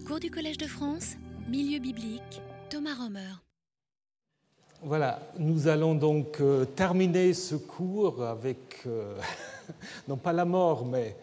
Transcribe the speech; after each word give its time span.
Cours 0.00 0.20
du 0.20 0.30
Collège 0.30 0.56
de 0.56 0.66
France, 0.66 1.16
Milieu 1.50 1.78
biblique, 1.78 2.40
Thomas 2.70 2.94
Romer. 2.94 3.34
Voilà, 4.82 5.20
nous 5.38 5.68
allons 5.68 5.94
donc 5.94 6.40
euh, 6.40 6.64
terminer 6.64 7.34
ce 7.34 7.56
cours 7.56 8.24
avec, 8.24 8.82
euh, 8.86 9.14
non 10.08 10.16
pas 10.16 10.32
la 10.32 10.46
mort, 10.46 10.86
mais 10.86 11.14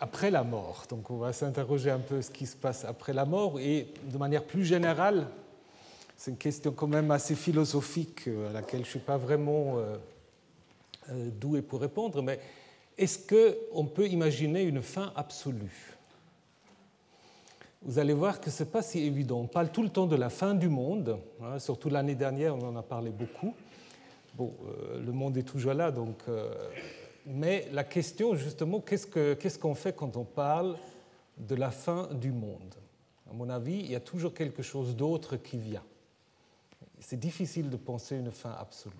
après 0.00 0.30
la 0.30 0.42
mort. 0.42 0.86
Donc 0.90 1.10
on 1.10 1.18
va 1.18 1.32
s'interroger 1.32 1.90
un 1.90 2.00
peu 2.00 2.20
ce 2.20 2.30
qui 2.30 2.46
se 2.46 2.56
passe 2.56 2.84
après 2.84 3.12
la 3.12 3.24
mort 3.24 3.60
et 3.60 3.86
de 4.10 4.18
manière 4.18 4.42
plus 4.42 4.64
générale, 4.64 5.28
c'est 6.16 6.32
une 6.32 6.38
question 6.38 6.72
quand 6.72 6.88
même 6.88 7.12
assez 7.12 7.36
philosophique 7.36 8.26
euh, 8.26 8.50
à 8.50 8.52
laquelle 8.54 8.80
je 8.80 8.86
ne 8.86 8.90
suis 8.90 8.98
pas 8.98 9.18
vraiment 9.18 9.76
doué 11.40 11.62
pour 11.62 11.80
répondre, 11.80 12.22
mais 12.22 12.40
est-ce 12.98 13.18
qu'on 13.18 13.84
peut 13.84 14.08
imaginer 14.08 14.62
une 14.62 14.82
fin 14.82 15.12
absolue? 15.14 15.91
Vous 17.84 17.98
allez 17.98 18.12
voir 18.12 18.40
que 18.40 18.50
ce 18.50 18.62
n'est 18.62 18.70
pas 18.70 18.82
si 18.82 19.00
évident. 19.00 19.40
On 19.40 19.46
parle 19.46 19.70
tout 19.70 19.82
le 19.82 19.88
temps 19.88 20.06
de 20.06 20.16
la 20.16 20.30
fin 20.30 20.54
du 20.54 20.68
monde, 20.68 21.18
hein, 21.42 21.58
surtout 21.58 21.88
l'année 21.88 22.14
dernière, 22.14 22.56
on 22.56 22.68
en 22.68 22.76
a 22.76 22.82
parlé 22.82 23.10
beaucoup. 23.10 23.54
Bon, 24.34 24.52
euh, 24.66 25.02
le 25.04 25.12
monde 25.12 25.36
est 25.36 25.42
toujours 25.42 25.74
là, 25.74 25.90
donc. 25.90 26.16
Euh, 26.28 26.52
mais 27.26 27.68
la 27.72 27.84
question, 27.84 28.34
justement, 28.34 28.80
qu'est-ce 28.80 29.58
qu'on 29.58 29.74
fait 29.74 29.94
quand 29.94 30.16
on 30.16 30.24
parle 30.24 30.76
de 31.36 31.54
la 31.54 31.70
fin 31.70 32.08
du 32.14 32.32
monde? 32.32 32.74
À 33.30 33.34
mon 33.34 33.48
avis, 33.48 33.78
il 33.78 33.90
y 33.90 33.96
a 33.96 34.00
toujours 34.00 34.34
quelque 34.34 34.62
chose 34.62 34.96
d'autre 34.96 35.36
qui 35.36 35.58
vient 35.58 35.82
c'est 37.02 37.18
difficile 37.18 37.68
de 37.68 37.76
penser 37.76 38.16
une 38.16 38.30
fin 38.30 38.54
absolue. 38.58 38.94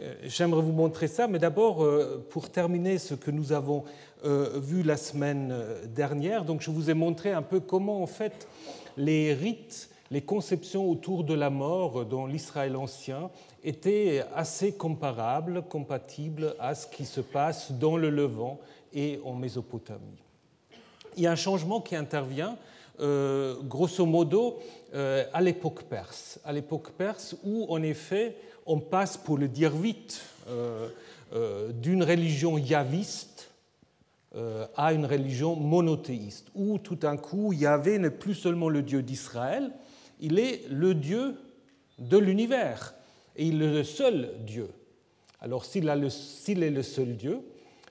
Euh, 0.00 0.14
j'aimerais 0.24 0.62
vous 0.62 0.72
montrer 0.72 1.06
ça, 1.06 1.28
mais 1.28 1.38
d'abord, 1.38 1.84
euh, 1.84 2.26
pour 2.30 2.50
terminer 2.50 2.98
ce 2.98 3.14
que 3.14 3.30
nous 3.30 3.52
avons 3.52 3.84
euh, 4.24 4.58
vu 4.58 4.82
la 4.82 4.96
semaine 4.96 5.54
dernière, 5.86 6.44
donc 6.44 6.62
je 6.62 6.70
vous 6.70 6.90
ai 6.90 6.94
montré 6.94 7.32
un 7.32 7.42
peu 7.42 7.60
comment, 7.60 8.02
en 8.02 8.06
fait, 8.06 8.48
les 8.96 9.32
rites, 9.32 9.88
les 10.10 10.20
conceptions 10.20 10.90
autour 10.90 11.24
de 11.24 11.34
la 11.34 11.50
mort 11.50 12.04
dans 12.04 12.26
l'Israël 12.26 12.76
ancien 12.76 13.30
étaient 13.62 14.24
assez 14.34 14.72
comparables, 14.72 15.62
compatibles 15.62 16.54
à 16.58 16.74
ce 16.74 16.86
qui 16.86 17.04
se 17.04 17.20
passe 17.20 17.72
dans 17.72 17.96
le 17.96 18.10
Levant 18.10 18.60
et 18.92 19.20
en 19.24 19.34
Mésopotamie. 19.34 20.22
Il 21.16 21.22
y 21.22 21.26
a 21.26 21.32
un 21.32 21.36
changement 21.36 21.80
qui 21.80 21.96
intervient 21.96 22.56
grosso 22.98 24.06
modo, 24.06 24.60
à 24.94 25.40
l'époque 25.40 25.82
perse. 25.84 26.38
À 26.44 26.52
l'époque 26.52 26.92
perse, 26.92 27.36
où 27.42 27.66
en 27.68 27.82
effet, 27.82 28.36
on 28.64 28.78
passe, 28.78 29.16
pour 29.16 29.38
le 29.38 29.48
dire 29.48 29.74
vite, 29.74 30.22
euh, 30.48 30.88
d'une 31.72 32.02
religion 32.02 32.58
yaviste 32.58 33.50
à 34.76 34.92
une 34.92 35.06
religion 35.06 35.54
monothéiste, 35.54 36.48
où 36.56 36.78
tout 36.78 36.96
d'un 36.96 37.16
coup, 37.16 37.52
Yahvé 37.52 37.98
n'est 37.98 38.10
plus 38.10 38.34
seulement 38.34 38.68
le 38.68 38.82
Dieu 38.82 39.00
d'Israël, 39.00 39.70
il 40.20 40.40
est 40.40 40.62
le 40.70 40.94
Dieu 40.94 41.36
de 41.98 42.18
l'univers, 42.18 42.94
et 43.36 43.46
il 43.46 43.62
est 43.62 43.72
le 43.72 43.84
seul 43.84 44.30
Dieu. 44.40 44.68
Alors 45.40 45.64
s'il 45.64 45.88
est 45.88 46.70
le 46.70 46.82
seul 46.82 47.16
Dieu, 47.16 47.40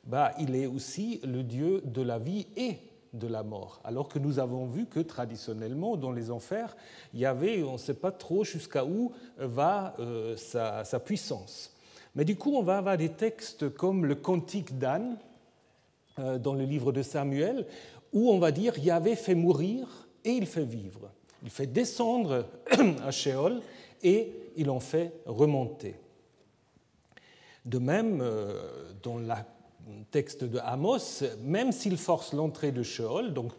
bah, 0.05 0.31
il 0.39 0.55
est 0.55 0.65
aussi 0.65 1.21
le 1.23 1.43
Dieu 1.43 1.81
de 1.85 2.01
la 2.01 2.17
vie 2.17 2.47
et 2.57 2.77
de 3.13 3.27
la 3.27 3.43
mort, 3.43 3.79
alors 3.83 4.07
que 4.07 4.19
nous 4.19 4.39
avons 4.39 4.65
vu 4.65 4.85
que 4.87 4.99
traditionnellement, 4.99 5.95
dans 5.97 6.11
les 6.11 6.31
enfers, 6.31 6.75
il 7.13 7.19
y 7.19 7.25
avait, 7.25 7.61
on 7.63 7.73
ne 7.73 7.77
sait 7.77 7.93
pas 7.93 8.11
trop 8.11 8.43
jusqu'à 8.43 8.85
où 8.85 9.11
va 9.37 9.93
euh, 9.99 10.35
sa, 10.35 10.99
puissance. 10.99 11.71
Mais 12.15 12.25
du 12.25 12.35
coup, 12.35 12.55
on 12.55 12.63
va 12.63 12.77
avoir 12.77 12.97
des 12.97 13.09
textes 13.09 13.69
comme 13.69 14.05
le 14.05 14.15
Cantique 14.15 14.77
d'Anne, 14.77 15.17
euh, 16.19 16.37
dans 16.37 16.53
le 16.53 16.63
livre 16.63 16.91
de 16.91 17.03
Samuel, 17.03 17.67
où 18.11 18.31
on 18.31 18.39
va 18.39 18.51
dire 18.51 18.77
Yahvé 18.77 19.15
fait 19.15 19.35
mourir 19.35 20.07
et 20.25 20.31
il 20.31 20.45
fait 20.45 20.65
vivre. 20.65 21.11
Il 21.43 21.49
fait 21.49 21.67
descendre 21.67 22.45
à 23.05 23.11
Sheol 23.11 23.61
et 24.01 24.31
il 24.55 24.69
en 24.69 24.79
fait 24.79 25.13
remonter. 25.25 25.95
De 27.65 27.77
même, 27.79 28.21
euh, 28.21 28.91
dans 29.01 29.17
la 29.17 29.45
texte 30.11 30.43
de 30.43 30.59
Amos, 30.59 31.23
même 31.41 31.71
s'il 31.71 31.97
force 31.97 32.33
l'entrée 32.33 32.71
de 32.71 32.83
Sheol, 32.83 33.33
donc 33.33 33.51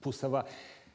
pour 0.00 0.14
savoir 0.14 0.44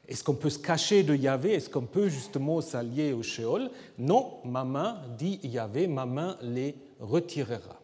est-ce 0.08 0.24
qu'on 0.24 0.34
peut 0.34 0.50
se 0.50 0.58
cacher 0.58 1.02
de 1.04 1.14
Yahvé, 1.14 1.54
est-ce 1.54 1.70
qu'on 1.70 1.86
peut 1.86 2.08
justement 2.08 2.60
s'allier 2.60 3.12
au 3.12 3.22
Sheol? 3.22 3.70
Non, 3.98 4.34
ma 4.44 4.64
main, 4.64 4.98
dit 5.16 5.38
Yahvé, 5.44 5.86
ma 5.86 6.06
main 6.06 6.36
les 6.42 6.74
retirera. 7.00 7.80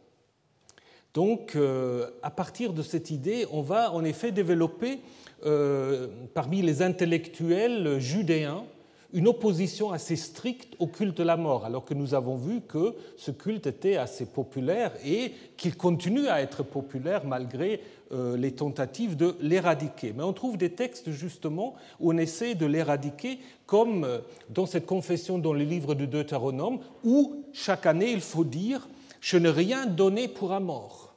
Donc, 1.15 1.57
euh, 1.57 2.11
à 2.23 2.31
partir 2.31 2.73
de 2.73 2.83
cette 2.83 3.11
idée, 3.11 3.47
on 3.51 3.63
va 3.63 3.93
en 3.93 4.05
effet 4.05 4.33
développer 4.33 5.01
euh, 5.47 6.09
parmi 6.35 6.61
les 6.61 6.83
intellectuels 6.83 7.99
judéens 7.99 8.65
une 9.13 9.29
opposition 9.29 9.91
assez 9.91 10.17
stricte 10.17 10.75
au 10.79 10.87
culte 10.87 11.17
de 11.17 11.23
la 11.23 11.37
mort, 11.37 11.65
alors 11.65 11.85
que 11.85 11.95
nous 11.95 12.15
avons 12.15 12.37
vu 12.37 12.61
que 12.61 12.95
ce 13.17 13.31
culte 13.31 13.67
était 13.67 13.97
assez 13.97 14.27
populaire 14.27 14.93
et 15.05 15.33
qu'il 15.57 15.77
continue 15.77 16.29
à 16.29 16.43
être 16.43 16.63
populaire 16.63 17.25
malgré 17.25 17.81
euh, 18.13 18.37
les 18.37 18.53
tentatives 18.53 19.17
de 19.17 19.35
l'éradiquer. 19.41 20.13
Mais 20.15 20.23
on 20.23 20.33
trouve 20.35 20.59
des 20.59 20.71
textes 20.71 21.11
justement 21.11 21.75
où 22.01 22.13
on 22.13 22.19
essaie 22.19 22.55
de 22.55 22.67
l'éradiquer, 22.67 23.39
comme 23.67 24.05
euh, 24.05 24.19
dans 24.51 24.67
cette 24.67 24.87
confession 24.87 25.39
dans 25.39 25.55
le 25.55 25.65
livre 25.65 25.95
de 25.95 26.05
Deutéronome, 26.05 26.81
où 27.03 27.45
chaque 27.53 27.87
année 27.87 28.13
il 28.13 28.21
faut 28.21 28.45
dire 28.45 28.89
Je 29.21 29.39
n'ai 29.39 29.51
rien 29.51 29.87
donné 29.87 30.29
pour 30.29 30.53
un 30.53 30.61
mort 30.61 31.08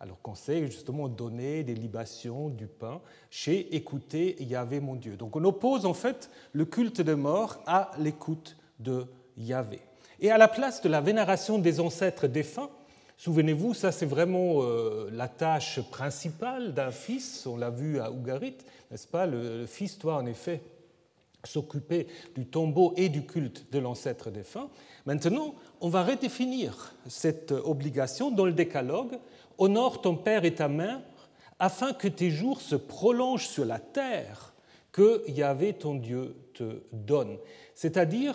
alors 0.00 0.20
qu'on 0.22 0.34
sait 0.34 0.66
justement 0.66 1.08
donner 1.08 1.62
des 1.62 1.74
libations, 1.74 2.48
du 2.48 2.66
pain, 2.66 3.02
chez 3.28 3.76
écouter 3.76 4.42
Yahvé 4.42 4.80
mon 4.80 4.96
Dieu. 4.96 5.16
Donc 5.16 5.36
on 5.36 5.44
oppose 5.44 5.84
en 5.84 5.92
fait 5.92 6.30
le 6.52 6.64
culte 6.64 7.02
de 7.02 7.12
mort 7.12 7.62
à 7.66 7.90
l'écoute 7.98 8.56
de 8.78 9.04
Yahvé. 9.36 9.80
Et 10.18 10.30
à 10.30 10.38
la 10.38 10.48
place 10.48 10.80
de 10.80 10.88
la 10.88 11.02
vénération 11.02 11.58
des 11.58 11.80
ancêtres 11.80 12.26
défunts, 12.26 12.70
souvenez-vous, 13.18 13.74
ça 13.74 13.92
c'est 13.92 14.06
vraiment 14.06 14.62
euh, 14.62 15.10
la 15.12 15.28
tâche 15.28 15.80
principale 15.90 16.72
d'un 16.72 16.92
fils, 16.92 17.46
on 17.46 17.58
l'a 17.58 17.70
vu 17.70 18.00
à 18.00 18.10
Ougarit, 18.10 18.56
n'est-ce 18.90 19.06
pas? 19.06 19.26
Le, 19.26 19.66
fils 19.66 19.98
doit 19.98 20.16
en 20.16 20.24
effet 20.24 20.62
s'occuper 21.44 22.06
du 22.34 22.46
tombeau 22.46 22.94
et 22.96 23.08
du 23.08 23.24
culte 23.24 23.70
de 23.72 23.78
l'ancêtre 23.78 24.30
défunt. 24.30 24.68
Maintenant, 25.06 25.54
on 25.80 25.88
va 25.88 26.04
redéfinir 26.04 26.94
cette 27.06 27.52
obligation 27.52 28.30
dans 28.30 28.44
le 28.44 28.52
décalogue 28.52 29.18
Honore 29.60 30.00
ton 30.00 30.16
père 30.16 30.44
et 30.44 30.54
ta 30.54 30.68
mère, 30.68 31.00
afin 31.58 31.92
que 31.92 32.08
tes 32.08 32.30
jours 32.30 32.62
se 32.62 32.74
prolongent 32.74 33.46
sur 33.46 33.66
la 33.66 33.78
terre 33.78 34.54
que 34.90 35.22
Yahvé 35.28 35.74
ton 35.74 35.94
Dieu 35.94 36.34
te 36.54 36.82
donne. 36.92 37.36
C'est-à-dire, 37.74 38.34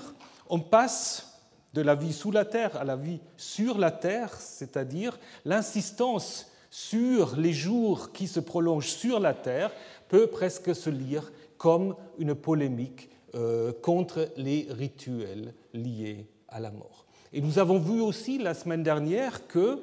on 0.50 0.59
passe 0.59 1.41
de 1.74 1.81
la 1.81 1.96
vie 1.96 2.13
sous 2.13 2.31
la 2.31 2.46
terre 2.46 2.78
à 2.78 2.84
la 2.84 2.96
vie 2.96 3.19
sur 3.38 3.78
la 3.78 3.91
terre, 3.91 4.34
c'est-à-dire 4.40 5.19
l'insistance 5.44 6.52
sur 6.69 7.36
les 7.36 7.53
jours 7.53 8.12
qui 8.12 8.28
se 8.28 8.40
prolongent 8.40 8.92
sur 8.92 9.19
la 9.19 9.34
terre 9.34 9.72
peut 10.07 10.28
presque 10.28 10.75
se 10.75 10.90
lire 10.90 11.31
comme 11.57 11.96
une 12.19 12.36
polémique 12.36 13.09
euh, 13.34 13.74
contre 13.81 14.30
les 14.38 14.68
rituels 14.69 15.53
liés 15.74 16.28
à 16.47 16.59
la 16.59 16.72
mort. 16.72 17.06
Et 17.34 17.42
nous 17.42 17.59
avons 17.59 17.80
vu 17.80 18.00
aussi 18.00 18.38
la 18.38 18.53
semaine 18.53 18.84
dernière 18.84 19.47
que 19.47 19.81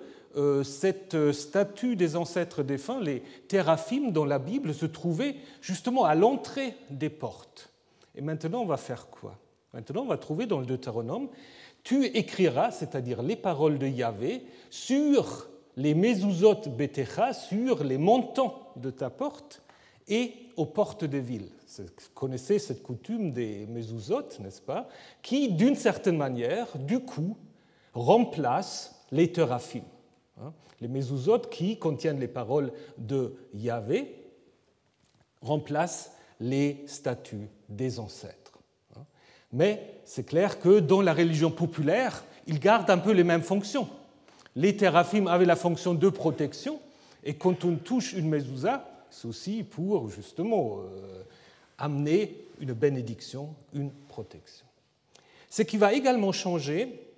cette 0.65 1.33
statue 1.33 1.97
des 1.97 2.17
ancêtres 2.17 2.63
défunts, 2.63 3.01
les 3.01 3.23
théraphim 3.49 4.11
dans 4.11 4.25
la 4.25 4.39
Bible, 4.39 4.75
se 4.75 4.87
trouvait 4.87 5.37
justement 5.61 6.05
à 6.05 6.15
l'entrée 6.15 6.75
des 6.91 7.11
portes. 7.11 7.71
Et 8.15 8.21
maintenant, 8.21 8.61
on 8.61 8.67
va 8.67 8.77
faire 8.77 9.09
quoi? 9.09 9.39
Maintenant, 9.73 10.03
on 10.03 10.07
va 10.07 10.19
trouver 10.19 10.47
dans 10.47 10.61
le 10.61 10.67
Deutéronome 10.67 11.29
Tu 11.83 12.07
écriras, 12.07 12.71
c'est-à-dire 12.71 13.23
les 13.23 13.37
paroles 13.37 13.79
de 13.79 13.87
Yahvé, 13.87 14.45
sur 14.71 15.49
les 15.77 15.95
mezuzot 15.95 16.69
betecha, 16.69 17.33
sur 17.33 17.83
les 17.83 17.99
montants 17.99 18.73
de 18.77 18.91
ta 18.91 19.11
porte 19.11 19.63
et 20.09 20.35
aux 20.57 20.67
portes 20.67 21.05
des 21.05 21.21
villes. 21.21 21.51
Vous 21.79 21.85
connaissez 22.15 22.59
cette 22.59 22.83
coutume 22.83 23.33
des 23.33 23.67
mezuzot, 23.67 24.29
n'est-ce 24.41 24.61
pas? 24.61 24.89
Qui, 25.23 25.53
d'une 25.53 25.77
certaine 25.77 26.19
manière, 26.19 26.67
du 26.77 27.01
coup, 27.01 27.37
remplace 27.95 29.07
les 29.11 29.33
théraphim. 29.33 29.83
Hein. 30.41 30.53
Les 30.81 30.89
mezuzot 30.89 31.41
qui 31.51 31.79
contiennent 31.79 32.21
les 32.21 32.29
paroles 32.29 32.73
de 32.99 33.35
Yahvé 33.55 34.15
remplacent 35.41 36.13
les 36.41 36.83
statues 36.87 37.49
des 37.69 37.99
ancêtres. 37.99 38.59
Hein. 38.97 39.05
Mais 39.53 40.01
c'est 40.05 40.25
clair 40.25 40.61
que 40.61 40.81
dans 40.81 41.03
la 41.03 41.13
religion 41.13 41.51
populaire, 41.51 42.25
ils 42.47 42.59
gardent 42.59 42.91
un 42.91 42.99
peu 42.99 43.13
les 43.13 43.25
mêmes 43.25 43.43
fonctions. 43.43 43.89
Les 44.57 44.77
théraphim 44.77 45.27
avaient 45.27 45.47
la 45.47 45.57
fonction 45.57 45.95
de 45.95 46.09
protection, 46.09 46.81
et 47.25 47.35
quand 47.35 47.65
on 47.65 47.77
touche 47.77 48.13
une 48.13 48.29
mezouza, 48.29 48.89
c'est 49.11 49.29
aussi 49.29 49.63
pour 49.63 50.11
justement 50.11 50.79
euh, 50.81 51.23
amener 51.79 52.37
une 52.61 52.73
bénédiction, 52.73 53.55
une 53.75 53.91
protection. 54.09 54.67
Ce 55.49 55.63
qui 55.63 55.77
va 55.77 55.93
également 55.93 56.33
changer, 56.33 57.12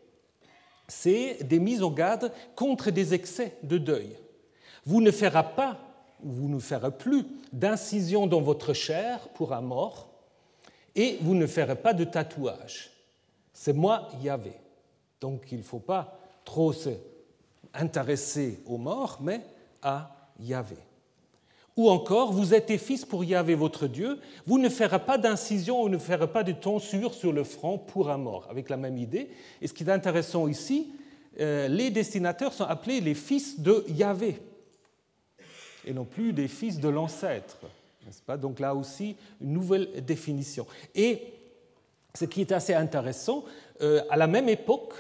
c'est 0.88 1.42
des 1.42 1.58
mises 1.58 1.82
en 1.82 1.90
garde 1.90 2.32
contre 2.54 2.90
des 2.90 3.14
excès 3.14 3.56
de 3.62 3.78
deuil. 3.78 4.16
Vous 4.84 5.00
ne 5.00 5.10
ferez 5.10 5.44
pas 5.56 5.78
vous 6.24 6.48
ne 6.48 6.58
ferez 6.58 6.90
plus 6.90 7.26
d'incision 7.52 8.26
dans 8.26 8.40
votre 8.40 8.72
chair 8.72 9.28
pour 9.34 9.52
un 9.52 9.60
mort, 9.60 10.08
et 10.96 11.18
vous 11.20 11.34
ne 11.34 11.46
ferez 11.46 11.76
pas 11.76 11.92
de 11.92 12.04
tatouage. 12.04 12.90
C'est 13.52 13.72
moi 13.72 14.08
Yahvé. 14.22 14.52
Donc 15.20 15.52
il 15.52 15.58
ne 15.58 15.62
faut 15.62 15.80
pas 15.80 16.18
trop 16.44 16.72
s'intéresser 16.72 18.60
aux 18.66 18.78
morts, 18.78 19.18
mais 19.20 19.40
à 19.82 20.30
Yahvé. 20.40 20.76
Ou 21.76 21.90
encore, 21.90 22.32
vous 22.32 22.54
êtes 22.54 22.76
fils 22.78 23.04
pour 23.04 23.24
Yahvé 23.24 23.56
votre 23.56 23.88
Dieu, 23.88 24.20
vous 24.46 24.58
ne 24.58 24.68
ferez 24.68 25.00
pas 25.00 25.18
d'incision 25.18 25.82
ou 25.82 25.88
ne 25.88 25.98
ferez 25.98 26.28
pas 26.28 26.44
de 26.44 26.52
tonsure 26.52 27.14
sur 27.14 27.32
le 27.32 27.42
front 27.42 27.78
pour 27.78 28.10
un 28.10 28.16
mort, 28.16 28.46
avec 28.48 28.68
la 28.68 28.76
même 28.76 28.96
idée. 28.96 29.28
Et 29.60 29.66
ce 29.66 29.72
qui 29.72 29.82
est 29.82 29.90
intéressant 29.90 30.46
ici, 30.46 30.92
euh, 31.40 31.66
les 31.66 31.90
destinataires 31.90 32.52
sont 32.52 32.64
appelés 32.64 33.00
les 33.00 33.14
fils 33.14 33.58
de 33.58 33.84
Yahvé, 33.88 34.40
et 35.84 35.92
non 35.92 36.04
plus 36.04 36.32
des 36.32 36.46
fils 36.46 36.78
de 36.78 36.88
l'ancêtre. 36.88 37.58
Pas? 38.24 38.36
Donc 38.36 38.60
là 38.60 38.74
aussi, 38.74 39.16
une 39.40 39.52
nouvelle 39.52 40.04
définition. 40.04 40.66
Et 40.94 41.22
ce 42.14 42.24
qui 42.24 42.42
est 42.42 42.52
assez 42.52 42.74
intéressant, 42.74 43.44
euh, 43.80 44.02
à 44.10 44.16
la 44.16 44.28
même 44.28 44.48
époque, 44.48 44.94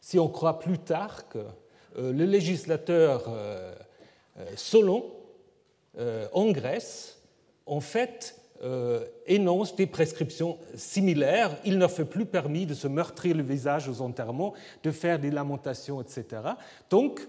si 0.00 0.18
on 0.18 0.28
croit 0.28 0.58
plus 0.58 0.78
euh, 0.90 1.42
le 2.12 2.24
législateur 2.24 3.30
Solon, 4.56 5.04
en 6.32 6.50
Grèce, 6.50 7.18
en 7.66 7.80
fait, 7.80 8.40
énonce 9.26 9.74
des 9.76 9.86
prescriptions 9.86 10.58
similaires. 10.74 11.56
Il 11.64 11.78
ne 11.78 11.86
fait 11.86 12.04
plus 12.04 12.26
permis 12.26 12.66
de 12.66 12.74
se 12.74 12.88
meurtrir 12.88 13.36
le 13.36 13.42
visage 13.42 13.88
aux 13.88 14.00
enterrements, 14.00 14.54
de 14.82 14.90
faire 14.90 15.18
des 15.18 15.30
lamentations, 15.30 16.00
etc. 16.00 16.42
Donc, 16.90 17.26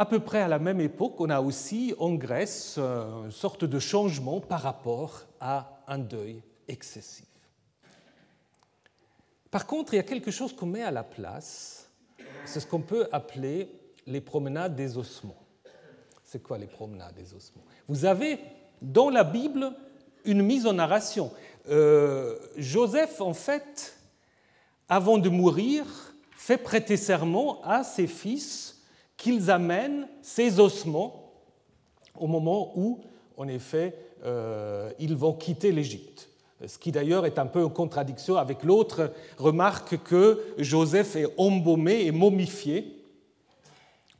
à 0.00 0.06
peu 0.06 0.20
près 0.20 0.40
à 0.40 0.48
la 0.48 0.58
même 0.58 0.80
époque, 0.80 1.20
on 1.20 1.28
a 1.28 1.42
aussi 1.42 1.94
en 1.98 2.14
Grèce 2.14 2.76
euh, 2.78 3.24
une 3.24 3.30
sorte 3.30 3.66
de 3.66 3.78
changement 3.78 4.40
par 4.40 4.62
rapport 4.62 5.26
à 5.40 5.82
un 5.86 5.98
deuil 5.98 6.42
excessif. 6.68 7.26
Par 9.50 9.66
contre, 9.66 9.92
il 9.92 9.96
y 9.96 10.00
a 10.00 10.04
quelque 10.04 10.30
chose 10.30 10.54
qu'on 10.54 10.64
met 10.64 10.82
à 10.82 10.90
la 10.90 11.02
place, 11.02 11.90
c'est 12.46 12.60
ce 12.60 12.66
qu'on 12.66 12.80
peut 12.80 13.08
appeler 13.12 13.68
les 14.06 14.20
promenades 14.20 14.74
des 14.74 14.96
ossements. 14.96 15.39
C'est 16.30 16.44
quoi 16.44 16.58
les 16.58 16.68
promenades 16.68 17.16
des 17.16 17.34
ossements? 17.34 17.64
Vous 17.88 18.04
avez 18.04 18.38
dans 18.80 19.10
la 19.10 19.24
Bible 19.24 19.72
une 20.24 20.42
mise 20.42 20.64
en 20.64 20.74
narration. 20.74 21.32
Euh, 21.68 22.38
Joseph, 22.56 23.20
en 23.20 23.34
fait, 23.34 23.96
avant 24.88 25.18
de 25.18 25.28
mourir, 25.28 25.84
fait 26.36 26.56
prêter 26.56 26.96
serment 26.96 27.60
à 27.64 27.82
ses 27.82 28.06
fils 28.06 28.80
qu'ils 29.16 29.50
amènent 29.50 30.06
ces 30.22 30.60
ossements 30.60 31.32
au 32.16 32.28
moment 32.28 32.74
où, 32.76 33.00
en 33.36 33.48
effet, 33.48 33.96
euh, 34.24 34.92
ils 35.00 35.16
vont 35.16 35.32
quitter 35.32 35.72
l'Égypte. 35.72 36.28
Ce 36.64 36.78
qui 36.78 36.92
d'ailleurs 36.92 37.26
est 37.26 37.40
un 37.40 37.46
peu 37.46 37.64
en 37.64 37.70
contradiction 37.70 38.36
avec 38.36 38.62
l'autre 38.62 39.12
remarque 39.36 40.00
que 40.04 40.40
Joseph 40.58 41.16
est 41.16 41.34
embaumé 41.38 42.02
et 42.02 42.12
momifié. 42.12 42.99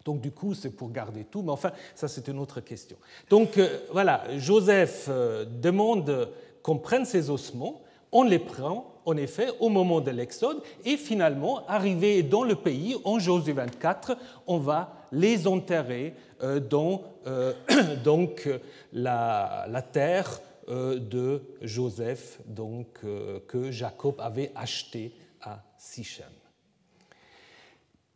Donc 0.05 0.21
du 0.21 0.31
coup, 0.31 0.55
c'est 0.55 0.71
pour 0.71 0.91
garder 0.91 1.25
tout, 1.25 1.43
mais 1.43 1.53
enfin, 1.53 1.73
ça 1.95 2.09
c'est 2.09 2.27
une 2.29 2.39
autre 2.39 2.61
question. 2.61 2.97
Donc 3.29 3.59
euh, 3.59 3.81
voilà, 3.93 4.25
Joseph 4.39 5.07
euh, 5.09 5.45
demande 5.45 6.31
qu'on 6.63 6.79
prenne 6.79 7.05
ces 7.05 7.31
ossements, 7.31 7.83
on 8.13 8.23
les 8.23 8.39
prend 8.39 8.95
en 9.05 9.17
effet 9.17 9.49
au 9.61 9.69
moment 9.69 10.01
de 10.01 10.11
l'Exode, 10.11 10.63
et 10.85 10.97
finalement, 10.97 11.67
arrivé 11.67 12.23
dans 12.23 12.45
le 12.45 12.55
pays, 12.55 12.97
en 13.05 13.19
Josué 13.19 13.53
24, 13.53 14.17
on 14.47 14.59
va 14.59 14.95
les 15.13 15.47
enterrer 15.47 16.15
euh, 16.43 16.61
dans 16.61 17.03
donc, 18.05 18.49
la, 18.93 19.85
terre 19.93 20.41
euh, 20.69 20.99
de 20.99 21.43
Joseph 21.61 22.41
donc, 22.47 23.01
que 23.47 23.71
Jacob 23.71 24.15
avait 24.19 24.53
acheté 24.55 25.13
à 25.43 25.63
Sichem. 25.79 26.40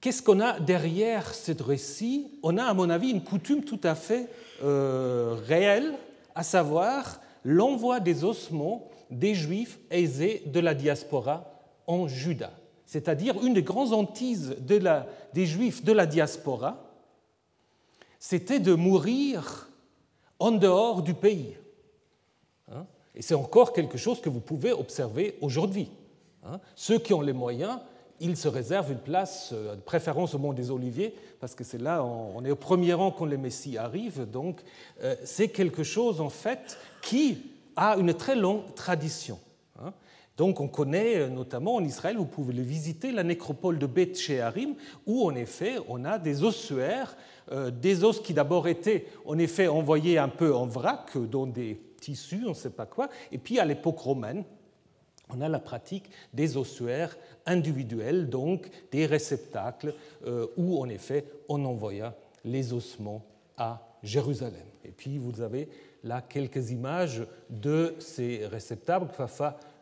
Qu'est-ce 0.04 0.22
qu'on 0.22 0.40
a 0.40 0.60
derrière 0.60 1.34
ce 1.34 1.52
récit? 1.62 2.26
On 2.42 2.58
a, 2.58 2.64
à 2.64 2.74
mon 2.74 2.90
avis, 2.90 3.08
une 3.08 3.24
coutume 3.24 3.64
tout 3.64 3.80
à 3.82 3.94
fait 3.94 4.28
réelle, 4.60 5.94
à 6.34 6.42
savoir 6.42 7.22
l'envoi 7.42 8.00
des 8.00 8.22
ossements 8.22 8.90
des 9.10 9.34
Juifs 9.34 9.78
aisés 9.90 10.42
de 10.44 10.60
la 10.60 10.74
diaspora 10.74 11.50
en 11.86 12.06
Juda. 12.06 12.50
C'est-à-dire 12.84 13.42
une 13.42 13.54
des 13.54 13.62
grandes 13.62 13.94
hantises 13.94 14.54
des 14.58 15.46
Juifs 15.46 15.82
de 15.82 15.92
la 15.92 16.04
diaspora, 16.04 16.84
c'était 18.18 18.60
de 18.60 18.74
mourir 18.74 19.70
en 20.38 20.50
dehors 20.50 21.00
du 21.00 21.14
pays. 21.14 21.56
Hein. 22.70 22.84
Et 23.14 23.22
c'est 23.22 23.34
encore 23.34 23.72
quelque 23.72 23.96
chose 23.96 24.20
que 24.20 24.28
vous 24.28 24.40
pouvez 24.40 24.72
observer 24.72 25.38
aujourd'hui. 25.40 25.88
Hein. 26.44 26.60
Ceux 26.74 26.98
qui 26.98 27.14
ont 27.14 27.22
les 27.22 27.32
moyens, 27.32 27.78
ils 28.20 28.36
se 28.36 28.48
réservent 28.48 28.92
une 28.92 28.98
place 28.98 29.50
euh, 29.52 29.74
de 29.74 29.80
préférence 29.80 30.34
au 30.34 30.38
Mont 30.38 30.52
des 30.52 30.70
Oliviers, 30.70 31.14
parce 31.40 31.54
que 31.54 31.64
c'est 31.64 31.80
là, 31.80 32.04
on 32.04 32.44
est 32.44 32.50
au 32.50 32.56
premier 32.56 32.94
rang 32.94 33.10
quand 33.10 33.24
les 33.24 33.36
Messies 33.36 33.76
arrivent. 33.78 34.28
Donc, 34.30 34.62
euh, 35.02 35.14
c'est 35.24 35.48
quelque 35.48 35.82
chose, 35.82 36.20
en 36.20 36.30
fait, 36.30 36.78
qui 37.02 37.38
a 37.76 37.96
une 37.96 38.14
très 38.14 38.36
longue 38.36 38.74
tradition. 38.74 39.38
Hein. 39.82 39.92
Donc 40.36 40.58
on 40.58 40.66
connaît 40.66 41.16
euh, 41.16 41.28
notamment 41.28 41.76
en 41.76 41.84
Israël, 41.84 42.16
vous 42.16 42.26
pouvez 42.26 42.52
le 42.52 42.62
visiter, 42.62 43.12
la 43.12 43.22
nécropole 43.22 43.78
de 43.78 43.86
Beth 43.86 44.16
Shearim, 44.16 44.74
où 45.06 45.24
en 45.24 45.34
effet 45.34 45.76
on 45.88 46.04
a 46.04 46.18
des 46.18 46.42
ossuaires, 46.44 47.16
des 47.72 48.04
os 48.04 48.20
qui 48.20 48.32
d'abord 48.32 48.68
étaient 48.68 49.06
en 49.26 49.38
effet 49.38 49.68
envoyés 49.68 50.16
un 50.16 50.30
peu 50.30 50.54
en 50.54 50.66
vrac 50.66 51.18
dans 51.30 51.46
des 51.46 51.78
tissus, 52.00 52.44
on 52.46 52.50
ne 52.50 52.54
sait 52.54 52.70
pas 52.70 52.86
quoi, 52.86 53.10
et 53.30 53.38
puis 53.38 53.58
à 53.58 53.66
l'époque 53.66 53.98
romaine, 53.98 54.44
on 55.30 55.40
a 55.40 55.48
la 55.48 55.58
pratique 55.58 56.10
des 56.32 56.56
ossuaires 56.56 57.16
individuels, 57.46 58.28
donc 58.28 58.68
des 58.90 59.06
réceptacles 59.06 59.94
euh, 60.26 60.46
où 60.56 60.80
en 60.80 60.88
effet 60.88 61.24
on 61.48 61.64
envoya 61.64 62.14
les 62.44 62.72
ossements 62.72 63.24
à 63.56 63.80
Jérusalem. 64.02 64.66
Et 64.84 64.90
puis 64.90 65.18
vous 65.18 65.40
avez 65.40 65.68
là 66.02 66.20
quelques 66.20 66.70
images 66.70 67.26
de 67.48 67.94
ces 67.98 68.46
réceptacles, 68.46 69.06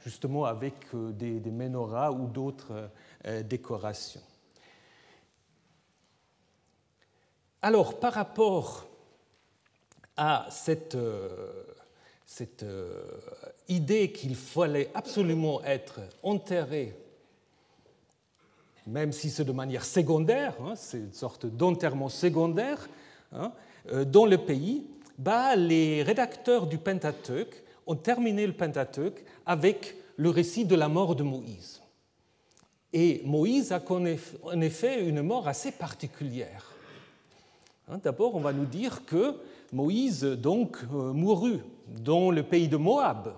justement 0.04 0.44
avec 0.44 0.74
euh, 0.94 1.10
des, 1.12 1.40
des 1.40 1.50
menorahs 1.50 2.12
ou 2.12 2.26
d'autres 2.26 2.88
euh, 3.26 3.42
décorations. 3.42 4.22
Alors, 7.60 8.00
par 8.00 8.14
rapport 8.14 8.88
à 10.16 10.46
cette, 10.50 10.96
cette 12.26 12.64
idée 13.68 14.12
qu'il 14.12 14.34
fallait 14.34 14.90
absolument 14.94 15.62
être 15.64 16.00
enterré, 16.22 16.96
même 18.86 19.12
si 19.12 19.30
c'est 19.30 19.44
de 19.44 19.52
manière 19.52 19.84
secondaire, 19.84 20.54
hein, 20.60 20.74
c'est 20.76 20.98
une 20.98 21.12
sorte 21.12 21.46
d'enterrement 21.46 22.08
secondaire, 22.08 22.88
hein, 23.32 23.52
dans 24.06 24.26
le 24.26 24.38
pays, 24.38 24.86
bah, 25.18 25.56
les 25.56 26.02
rédacteurs 26.02 26.66
du 26.66 26.78
Pentateuque 26.78 27.62
ont 27.86 27.96
terminé 27.96 28.46
le 28.46 28.52
Pentateuque 28.52 29.24
avec 29.46 29.96
le 30.16 30.30
récit 30.30 30.64
de 30.64 30.74
la 30.74 30.88
mort 30.88 31.14
de 31.14 31.22
Moïse. 31.22 31.80
Et 32.92 33.22
Moïse 33.24 33.72
a 33.72 33.82
en 33.88 34.60
effet 34.60 35.04
une 35.06 35.22
mort 35.22 35.48
assez 35.48 35.72
particulière. 35.72 36.72
Hein, 37.88 37.98
d'abord, 38.02 38.34
on 38.34 38.40
va 38.40 38.52
nous 38.52 38.66
dire 38.66 39.04
que 39.06 39.36
Moïse 39.72 40.24
donc 40.24 40.78
euh, 40.92 41.12
mourut 41.12 41.60
dans 41.88 42.30
le 42.30 42.42
pays 42.42 42.68
de 42.68 42.76
Moab, 42.76 43.34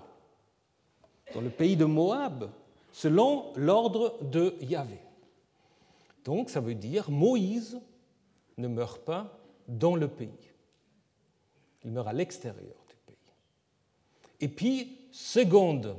dans 1.35 1.41
le 1.41 1.51
pays 1.51 1.75
de 1.75 1.85
Moab, 1.85 2.49
selon 2.91 3.53
l'ordre 3.55 4.17
de 4.23 4.55
Yahvé. 4.61 4.99
Donc 6.23 6.49
ça 6.49 6.59
veut 6.59 6.75
dire 6.75 7.11
Moïse 7.11 7.79
ne 8.57 8.67
meurt 8.67 9.03
pas 9.03 9.37
dans 9.67 9.95
le 9.95 10.07
pays 10.07 10.29
il 11.85 11.91
meurt 11.91 12.07
à 12.07 12.13
l'extérieur 12.13 12.75
du 12.89 12.95
pays. 13.05 13.15
Et 14.41 14.47
puis, 14.47 14.97
seconde 15.11 15.95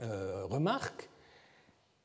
euh, 0.00 0.44
remarque, 0.46 1.10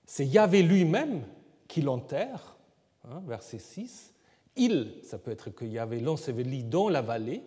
c'est 0.06 0.26
Yahvé 0.26 0.64
lui-même 0.64 1.24
qui 1.68 1.82
l'enterre, 1.82 2.58
hein, 3.06 3.22
verset 3.28 3.60
6. 3.60 4.14
Il, 4.56 5.00
ça 5.04 5.18
peut 5.18 5.32
être 5.32 5.52
que 5.52 5.66
Yahvé 5.66 6.00
l'ensevelit 6.00 6.64
dans 6.64 6.90
la 6.90 7.02
vallée, 7.02 7.44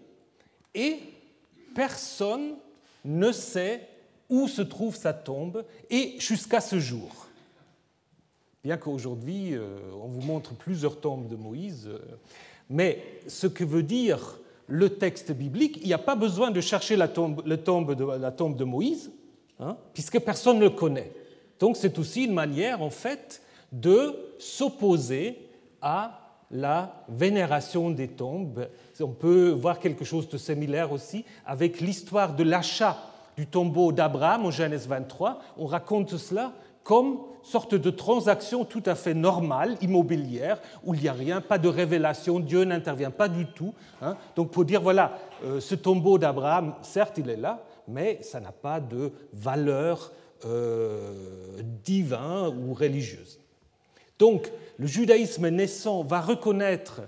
et 0.74 1.00
personne 1.74 2.56
ne 3.04 3.32
sait 3.32 3.88
où 4.28 4.48
se 4.48 4.62
trouve 4.62 4.96
sa 4.96 5.12
tombe, 5.12 5.64
et 5.90 6.16
jusqu'à 6.18 6.60
ce 6.60 6.78
jour. 6.78 7.26
Bien 8.64 8.76
qu'aujourd'hui, 8.76 9.54
euh, 9.54 9.78
on 10.02 10.08
vous 10.08 10.22
montre 10.22 10.54
plusieurs 10.54 11.00
tombes 11.00 11.28
de 11.28 11.36
Moïse, 11.36 11.86
euh, 11.86 11.98
mais 12.68 13.02
ce 13.28 13.46
que 13.46 13.62
veut 13.62 13.84
dire 13.84 14.38
le 14.66 14.90
texte 14.90 15.30
biblique, 15.30 15.78
il 15.82 15.86
n'y 15.86 15.92
a 15.92 15.98
pas 15.98 16.16
besoin 16.16 16.50
de 16.50 16.60
chercher 16.60 16.96
la 16.96 17.06
tombe, 17.06 17.44
de, 17.44 18.18
la 18.18 18.32
tombe 18.32 18.56
de 18.56 18.64
Moïse, 18.64 19.12
hein, 19.60 19.76
puisque 19.94 20.18
personne 20.18 20.58
ne 20.58 20.64
le 20.64 20.70
connaît. 20.70 21.12
Donc 21.60 21.76
c'est 21.76 21.98
aussi 21.98 22.24
une 22.24 22.34
manière, 22.34 22.82
en 22.82 22.90
fait, 22.90 23.42
de 23.70 24.16
s'opposer 24.38 25.38
à 25.80 26.26
la 26.50 27.04
vénération 27.08 27.90
des 27.90 28.08
tombes, 28.08 28.68
On 29.00 29.08
peut 29.08 29.50
voir 29.50 29.80
quelque 29.80 30.04
chose 30.04 30.28
de 30.28 30.38
similaire 30.38 30.92
aussi 30.92 31.24
avec 31.44 31.80
l'histoire 31.80 32.34
de 32.34 32.44
l'achat 32.44 32.98
du 33.36 33.46
tombeau 33.46 33.92
d'Abraham 33.92 34.46
en 34.46 34.50
Genèse 34.50 34.86
23. 34.88 35.40
On 35.58 35.66
raconte 35.66 36.16
cela 36.16 36.52
comme 36.82 37.18
sorte 37.42 37.74
de 37.74 37.90
transaction 37.90 38.64
tout 38.64 38.82
à 38.86 38.94
fait 38.94 39.14
normale, 39.14 39.76
immobilière, 39.80 40.60
où 40.84 40.94
il 40.94 41.02
n'y 41.02 41.08
a 41.08 41.12
rien, 41.12 41.40
pas 41.40 41.58
de 41.58 41.68
révélation, 41.68 42.38
Dieu 42.38 42.64
n'intervient 42.64 43.10
pas 43.10 43.28
du 43.28 43.46
tout. 43.46 43.74
Hein. 44.00 44.16
Donc 44.36 44.50
pour 44.52 44.64
dire, 44.64 44.80
voilà, 44.80 45.18
euh, 45.44 45.60
ce 45.60 45.74
tombeau 45.74 46.16
d'Abraham, 46.16 46.74
certes, 46.82 47.18
il 47.18 47.28
est 47.28 47.36
là, 47.36 47.64
mais 47.88 48.20
ça 48.22 48.40
n'a 48.40 48.52
pas 48.52 48.80
de 48.80 49.12
valeur 49.32 50.12
euh, 50.44 51.12
divine 51.84 52.54
ou 52.68 52.72
religieuse. 52.72 53.40
Donc 54.18 54.50
le 54.78 54.86
judaïsme 54.86 55.48
naissant 55.48 56.04
va 56.04 56.20
reconnaître 56.20 57.02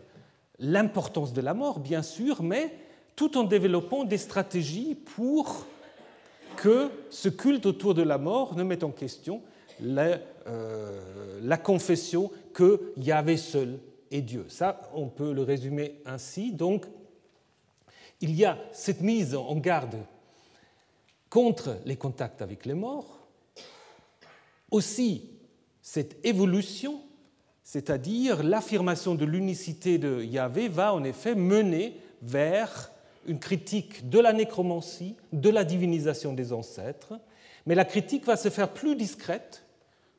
l'importance 0.58 1.32
de 1.32 1.40
la 1.40 1.54
mort, 1.54 1.78
bien 1.78 2.02
sûr, 2.02 2.42
mais 2.42 2.74
tout 3.14 3.38
en 3.38 3.44
développant 3.44 4.04
des 4.04 4.18
stratégies 4.18 4.94
pour 4.94 5.66
que 6.58 6.90
ce 7.08 7.28
culte 7.28 7.66
autour 7.66 7.94
de 7.94 8.02
la 8.02 8.18
mort 8.18 8.56
ne 8.56 8.64
mette 8.64 8.82
en 8.82 8.90
question 8.90 9.42
la, 9.80 10.18
euh, 10.48 11.38
la 11.40 11.56
confession 11.56 12.32
que 12.52 12.92
Yahvé 12.96 13.36
seul 13.36 13.78
est 14.10 14.22
Dieu. 14.22 14.44
Ça, 14.48 14.90
on 14.92 15.06
peut 15.06 15.32
le 15.32 15.42
résumer 15.42 16.00
ainsi. 16.04 16.50
Donc, 16.50 16.84
il 18.20 18.34
y 18.34 18.44
a 18.44 18.58
cette 18.72 19.02
mise 19.02 19.36
en 19.36 19.54
garde 19.54 19.98
contre 21.30 21.76
les 21.84 21.94
contacts 21.94 22.42
avec 22.42 22.66
les 22.66 22.74
morts, 22.74 23.20
aussi 24.72 25.30
cette 25.80 26.16
évolution, 26.26 27.00
c'est-à-dire 27.62 28.42
l'affirmation 28.42 29.14
de 29.14 29.24
l'unicité 29.24 29.98
de 29.98 30.24
Yahvé, 30.24 30.66
va 30.66 30.92
en 30.92 31.04
effet 31.04 31.36
mener 31.36 32.00
vers 32.20 32.90
une 33.28 33.38
critique 33.38 34.08
de 34.08 34.18
la 34.18 34.32
nécromancie, 34.32 35.16
de 35.32 35.50
la 35.50 35.64
divinisation 35.64 36.32
des 36.32 36.52
ancêtres, 36.52 37.14
mais 37.66 37.74
la 37.74 37.84
critique 37.84 38.24
va 38.24 38.36
se 38.36 38.48
faire 38.48 38.72
plus 38.72 38.96
discrète 38.96 39.64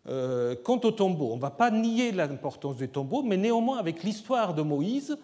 euh, 0.07 0.55
quant 0.63 0.79
au 0.83 0.91
tombeau. 0.91 1.31
On 1.31 1.35
ne 1.35 1.41
va 1.41 1.49
pas 1.49 1.71
nier 1.71 2.11
l'importance 2.11 2.77
du 2.77 2.87
tombeau, 2.87 3.23
mais 3.23 3.37
néanmoins 3.37 3.77
avec 3.77 4.03
l'histoire 4.03 4.53
de 4.53 4.61
Moïse 4.61 5.17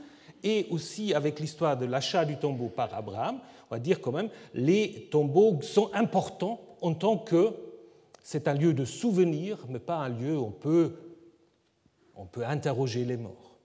et 0.43 0.67
aussi 0.69 1.13
avec 1.13 1.39
l'histoire 1.39 1.77
de 1.77 1.85
l'achat 1.85 2.25
du 2.25 2.37
tombeau 2.37 2.67
par 2.67 2.93
Abraham, 2.93 3.39
on 3.69 3.75
va 3.75 3.79
dire 3.79 4.01
quand 4.01 4.11
même 4.11 4.29
les 4.53 5.07
tombeaux 5.11 5.61
sont 5.61 5.89
importants 5.93 6.59
en 6.81 6.93
tant 6.93 7.17
que 7.17 7.53
c'est 8.21 8.47
un 8.47 8.53
lieu 8.53 8.73
de 8.73 8.85
souvenir, 8.85 9.65
mais 9.69 9.79
pas 9.79 9.97
un 9.97 10.09
lieu 10.09 10.37
où 10.37 10.45
on 10.45 10.51
peut, 10.51 10.93
on 12.15 12.25
peut 12.25 12.45
interroger 12.45 13.05
les 13.05 13.17
morts. 13.17 13.59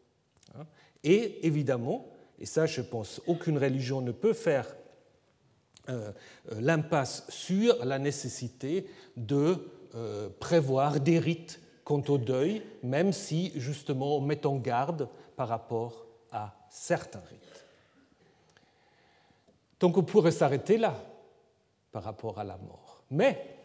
Hein. 0.54 0.66
Et 1.02 1.46
évidemment, 1.46 2.06
et 2.40 2.46
ça 2.46 2.66
je 2.66 2.80
pense 2.80 3.20
aucune 3.26 3.58
religion 3.58 4.00
ne 4.00 4.12
peut 4.12 4.32
faire 4.32 4.66
euh, 5.88 6.12
euh, 6.52 6.60
l'impasse 6.60 7.24
sur 7.28 7.84
la 7.84 7.98
nécessité 7.98 8.86
de 9.16 9.56
euh, 9.94 10.28
prévoir 10.38 11.00
des 11.00 11.18
rites 11.18 11.60
quant 11.84 12.02
au 12.08 12.18
deuil, 12.18 12.62
même 12.82 13.12
si 13.12 13.52
justement 13.56 14.18
on 14.18 14.20
met 14.20 14.46
en 14.46 14.56
garde 14.56 15.08
par 15.36 15.48
rapport 15.48 16.06
à 16.30 16.54
certains 16.68 17.22
rites. 17.30 17.66
Donc 19.80 19.96
on 19.96 20.02
pourrait 20.02 20.30
s'arrêter 20.30 20.76
là 20.76 20.94
par 21.90 22.04
rapport 22.04 22.38
à 22.38 22.44
la 22.44 22.56
mort. 22.58 23.02
Mais 23.10 23.58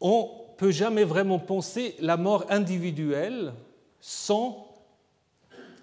on 0.00 0.22
ne 0.22 0.56
peut 0.56 0.72
jamais 0.72 1.04
vraiment 1.04 1.38
penser 1.38 1.94
la 2.00 2.16
mort 2.16 2.46
individuelle 2.48 3.52
sans 4.00 4.69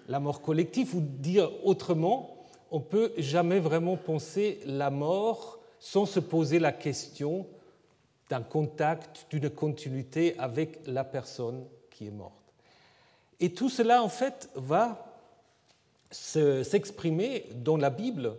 la 0.08 0.20
mort 0.20 0.42
collective, 0.42 0.96
ou 0.96 1.00
dire 1.00 1.50
autrement, 1.64 2.46
on 2.70 2.78
ne 2.78 2.84
peut 2.84 3.12
jamais 3.18 3.60
vraiment 3.60 3.96
penser 3.96 4.60
la 4.66 4.90
mort 4.90 5.58
sans 5.78 6.06
se 6.06 6.20
poser 6.20 6.58
la 6.58 6.72
question 6.72 7.46
d'un 8.28 8.42
contact, 8.42 9.26
d'une 9.30 9.48
continuité 9.48 10.38
avec 10.38 10.80
la 10.86 11.04
personne 11.04 11.64
qui 11.90 12.08
est 12.08 12.10
morte. 12.10 12.34
Et 13.40 13.52
tout 13.54 13.68
cela, 13.68 14.02
en 14.02 14.08
fait, 14.08 14.50
va 14.54 15.04
s'exprimer 16.10 17.46
dans 17.54 17.76
la 17.76 17.90
Bible 17.90 18.34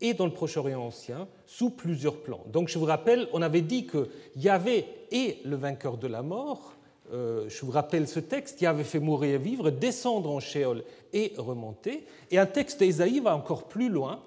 et 0.00 0.14
dans 0.14 0.26
le 0.26 0.32
Proche-Orient 0.32 0.82
ancien 0.82 1.26
sous 1.46 1.70
plusieurs 1.70 2.22
plans. 2.22 2.44
Donc 2.46 2.68
je 2.68 2.78
vous 2.78 2.84
rappelle, 2.84 3.28
on 3.32 3.42
avait 3.42 3.62
dit 3.62 3.86
que 3.86 4.10
Yahvé 4.36 4.86
est 5.10 5.44
le 5.44 5.56
vainqueur 5.56 5.96
de 5.96 6.06
la 6.06 6.22
mort. 6.22 6.75
Euh, 7.12 7.48
je 7.48 7.64
vous 7.64 7.70
rappelle 7.70 8.08
ce 8.08 8.20
texte, 8.20 8.60
Yahvé 8.60 8.84
fait 8.84 8.98
mourir 8.98 9.36
et 9.36 9.38
vivre, 9.38 9.70
descendre 9.70 10.30
en 10.30 10.40
Sheol 10.40 10.84
et 11.12 11.32
remonter. 11.36 12.06
Et 12.30 12.38
un 12.38 12.46
texte 12.46 12.80
d'Ésaïe 12.80 13.20
va 13.20 13.36
encore 13.36 13.68
plus 13.68 13.88
loin, 13.88 14.22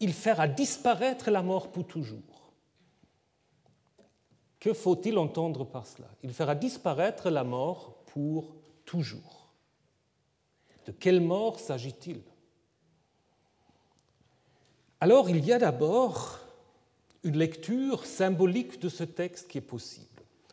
il 0.00 0.12
fera 0.12 0.46
disparaître 0.46 1.30
la 1.30 1.42
mort 1.42 1.72
pour 1.72 1.86
toujours. 1.86 2.52
Que 4.60 4.72
faut-il 4.72 5.18
entendre 5.18 5.64
par 5.64 5.86
cela? 5.86 6.08
Il 6.22 6.32
fera 6.32 6.54
disparaître 6.54 7.30
la 7.30 7.44
mort 7.44 7.94
pour 8.06 8.54
toujours. 8.84 9.52
De 10.86 10.92
quelle 10.92 11.20
mort 11.20 11.60
s'agit-il? 11.60 12.20
Alors 15.00 15.30
il 15.30 15.44
y 15.44 15.52
a 15.52 15.58
d'abord 15.58 16.40
une 17.22 17.36
lecture 17.36 18.04
symbolique 18.04 18.80
de 18.80 18.88
ce 18.88 19.04
texte 19.04 19.48
qui 19.48 19.58
est 19.58 19.60
possible, 19.60 20.07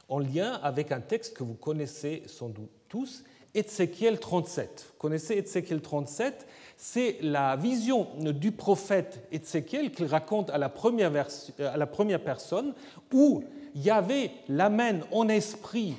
en 0.10 0.20
lien 0.20 0.60
avec 0.64 0.92
un 0.92 1.02
texte 1.02 1.36
que 1.36 1.44
vous 1.44 1.56
connaissez 1.56 2.24
sans 2.28 2.50
doute 2.50 2.70
tous, 2.90 3.24
Ézéchiel 3.54 4.20
37. 4.20 4.86
Vous 4.88 4.98
connaissez 5.00 5.36
Ézéchiel 5.36 5.82
37 5.82 6.46
C'est 6.78 7.18
la 7.22 7.56
vision 7.56 8.08
du 8.20 8.52
prophète 8.52 9.26
Ézéchiel 9.32 9.92
qu'il 9.92 10.06
raconte 10.06 10.50
à 10.50 10.58
la, 10.58 10.70
première 10.70 11.12
à 11.60 11.78
la 11.78 11.88
première 11.88 12.22
personne, 12.22 12.74
où 13.14 13.44
Yahvé 13.74 14.32
l'amène 14.50 15.04
en 15.12 15.28
esprit 15.30 15.96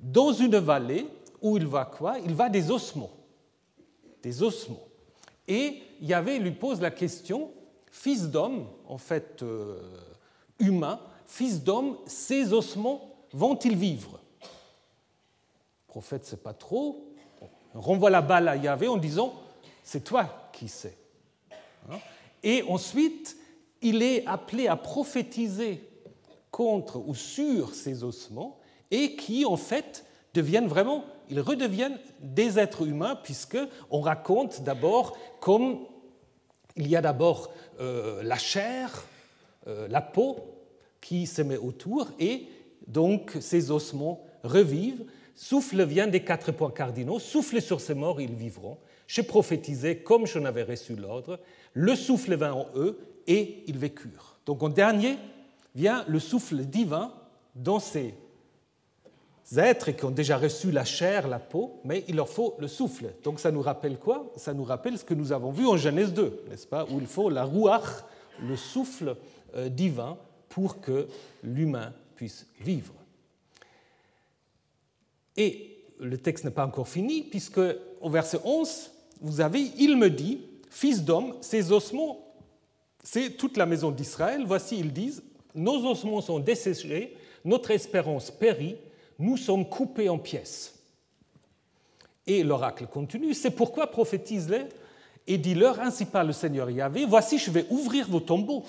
dans 0.00 0.32
une 0.32 0.56
vallée 0.58 1.06
où 1.40 1.56
il 1.56 1.66
va 1.66 1.84
quoi? 1.84 2.18
Il 2.24 2.34
va 2.34 2.48
des 2.48 2.70
ossements. 2.70 3.10
Des 4.22 4.42
ossements. 4.42 4.86
Et 5.48 5.82
Yahvé 6.00 6.38
lui 6.38 6.52
pose 6.52 6.80
la 6.80 6.90
question, 6.90 7.50
fils 7.90 8.28
d'homme, 8.28 8.66
en 8.86 8.98
fait 8.98 9.42
euh, 9.42 9.80
humain, 10.58 11.00
fils 11.26 11.62
d'homme, 11.62 11.96
ces 12.06 12.52
ossements 12.52 13.09
vont-ils 13.32 13.76
vivre? 13.76 14.20
Le 14.42 14.48
prophète 15.88 16.22
ne 16.22 16.26
sait 16.26 16.36
pas 16.36 16.54
trop. 16.54 17.04
On 17.74 17.80
renvoie 17.80 18.10
la 18.10 18.22
balle 18.22 18.48
à 18.48 18.56
Yahvé 18.56 18.88
en 18.88 18.96
disant, 18.96 19.34
c'est 19.82 20.04
toi 20.04 20.50
qui 20.52 20.68
sais. 20.68 20.96
Hein? 21.90 21.98
Et 22.42 22.62
ensuite, 22.68 23.36
il 23.82 24.02
est 24.02 24.26
appelé 24.26 24.68
à 24.68 24.76
prophétiser 24.76 25.88
contre 26.50 26.96
ou 26.96 27.14
sur 27.14 27.74
ces 27.74 28.04
ossements 28.04 28.58
et 28.90 29.16
qui, 29.16 29.44
en 29.44 29.56
fait, 29.56 30.04
deviennent 30.34 30.68
vraiment, 30.68 31.04
ils 31.28 31.40
redeviennent 31.40 31.98
des 32.20 32.58
êtres 32.58 32.86
humains, 32.86 33.16
puisque 33.16 33.58
on 33.90 34.00
raconte 34.00 34.62
d'abord 34.62 35.16
comme 35.40 35.86
il 36.76 36.88
y 36.88 36.96
a 36.96 37.00
d'abord 37.00 37.50
euh, 37.80 38.22
la 38.22 38.38
chair, 38.38 39.04
euh, 39.66 39.88
la 39.88 40.00
peau 40.00 40.36
qui 41.00 41.26
se 41.26 41.42
met 41.42 41.56
autour, 41.56 42.08
et 42.18 42.46
donc 42.86 43.36
ces 43.40 43.70
ossements 43.70 44.24
revivent. 44.42 45.04
Souffle 45.34 45.84
vient 45.84 46.06
des 46.06 46.24
quatre 46.24 46.52
points 46.52 46.70
cardinaux. 46.70 47.18
Souffle 47.18 47.60
sur 47.60 47.80
ces 47.80 47.94
morts, 47.94 48.20
ils 48.20 48.34
vivront. 48.34 48.78
Je 49.06 49.22
prophétisais 49.22 49.98
comme 49.98 50.26
j'en 50.26 50.44
avais 50.44 50.62
reçu 50.62 50.94
l'ordre. 50.94 51.40
Le 51.72 51.96
souffle 51.96 52.34
vint 52.36 52.52
en 52.52 52.66
eux 52.76 52.98
et 53.26 53.64
ils 53.66 53.78
vécurent. 53.78 54.38
Donc 54.46 54.62
en 54.62 54.68
dernier, 54.68 55.16
vient 55.74 56.04
le 56.08 56.18
souffle 56.18 56.56
divin 56.64 57.12
dans 57.54 57.80
ces 57.80 58.14
êtres 59.56 59.90
qui 59.92 60.04
ont 60.04 60.10
déjà 60.10 60.36
reçu 60.36 60.70
la 60.70 60.84
chair, 60.84 61.28
la 61.28 61.38
peau, 61.38 61.80
mais 61.84 62.04
il 62.08 62.16
leur 62.16 62.28
faut 62.28 62.56
le 62.58 62.68
souffle. 62.68 63.12
Donc 63.24 63.40
ça 63.40 63.50
nous 63.50 63.62
rappelle 63.62 63.98
quoi? 63.98 64.32
Ça 64.36 64.54
nous 64.54 64.64
rappelle 64.64 64.98
ce 64.98 65.04
que 65.04 65.14
nous 65.14 65.32
avons 65.32 65.50
vu 65.50 65.66
en 65.66 65.76
Genèse 65.76 66.12
2, 66.12 66.44
n'est-ce 66.48 66.66
pas? 66.66 66.86
Où 66.90 67.00
il 67.00 67.06
faut 67.06 67.30
la 67.30 67.44
rouach, 67.44 68.04
le 68.40 68.56
souffle 68.56 69.16
euh, 69.56 69.68
divin, 69.68 70.16
pour 70.48 70.80
que 70.80 71.06
l'humain 71.42 71.92
vivre. 72.60 72.94
Et 75.36 75.84
le 76.00 76.18
texte 76.18 76.44
n'est 76.44 76.50
pas 76.50 76.66
encore 76.66 76.88
fini, 76.88 77.22
puisque 77.22 77.60
au 78.00 78.10
verset 78.10 78.40
11, 78.44 78.90
vous 79.20 79.40
avez 79.40 79.60
Il 79.78 79.96
me 79.96 80.10
dit, 80.10 80.40
Fils 80.70 81.02
d'homme, 81.02 81.34
ces 81.40 81.72
ossements, 81.72 82.32
c'est 83.02 83.30
toute 83.36 83.56
la 83.56 83.66
maison 83.66 83.90
d'Israël. 83.90 84.44
Voici, 84.46 84.78
ils 84.78 84.92
disent 84.92 85.22
nos 85.54 85.84
ossements 85.84 86.20
sont 86.20 86.38
desséchés, 86.38 87.16
notre 87.44 87.72
espérance 87.72 88.30
périt, 88.30 88.76
nous 89.18 89.36
sommes 89.36 89.68
coupés 89.68 90.08
en 90.08 90.18
pièces. 90.18 90.74
Et 92.26 92.44
l'oracle 92.44 92.86
continue, 92.86 93.34
c'est 93.34 93.50
pourquoi 93.50 93.88
prophétise-les 93.88 94.66
et 95.26 95.38
dis-leur, 95.38 95.80
ainsi 95.80 96.06
parle 96.06 96.28
le 96.28 96.32
Seigneur 96.32 96.70
Yahvé, 96.70 97.04
voici 97.04 97.38
je 97.38 97.50
vais 97.50 97.66
ouvrir 97.70 98.08
vos 98.08 98.20
tombeaux, 98.20 98.64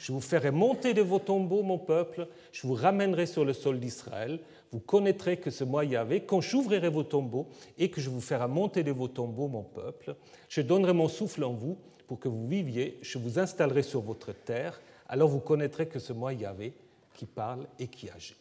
Je 0.00 0.12
vous 0.12 0.22
ferai 0.22 0.50
monter 0.50 0.94
de 0.94 1.02
vos 1.02 1.18
tombeaux, 1.18 1.62
mon 1.62 1.76
peuple, 1.76 2.26
je 2.52 2.66
vous 2.66 2.72
ramènerai 2.72 3.26
sur 3.26 3.44
le 3.44 3.52
sol 3.52 3.78
d'Israël, 3.78 4.40
vous 4.72 4.80
connaîtrez 4.80 5.36
que 5.36 5.50
c'est 5.50 5.66
moi 5.66 5.84
Yahvé, 5.84 6.24
quand 6.24 6.40
j'ouvrirai 6.40 6.88
vos 6.88 7.02
tombeaux 7.02 7.48
et 7.76 7.90
que 7.90 8.00
je 8.00 8.08
vous 8.08 8.22
ferai 8.22 8.48
monter 8.48 8.82
de 8.82 8.92
vos 8.92 9.08
tombeaux, 9.08 9.46
mon 9.46 9.62
peuple, 9.62 10.16
je 10.48 10.62
donnerai 10.62 10.94
mon 10.94 11.06
souffle 11.06 11.44
en 11.44 11.52
vous 11.52 11.76
pour 12.06 12.18
que 12.18 12.28
vous 12.28 12.48
viviez, 12.48 12.98
je 13.02 13.18
vous 13.18 13.38
installerai 13.38 13.82
sur 13.82 14.00
votre 14.00 14.32
terre, 14.32 14.80
alors 15.06 15.28
vous 15.28 15.40
connaîtrez 15.40 15.86
que 15.86 15.98
c'est 15.98 16.14
moi 16.14 16.32
Yahvé 16.32 16.72
qui 17.12 17.26
parle 17.26 17.66
et 17.78 17.88
qui 17.88 18.08
agit. 18.08 18.36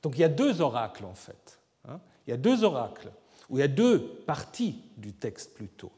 Donc 0.00 0.14
il 0.16 0.22
y 0.22 0.24
a 0.24 0.30
deux 0.30 0.62
oracles 0.62 1.04
en 1.04 1.14
fait. 1.14 1.60
Hein. 1.86 2.00
il 2.26 2.30
y 2.30 2.32
a 2.32 2.38
deux 2.38 2.64
oracles, 2.64 3.10
ou 3.50 3.58
il 3.58 3.60
y 3.60 3.64
a 3.64 3.68
deux 3.68 4.00
parties 4.26 4.80
du 4.96 5.12
texte 5.12 5.52
plutôt. 5.52 5.92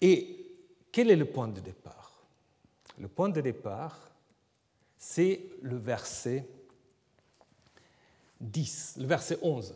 Et 0.00 0.56
quel 0.90 1.08
est 1.12 1.16
le 1.16 1.24
point 1.24 1.46
de 1.46 1.60
départ? 1.60 2.03
Le 2.98 3.08
point 3.08 3.28
de 3.28 3.40
départ, 3.40 4.10
c'est 4.96 5.42
le 5.62 5.76
verset 5.76 6.46
10, 8.40 8.96
le 8.98 9.06
verset 9.06 9.38
11. 9.42 9.74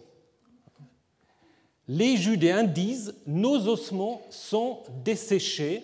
Les 1.88 2.16
Judéens 2.16 2.64
disent 2.64 3.14
Nos 3.26 3.66
ossements 3.66 4.22
sont 4.30 4.82
desséchés, 5.04 5.82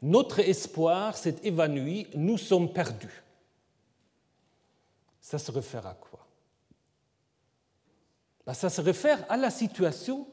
notre 0.00 0.40
espoir 0.40 1.16
s'est 1.16 1.36
évanoui, 1.42 2.06
nous 2.14 2.38
sommes 2.38 2.72
perdus. 2.72 3.22
Ça 5.20 5.38
se 5.38 5.50
réfère 5.50 5.86
à 5.86 5.94
quoi? 5.94 6.26
Ben, 8.46 8.54
Ça 8.54 8.70
se 8.70 8.80
réfère 8.80 9.24
à 9.28 9.36
la 9.36 9.50
situation 9.50 10.26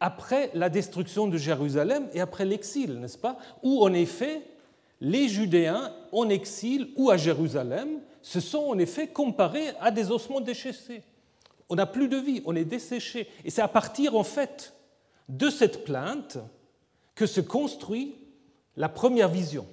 après 0.00 0.50
la 0.54 0.68
destruction 0.68 1.28
de 1.28 1.38
Jérusalem 1.38 2.08
et 2.12 2.20
après 2.20 2.44
l'exil, 2.44 2.98
n'est-ce 2.98 3.18
pas? 3.18 3.38
Où 3.62 3.84
en 3.84 3.92
effet, 3.92 4.42
les 5.02 5.28
Judéens 5.28 5.92
en 6.12 6.28
exil 6.28 6.90
ou 6.94 7.10
à 7.10 7.16
Jérusalem 7.16 7.98
se 8.22 8.38
sont 8.38 8.66
en 8.68 8.78
effet 8.78 9.08
comparés 9.08 9.70
à 9.80 9.90
des 9.90 10.12
ossements 10.12 10.40
déchaissés. 10.40 11.02
On 11.68 11.74
n'a 11.74 11.86
plus 11.86 12.06
de 12.06 12.16
vie, 12.16 12.40
on 12.46 12.54
est 12.54 12.64
desséché. 12.64 13.26
Et 13.44 13.50
c'est 13.50 13.62
à 13.62 13.68
partir 13.68 14.14
en 14.14 14.22
fait 14.22 14.74
de 15.28 15.50
cette 15.50 15.84
plainte 15.84 16.38
que 17.16 17.26
se 17.26 17.40
construit 17.40 18.14
la 18.76 18.88
première 18.88 19.28
vision. 19.28 19.66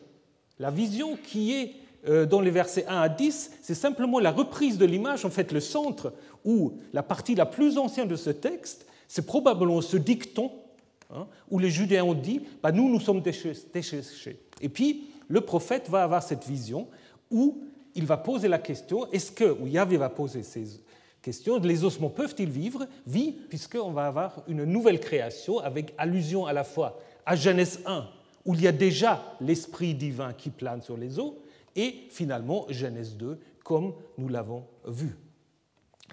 La 0.57 0.71
vision 0.71 1.15
qui 1.15 1.53
est 1.53 1.75
euh, 2.07 2.25
dans 2.25 2.41
les 2.41 2.49
versets 2.49 2.87
1 2.87 2.99
à 2.99 3.07
10, 3.07 3.51
c'est 3.61 3.75
simplement 3.75 4.19
la 4.19 4.31
reprise 4.31 4.79
de 4.79 4.85
l'image, 4.85 5.25
en 5.25 5.29
fait 5.29 5.51
le 5.51 5.59
centre 5.59 6.11
ou 6.43 6.73
la 6.91 7.03
partie 7.03 7.35
la 7.35 7.45
plus 7.45 7.77
ancienne 7.77 8.07
de 8.07 8.15
ce 8.15 8.31
texte, 8.31 8.87
c'est 9.07 9.27
probablement 9.27 9.81
ce 9.81 9.97
dicton 9.97 10.51
hein, 11.13 11.27
où 11.51 11.59
les 11.59 11.69
Judéens 11.69 12.05
ont 12.05 12.15
dit 12.15 12.41
bah, 12.63 12.71
Nous, 12.71 12.89
nous 12.89 12.99
sommes 12.99 13.21
déchets. 13.21 13.53
Et 14.61 14.69
puis, 14.69 15.03
le 15.29 15.41
prophète 15.41 15.89
va 15.89 16.03
avoir 16.03 16.21
cette 16.21 16.45
vision 16.45 16.89
où 17.31 17.63
il 17.95 18.05
va 18.05 18.17
poser 18.17 18.47
la 18.47 18.59
question 18.59 19.09
est-ce 19.11 19.31
que, 19.31 19.57
ou 19.61 19.67
Yahvé 19.67 19.95
va 19.95 20.09
poser 20.09 20.43
ces 20.43 20.65
questions 21.21 21.59
les 21.59 21.83
ossements 21.83 22.09
peuvent-ils 22.09 22.49
vivre 22.49 22.87
Oui, 23.07 23.39
puisqu'on 23.47 23.91
va 23.91 24.07
avoir 24.07 24.43
une 24.47 24.65
nouvelle 24.65 24.99
création 24.99 25.59
avec 25.59 25.93
allusion 25.97 26.45
à 26.45 26.53
la 26.53 26.63
fois 26.63 26.99
à 27.25 27.35
Genèse 27.35 27.79
1, 27.85 28.07
où 28.45 28.55
il 28.55 28.61
y 28.61 28.67
a 28.67 28.71
déjà 28.71 29.23
l'esprit 29.39 29.93
divin 29.93 30.33
qui 30.33 30.49
plane 30.49 30.81
sur 30.81 30.97
les 30.97 31.19
eaux, 31.19 31.41
et 31.75 32.07
finalement 32.09 32.65
Genèse 32.69 33.15
2, 33.15 33.39
comme 33.63 33.93
nous 34.17 34.29
l'avons 34.29 34.65
vu. 34.87 35.15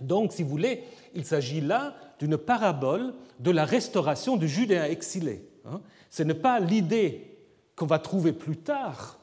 Donc, 0.02 0.32
si 0.32 0.42
vous 0.42 0.50
voulez, 0.50 0.82
il 1.14 1.24
s'agit 1.24 1.62
là 1.62 1.96
d'une 2.18 2.36
parabole 2.36 3.14
de 3.40 3.50
la 3.50 3.64
restauration 3.64 4.36
du 4.36 4.46
Judéen 4.48 4.84
exilé. 4.84 5.48
Hein. 5.64 5.80
Ce 6.10 6.22
n'est 6.22 6.34
pas 6.34 6.60
l'idée 6.60 7.35
qu'on 7.76 7.86
va 7.86 7.98
trouver 7.98 8.32
plus 8.32 8.56
tard 8.56 9.20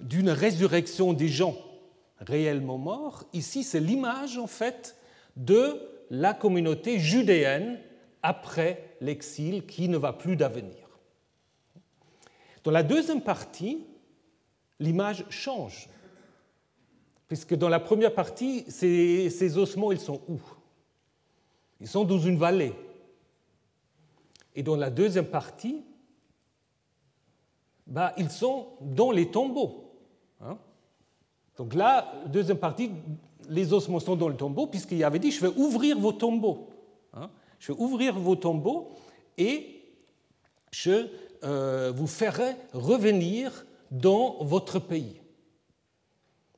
d'une 0.00 0.30
résurrection 0.30 1.12
des 1.12 1.28
gens 1.28 1.56
réellement 2.20 2.78
morts. 2.78 3.24
Ici, 3.32 3.64
c'est 3.64 3.80
l'image, 3.80 4.38
en 4.38 4.46
fait, 4.46 4.96
de 5.36 5.80
la 6.10 6.32
communauté 6.32 6.98
judéenne 6.98 7.78
après 8.22 8.96
l'exil 9.00 9.66
qui 9.66 9.88
ne 9.88 9.98
va 9.98 10.12
plus 10.12 10.36
d'avenir. 10.36 10.86
Dans 12.64 12.70
la 12.70 12.82
deuxième 12.82 13.20
partie, 13.20 13.84
l'image 14.80 15.24
change. 15.30 15.88
Puisque 17.28 17.54
dans 17.54 17.68
la 17.68 17.80
première 17.80 18.14
partie, 18.14 18.64
ces, 18.68 19.58
ossements, 19.58 19.92
ils 19.92 20.00
sont 20.00 20.20
où? 20.28 20.40
Ils 21.80 21.88
sont 21.88 22.04
dans 22.04 22.18
une 22.18 22.38
vallée. 22.38 22.72
Et 24.54 24.62
dans 24.62 24.76
la 24.76 24.90
deuxième 24.90 25.26
partie, 25.26 25.84
bah, 27.86 28.14
ils 28.16 28.30
sont 28.30 28.66
dans 28.80 29.10
les 29.10 29.30
tombeaux. 29.30 29.92
Hein. 30.40 30.58
Donc 31.56 31.74
là, 31.74 32.12
deuxième 32.26 32.58
partie, 32.58 32.90
les 33.48 33.72
ossements 33.72 34.00
sont 34.00 34.16
dans 34.16 34.28
le 34.28 34.36
tombeau, 34.36 34.66
puisqu'il 34.66 35.02
avait 35.04 35.18
dit, 35.18 35.30
je 35.30 35.40
vais 35.46 35.52
ouvrir 35.56 35.98
vos 35.98 36.12
tombeaux. 36.12 36.68
Hein. 37.14 37.30
Je 37.58 37.72
vais 37.72 37.78
ouvrir 37.78 38.18
vos 38.18 38.36
tombeaux 38.36 38.90
et 39.38 39.82
je 40.70 41.06
euh, 41.44 41.92
vous 41.94 42.06
ferai 42.06 42.56
revenir 42.72 43.66
dans 43.90 44.36
votre 44.40 44.78
pays. 44.78 45.20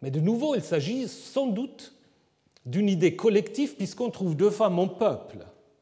Mais 0.03 0.11
de 0.11 0.21
nouveau, 0.21 0.55
il 0.55 0.63
s'agit 0.63 1.09
sans 1.09 1.47
doute 1.47 1.95
d'une 2.65 2.89
idée 2.89 3.17
collective, 3.17 3.77
puisqu'on 3.77 4.11
trouve 4.11 4.37
deux 4.37 4.51
fois 4.51 4.69
mon 4.69 4.89
peuple. 4.89 5.39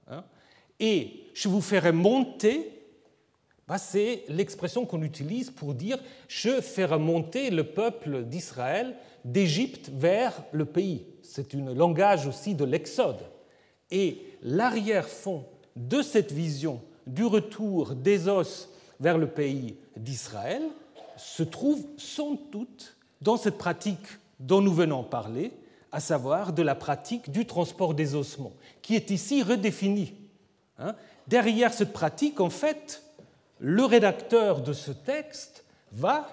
Hein. 0.09 0.25
Et 0.81 1.25
je 1.35 1.49
vous 1.49 1.61
ferai 1.61 1.93
monter, 1.93 2.76
c'est 3.77 4.25
l'expression 4.29 4.87
qu'on 4.87 5.03
utilise 5.03 5.51
pour 5.51 5.75
dire 5.75 5.99
je 6.29 6.61
ferai 6.61 6.99
monter 6.99 7.51
le 7.51 7.65
peuple 7.65 8.23
d'Israël 8.25 8.95
d'Égypte 9.25 9.91
vers 9.93 10.33
le 10.53 10.65
pays. 10.65 11.05
C'est 11.23 11.55
un 11.55 11.75
langage 11.75 12.27
aussi 12.27 12.55
de 12.55 12.65
l'Exode. 12.65 13.27
Et 13.91 14.23
l'arrière-fond 14.43 15.45
de 15.75 16.01
cette 16.01 16.33
vision 16.33 16.81
du 17.07 17.25
retour 17.25 17.95
des 17.95 18.29
os 18.29 18.69
vers 19.01 19.19
le 19.19 19.27
pays 19.27 19.77
d'Israël 19.97 20.63
se 21.17 21.43
trouve 21.43 21.85
sans 21.97 22.39
doute 22.53 22.97
dans 23.21 23.37
cette 23.37 23.59
pratique 23.59 24.07
dont 24.39 24.61
nous 24.61 24.73
venons 24.73 25.03
parler, 25.03 25.53
à 25.93 26.01
savoir 26.01 26.53
de 26.53 26.63
la 26.63 26.75
pratique 26.75 27.31
du 27.31 27.47
transport 27.47 27.95
des 27.95 28.15
ossements, 28.15 28.53
qui 28.83 28.95
est 28.95 29.11
ici 29.11 29.43
redéfinie. 29.43 30.15
Hein. 30.79 30.95
Derrière 31.27 31.73
cette 31.73 31.93
pratique, 31.93 32.41
en 32.41 32.51
fait, 32.51 33.03
le 33.59 33.85
rédacteur 33.85 34.61
de 34.61 34.73
ce 34.73 34.91
texte 34.91 35.65
va, 35.93 36.29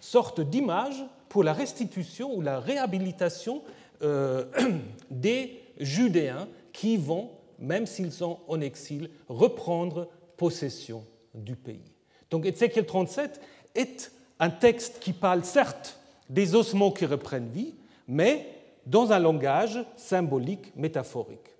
sorte 0.00 0.40
d'image 0.40 1.04
pour 1.28 1.44
la 1.44 1.52
restitution 1.52 2.34
ou 2.34 2.40
la 2.40 2.60
réhabilitation 2.60 3.62
euh, 4.02 4.44
des 5.10 5.60
Judéens 5.78 6.48
qui 6.72 6.96
vont, 6.96 7.30
même 7.58 7.86
s'ils 7.86 8.12
sont 8.12 8.38
en 8.48 8.60
exil, 8.60 9.10
reprendre 9.28 10.08
possession 10.36 11.04
du 11.34 11.56
pays. 11.56 11.92
Donc 12.30 12.46
Ézéchiel 12.46 12.86
37 12.86 13.40
est 13.74 14.10
un 14.38 14.50
texte 14.50 14.98
qui 15.00 15.12
parle 15.12 15.44
certes 15.44 15.98
des 16.28 16.54
ossements 16.54 16.90
qui 16.90 17.06
reprennent 17.06 17.48
vie, 17.48 17.74
mais 18.08 18.46
dans 18.84 19.12
un 19.12 19.18
langage 19.18 19.84
symbolique, 19.96 20.74
métaphorique. 20.76 21.55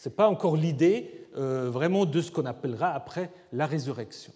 Ce 0.00 0.08
n'est 0.08 0.14
pas 0.14 0.30
encore 0.30 0.56
l'idée 0.56 1.28
euh, 1.36 1.68
vraiment 1.68 2.06
de 2.06 2.22
ce 2.22 2.30
qu'on 2.30 2.46
appellera 2.46 2.94
après 2.94 3.30
la 3.52 3.66
résurrection. 3.66 4.32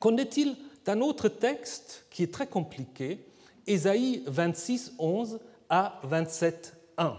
Qu'en 0.00 0.16
est-il 0.16 0.56
d'un 0.84 1.00
autre 1.00 1.28
texte 1.28 2.06
qui 2.10 2.24
est 2.24 2.34
très 2.34 2.48
compliqué, 2.48 3.24
Ésaïe 3.68 4.24
26, 4.26 4.94
11 4.98 5.38
à 5.68 6.00
27, 6.02 6.74
1 6.98 7.16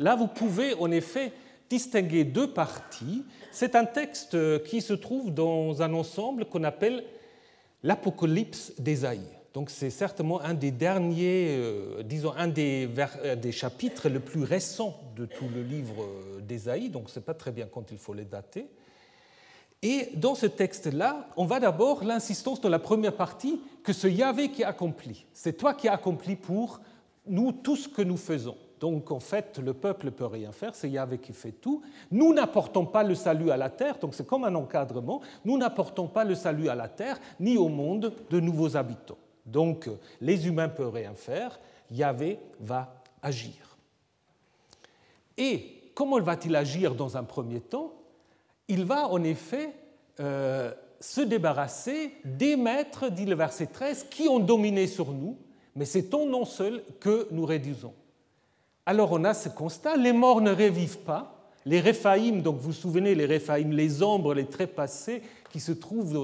Là, 0.00 0.16
vous 0.16 0.26
pouvez 0.26 0.74
en 0.74 0.90
effet 0.90 1.32
distinguer 1.70 2.24
deux 2.24 2.52
parties. 2.52 3.24
C'est 3.50 3.74
un 3.74 3.86
texte 3.86 4.36
qui 4.64 4.82
se 4.82 4.92
trouve 4.92 5.32
dans 5.32 5.80
un 5.80 5.94
ensemble 5.94 6.44
qu'on 6.44 6.64
appelle 6.64 7.04
l'Apocalypse 7.82 8.74
d'Ésaïe. 8.78 9.30
Donc 9.54 9.70
c'est 9.70 9.90
certainement 9.90 10.40
un 10.40 10.52
des 10.52 10.72
derniers, 10.72 11.56
euh, 11.56 12.02
disons, 12.02 12.32
un 12.36 12.48
des, 12.48 12.90
euh, 13.22 13.36
des, 13.36 13.52
chapitres 13.52 14.08
le 14.08 14.18
plus 14.18 14.42
récents 14.42 15.00
de 15.14 15.26
tout 15.26 15.48
le 15.54 15.62
livre 15.62 16.02
euh, 16.02 16.40
d'Ésaïe, 16.40 16.90
donc 16.90 17.08
ce 17.08 17.20
n'est 17.20 17.24
pas 17.24 17.34
très 17.34 17.52
bien 17.52 17.66
quand 17.72 17.92
il 17.92 17.98
faut 17.98 18.14
les 18.14 18.24
dater. 18.24 18.66
Et 19.80 20.08
dans 20.16 20.34
ce 20.34 20.46
texte-là, 20.46 21.28
on 21.36 21.44
va 21.44 21.60
d'abord 21.60 22.02
l'insistance 22.02 22.60
dans 22.60 22.68
la 22.68 22.80
première 22.80 23.14
partie 23.14 23.60
que 23.84 23.92
ce 23.92 24.08
Yahvé 24.08 24.50
qui 24.50 24.64
accomplit. 24.64 25.24
C'est 25.32 25.56
toi 25.56 25.74
qui 25.74 25.86
as 25.86 25.92
accompli 25.92 26.34
pour 26.34 26.80
nous 27.24 27.52
tout 27.52 27.76
ce 27.76 27.88
que 27.88 28.02
nous 28.02 28.16
faisons. 28.16 28.56
Donc 28.80 29.12
en 29.12 29.20
fait, 29.20 29.60
le 29.60 29.72
peuple 29.72 30.06
ne 30.06 30.10
peut 30.10 30.26
rien 30.26 30.50
faire, 30.50 30.74
c'est 30.74 30.90
Yahvé 30.90 31.18
qui 31.18 31.32
fait 31.32 31.52
tout. 31.52 31.80
Nous 32.10 32.34
n'apportons 32.34 32.86
pas 32.86 33.04
le 33.04 33.14
salut 33.14 33.52
à 33.52 33.56
la 33.56 33.70
terre, 33.70 33.98
donc 34.00 34.14
c'est 34.14 34.26
comme 34.26 34.42
un 34.42 34.54
encadrement, 34.56 35.20
nous 35.44 35.56
n'apportons 35.56 36.08
pas 36.08 36.24
le 36.24 36.34
salut 36.34 36.68
à 36.68 36.74
la 36.74 36.88
terre 36.88 37.20
ni 37.38 37.56
au 37.56 37.68
monde 37.68 38.12
de 38.30 38.40
nouveaux 38.40 38.76
habitants. 38.76 39.18
Donc 39.46 39.88
les 40.20 40.46
humains 40.46 40.68
ne 40.68 40.72
peuvent 40.72 40.92
rien 40.92 41.14
faire, 41.14 41.58
Yahvé 41.90 42.38
va 42.60 43.02
agir. 43.22 43.76
Et 45.36 45.90
comment 45.94 46.20
va-t-il 46.20 46.54
agir 46.56 46.94
dans 46.94 47.16
un 47.16 47.24
premier 47.24 47.60
temps? 47.60 47.92
Il 48.68 48.84
va 48.84 49.08
en 49.08 49.22
effet 49.22 49.70
euh, 50.20 50.72
se 51.00 51.20
débarrasser 51.20 52.12
des 52.24 52.56
maîtres, 52.56 53.10
dit 53.10 53.26
le 53.26 53.34
verset 53.34 53.66
13, 53.66 54.06
qui 54.10 54.28
ont 54.28 54.38
dominé 54.38 54.86
sur 54.86 55.12
nous, 55.12 55.36
mais 55.76 55.84
c'est 55.84 56.04
ton 56.04 56.26
nom 56.26 56.44
seul 56.44 56.82
que 57.00 57.28
nous 57.30 57.44
réduisons. 57.44 57.94
Alors 58.86 59.12
on 59.12 59.24
a 59.24 59.34
ce 59.34 59.48
constat, 59.48 59.96
les 59.96 60.12
morts 60.12 60.40
ne 60.40 60.50
revivent 60.50 60.98
pas, 60.98 61.50
les 61.66 61.80
Réphaïm, 61.80 62.42
donc 62.42 62.56
vous 62.56 62.68
vous 62.68 62.72
souvenez, 62.72 63.14
les 63.14 63.26
Réphaïm, 63.26 63.72
les 63.72 64.02
ombres, 64.02 64.34
les 64.34 64.46
trépassés 64.46 65.22
qui 65.54 65.60
se 65.60 65.70
trouvent 65.70 66.16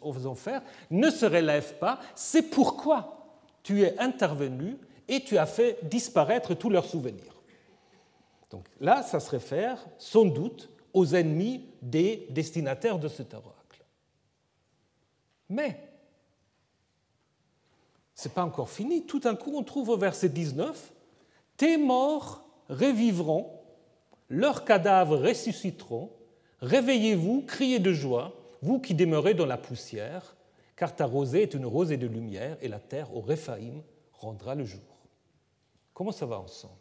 aux 0.00 0.26
enfers, 0.26 0.62
ne 0.90 1.10
se 1.10 1.26
relèvent 1.26 1.76
pas. 1.76 2.00
C'est 2.14 2.44
pourquoi 2.44 3.26
tu 3.62 3.82
es 3.82 3.98
intervenu 3.98 4.78
et 5.06 5.20
tu 5.22 5.36
as 5.36 5.44
fait 5.44 5.78
disparaître 5.82 6.54
tous 6.54 6.70
leurs 6.70 6.86
souvenirs. 6.86 7.42
Donc 8.50 8.64
là, 8.80 9.02
ça 9.02 9.20
se 9.20 9.28
réfère 9.28 9.86
sans 9.98 10.24
doute 10.24 10.70
aux 10.94 11.14
ennemis 11.14 11.66
des 11.82 12.26
destinataires 12.30 12.98
de 12.98 13.08
cet 13.08 13.34
oracle. 13.34 13.84
Mais 15.50 15.78
ce 18.14 18.28
n'est 18.28 18.34
pas 18.34 18.44
encore 18.44 18.70
fini. 18.70 19.04
Tout 19.04 19.20
d'un 19.20 19.36
coup, 19.36 19.52
on 19.58 19.62
trouve 19.62 19.90
au 19.90 19.98
verset 19.98 20.30
19 20.30 20.90
Tes 21.58 21.76
morts 21.76 22.48
revivront, 22.70 23.60
leurs 24.30 24.64
cadavres 24.64 25.18
ressusciteront. 25.18 26.10
Réveillez-vous, 26.62 27.44
criez 27.46 27.78
de 27.78 27.92
joie, 27.92 28.39
vous 28.62 28.78
qui 28.78 28.94
demeurez 28.94 29.34
dans 29.34 29.46
la 29.46 29.58
poussière, 29.58 30.36
car 30.76 30.94
ta 30.94 31.06
rosée 31.06 31.42
est 31.42 31.54
une 31.54 31.66
rosée 31.66 31.96
de 31.96 32.06
lumière, 32.06 32.56
et 32.60 32.68
la 32.68 32.78
terre 32.78 33.14
au 33.14 33.20
Réphaïm 33.20 33.82
rendra 34.12 34.54
le 34.54 34.64
jour. 34.64 34.80
Comment 35.94 36.12
ça 36.12 36.26
va 36.26 36.38
ensemble? 36.38 36.74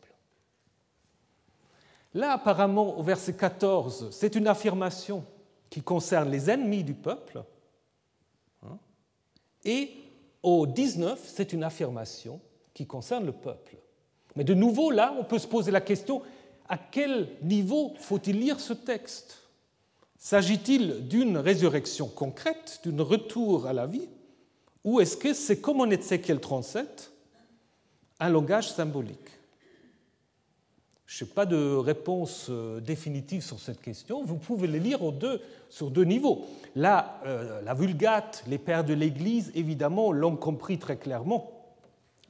Là, 2.14 2.34
apparemment, 2.34 2.98
au 2.98 3.04
verset 3.04 3.34
14, 3.34 4.10
c'est 4.12 4.36
une 4.36 4.48
affirmation 4.48 5.26
qui 5.70 5.82
concerne 5.82 6.30
les 6.30 6.50
ennemis 6.50 6.84
du 6.84 6.94
peuple. 6.94 7.44
Hein, 8.64 8.78
et 9.64 9.92
au 10.42 10.66
19, 10.66 11.22
c'est 11.24 11.54
une 11.54 11.64
affirmation 11.64 12.40
qui 12.74 12.88
concerne 12.88 13.26
le 13.26 13.32
peuple. 13.32 13.76
Mais 14.36 14.44
de 14.44 14.54
nouveau, 14.54 14.90
là, 14.90 15.14
on 15.20 15.24
peut 15.24 15.40
se 15.40 15.48
poser 15.48 15.72
la 15.72 15.82
question, 15.82 16.22
à 16.68 16.78
quel 16.78 17.28
niveau 17.42 17.94
faut-il 18.00 18.40
lire 18.40 18.60
ce 18.60 18.74
texte? 18.74 19.49
S'agit-il 20.22 21.08
d'une 21.08 21.38
résurrection 21.38 22.08
concrète, 22.10 22.82
d'un 22.84 23.04
retour 23.04 23.68
à 23.68 23.74
la 23.74 23.88
vie 23.88 24.10
Ou 24.84 25.00
est-ce 25.00 25.16
que 25.16 25.34
c'est 25.34 25.62
comme 25.62 25.80
en 25.80 25.90
Ézéchiel 25.90 26.42
37, 26.42 27.14
un 28.20 28.30
langage 28.30 28.70
symbolique? 28.70 29.18
Je 31.06 31.24
n'ai 31.24 31.32
pas 31.32 31.46
de 31.46 31.74
réponse 31.74 32.48
euh, 32.50 32.82
définitive 32.82 33.42
sur 33.42 33.60
cette 33.60 33.82
question. 33.82 34.24
Vous 34.24 34.36
pouvez 34.36 34.68
les 34.68 34.80
lire 34.80 35.00
sur 35.70 35.90
deux 35.90 36.04
niveaux. 36.04 36.46
Là, 36.76 37.20
euh, 37.26 37.62
la 37.62 37.74
Vulgate, 37.74 38.44
les 38.48 38.58
pères 38.60 38.84
de 38.84 38.94
l'Église, 38.94 39.52
évidemment, 39.56 40.12
l'ont 40.12 40.36
compris 40.36 40.78
très 40.78 40.98
clairement 40.98 41.50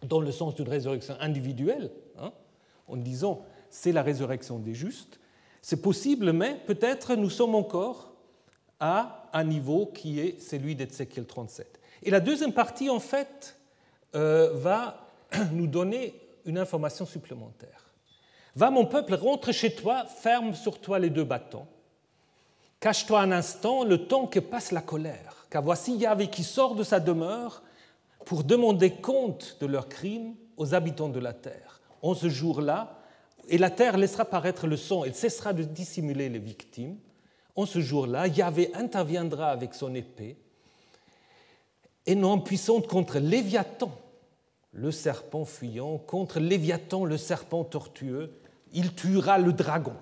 dans 0.07 0.21
le 0.21 0.31
sens 0.31 0.53
d'une 0.55 0.69
résurrection 0.69 1.15
individuelle, 1.19 1.91
hein, 2.19 2.31
en 2.87 2.97
disant 2.97 3.41
c'est 3.71 3.91
la 3.91 4.03
résurrection 4.03 4.59
des 4.59 4.75
justes. 4.75 5.19
C'est 5.61 5.81
possible, 5.81 6.31
mais 6.33 6.55
peut-être 6.65 7.15
nous 7.15 7.29
sommes 7.29 7.55
encore 7.55 8.13
à 8.79 9.29
un 9.33 9.43
niveau 9.43 9.87
qui 9.87 10.19
est 10.19 10.39
celui 10.41 10.75
d'Ézéchiel 10.75 11.25
37. 11.25 11.79
Et 12.03 12.11
la 12.11 12.19
deuxième 12.19 12.53
partie, 12.53 12.89
en 12.89 12.99
fait, 12.99 13.57
euh, 14.15 14.51
va 14.53 15.07
nous 15.51 15.67
donner 15.67 16.15
une 16.45 16.57
information 16.57 17.05
supplémentaire. 17.05 17.85
Va 18.55 18.71
mon 18.71 18.85
peuple, 18.85 19.15
rentre 19.15 19.51
chez 19.51 19.75
toi, 19.75 20.05
ferme 20.05 20.55
sur 20.55 20.79
toi 20.79 20.97
les 20.99 21.09
deux 21.09 21.23
bâtons. 21.23 21.67
Cache-toi 22.79 23.21
un 23.21 23.31
instant, 23.31 23.83
le 23.83 24.07
temps 24.07 24.25
que 24.25 24.39
passe 24.39 24.71
la 24.71 24.81
colère, 24.81 25.45
car 25.49 25.61
voici 25.61 25.95
Yahvé 25.97 26.27
qui 26.27 26.43
sort 26.43 26.75
de 26.75 26.83
sa 26.83 26.99
demeure 26.99 27.61
pour 28.25 28.43
demander 28.43 28.91
compte 28.91 29.57
de 29.59 29.65
leurs 29.65 29.89
crimes 29.89 30.35
aux 30.57 30.73
habitants 30.73 31.09
de 31.09 31.19
la 31.19 31.33
terre. 31.33 31.81
En 32.01 32.13
ce 32.13 32.29
jour-là, 32.29 32.98
et 33.49 33.57
la 33.57 33.69
terre 33.69 33.97
laissera 33.97 34.25
paraître 34.25 34.67
le 34.67 34.77
sang, 34.77 35.03
elle 35.03 35.15
cessera 35.15 35.53
de 35.53 35.63
dissimuler 35.63 36.29
les 36.29 36.39
victimes. 36.39 36.97
En 37.55 37.65
ce 37.65 37.79
jour-là, 37.79 38.27
Yahvé 38.27 38.71
interviendra 38.73 39.49
avec 39.49 39.73
son 39.73 39.93
épée, 39.93 40.37
non 42.15 42.39
puissante 42.39 42.87
contre 42.87 43.19
Léviathan, 43.19 43.91
le 44.71 44.91
serpent 44.91 45.45
fuyant, 45.45 45.97
contre 45.97 46.39
Léviathan, 46.39 47.05
le 47.05 47.17
serpent 47.17 47.63
tortueux, 47.63 48.31
il 48.71 48.93
tuera 48.93 49.37
le 49.37 49.53
dragon. 49.53 49.95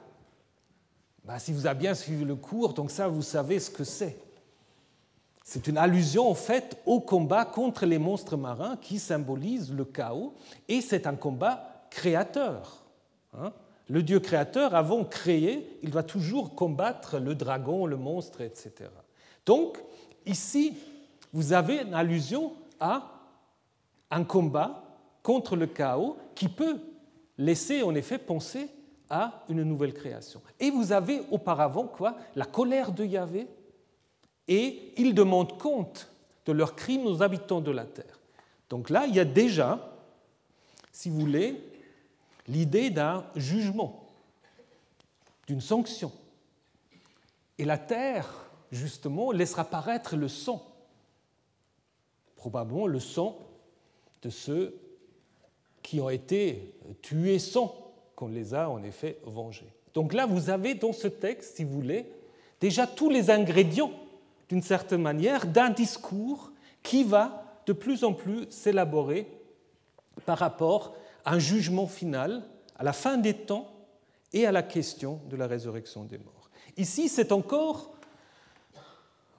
Ben, 1.23 1.39
si 1.39 1.51
vous 1.51 1.65
avez 1.65 1.79
bien 1.79 1.93
suivi 1.93 2.23
le 2.23 2.35
cours, 2.35 2.73
donc 2.73 2.91
ça, 2.91 3.07
vous 3.07 3.21
savez 3.21 3.59
ce 3.59 3.69
que 3.69 3.83
c'est. 3.83 4.17
C'est 5.43 5.67
une 5.67 5.77
allusion 5.77 6.29
en 6.29 6.35
fait 6.35 6.77
au 6.85 6.99
combat 6.99 7.45
contre 7.45 7.85
les 7.85 7.97
monstres 7.97 8.35
marins 8.35 8.77
qui 8.77 8.99
symbolise 8.99 9.73
le 9.73 9.85
chaos, 9.85 10.35
et 10.67 10.81
c'est 10.81 11.07
un 11.07 11.15
combat 11.15 11.85
créateur. 11.89 12.86
Hein. 13.33 13.53
le 13.87 14.03
Dieu 14.03 14.19
créateur, 14.19 14.75
avant 14.75 15.03
créé, 15.03 15.79
il 15.83 15.91
va 15.91 16.03
toujours 16.03 16.55
combattre 16.55 17.19
le 17.19 17.35
dragon, 17.35 17.85
le 17.85 17.97
monstre, 17.97 18.41
etc. 18.41 18.89
Donc, 19.45 19.77
ici, 20.25 20.77
vous 21.33 21.53
avez 21.53 21.81
une 21.81 21.93
allusion 21.93 22.53
à 22.79 23.11
un 24.09 24.23
combat 24.23 24.83
contre 25.23 25.55
le 25.55 25.67
chaos 25.67 26.17
qui 26.35 26.47
peut 26.47 26.79
laisser 27.37 27.83
en 27.83 27.95
effet 27.95 28.17
penser 28.17 28.69
à 29.09 29.43
une 29.49 29.63
nouvelle 29.63 29.93
création. 29.93 30.41
Et 30.59 30.71
vous 30.71 30.91
avez 30.91 31.21
auparavant 31.31 31.85
quoi 31.85 32.17
La 32.35 32.45
colère 32.45 32.91
de 32.91 33.05
Yahvé, 33.05 33.47
et 34.47 34.93
ils 34.97 35.13
demandent 35.13 35.57
compte 35.57 36.09
de 36.45 36.53
leurs 36.53 36.75
crimes 36.75 37.05
aux 37.05 37.21
habitants 37.21 37.61
de 37.61 37.71
la 37.71 37.85
terre. 37.85 38.19
Donc 38.69 38.89
là, 38.89 39.05
il 39.07 39.15
y 39.15 39.19
a 39.19 39.25
déjà, 39.25 39.93
si 40.91 41.09
vous 41.09 41.19
voulez, 41.19 41.61
l'idée 42.47 42.89
d'un 42.89 43.25
jugement, 43.35 44.05
d'une 45.47 45.61
sanction. 45.61 46.11
Et 47.57 47.65
la 47.65 47.77
terre, 47.77 48.49
justement, 48.71 49.31
laissera 49.31 49.65
paraître 49.65 50.15
le 50.15 50.27
sang, 50.27 50.65
probablement 52.35 52.87
le 52.87 52.99
sang 52.99 53.37
de 54.21 54.29
ceux 54.29 54.79
qui 55.81 55.99
ont 55.99 56.09
été 56.09 56.73
tués 57.01 57.39
sans 57.39 57.75
qu'on 58.15 58.27
les 58.27 58.53
a 58.53 58.69
en 58.69 58.83
effet 58.83 59.19
vengés. 59.25 59.71
Donc 59.93 60.13
là, 60.13 60.25
vous 60.25 60.49
avez 60.49 60.75
dans 60.75 60.93
ce 60.93 61.07
texte, 61.07 61.55
si 61.55 61.63
vous 61.63 61.73
voulez, 61.73 62.05
déjà 62.59 62.85
tous 62.85 63.09
les 63.09 63.29
ingrédients, 63.29 63.91
d'une 64.49 64.61
certaine 64.61 65.01
manière, 65.01 65.45
d'un 65.47 65.69
discours 65.69 66.51
qui 66.83 67.03
va 67.03 67.61
de 67.65 67.73
plus 67.73 68.03
en 68.03 68.13
plus 68.13 68.49
s'élaborer 68.49 69.27
par 70.25 70.37
rapport 70.37 70.95
un 71.27 71.39
jugement 71.39 71.87
final, 71.87 72.43
à 72.77 72.83
la 72.83 72.93
fin 72.93 73.17
des 73.17 73.33
temps 73.33 73.71
et 74.33 74.45
à 74.45 74.51
la 74.51 74.63
question 74.63 75.21
de 75.29 75.35
la 75.35 75.47
résurrection 75.47 76.03
des 76.03 76.17
morts. 76.17 76.49
Ici, 76.77 77.09
c'est 77.09 77.31
encore, 77.31 77.95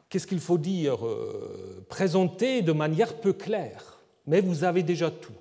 qu'est-ce 0.09 0.27
qu'il 0.27 0.41
faut 0.41 0.59
dire, 0.59 1.07
euh, 1.07 1.85
présenté 1.89 2.63
de 2.63 2.73
manière 2.73 3.21
peu 3.21 3.33
claire 3.33 3.99
mais 4.29 4.43
vous 4.43 4.63
avez 4.63 4.83
déjà 4.83 5.11
tout. 5.11 5.33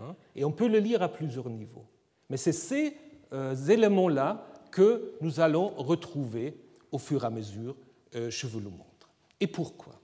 Hein, 0.00 0.16
et 0.34 0.44
on 0.44 0.50
peut 0.50 0.66
le 0.66 0.80
lire 0.80 1.00
à 1.00 1.08
plusieurs 1.08 1.48
niveaux. 1.48 1.86
Mais 2.28 2.36
c'est 2.36 2.52
ces 2.52 2.96
euh, 3.32 3.54
éléments-là 3.54 4.46
que 4.72 5.14
nous 5.20 5.38
allons 5.38 5.68
retrouver 5.68 6.58
au 6.90 6.98
fur 6.98 7.22
et 7.22 7.26
à 7.26 7.30
mesure, 7.30 7.76
euh, 8.16 8.30
je 8.30 8.46
vous 8.48 8.58
le 8.58 8.68
montre. 8.68 9.08
Et 9.38 9.46
pourquoi? 9.46 9.94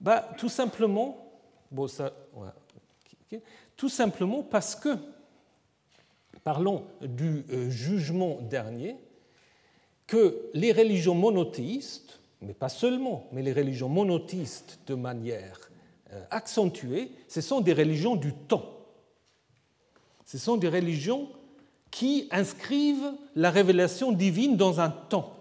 Bah, 0.00 0.26
Tout 0.38 0.48
simplement, 0.48 1.38
bon, 1.70 1.86
ça, 1.86 2.12
tout 3.76 3.88
simplement 3.88 4.42
parce 4.42 4.74
que, 4.74 4.96
parlons 6.42 6.84
du 7.00 7.44
euh, 7.50 7.70
jugement 7.70 8.38
dernier, 8.42 8.96
que 10.06 10.50
les 10.52 10.72
religions 10.72 11.14
monothéistes, 11.14 12.20
mais 12.42 12.54
pas 12.54 12.68
seulement, 12.68 13.28
mais 13.32 13.42
les 13.42 13.52
religions 13.52 13.88
monothéistes 13.88 14.78
de 14.86 14.94
manière 14.94 15.70
euh, 16.12 16.22
accentuées, 16.30 17.10
ce 17.28 17.40
sont 17.40 17.60
des 17.60 17.72
religions 17.72 18.16
du 18.16 18.32
temps. 18.32 18.70
Ce 20.26 20.38
sont 20.38 20.56
des 20.56 20.68
religions 20.68 21.30
qui 21.90 22.28
inscrivent 22.30 23.12
la 23.34 23.50
révélation 23.50 24.12
divine 24.12 24.56
dans 24.56 24.80
un 24.80 24.90
temps. 24.90 25.34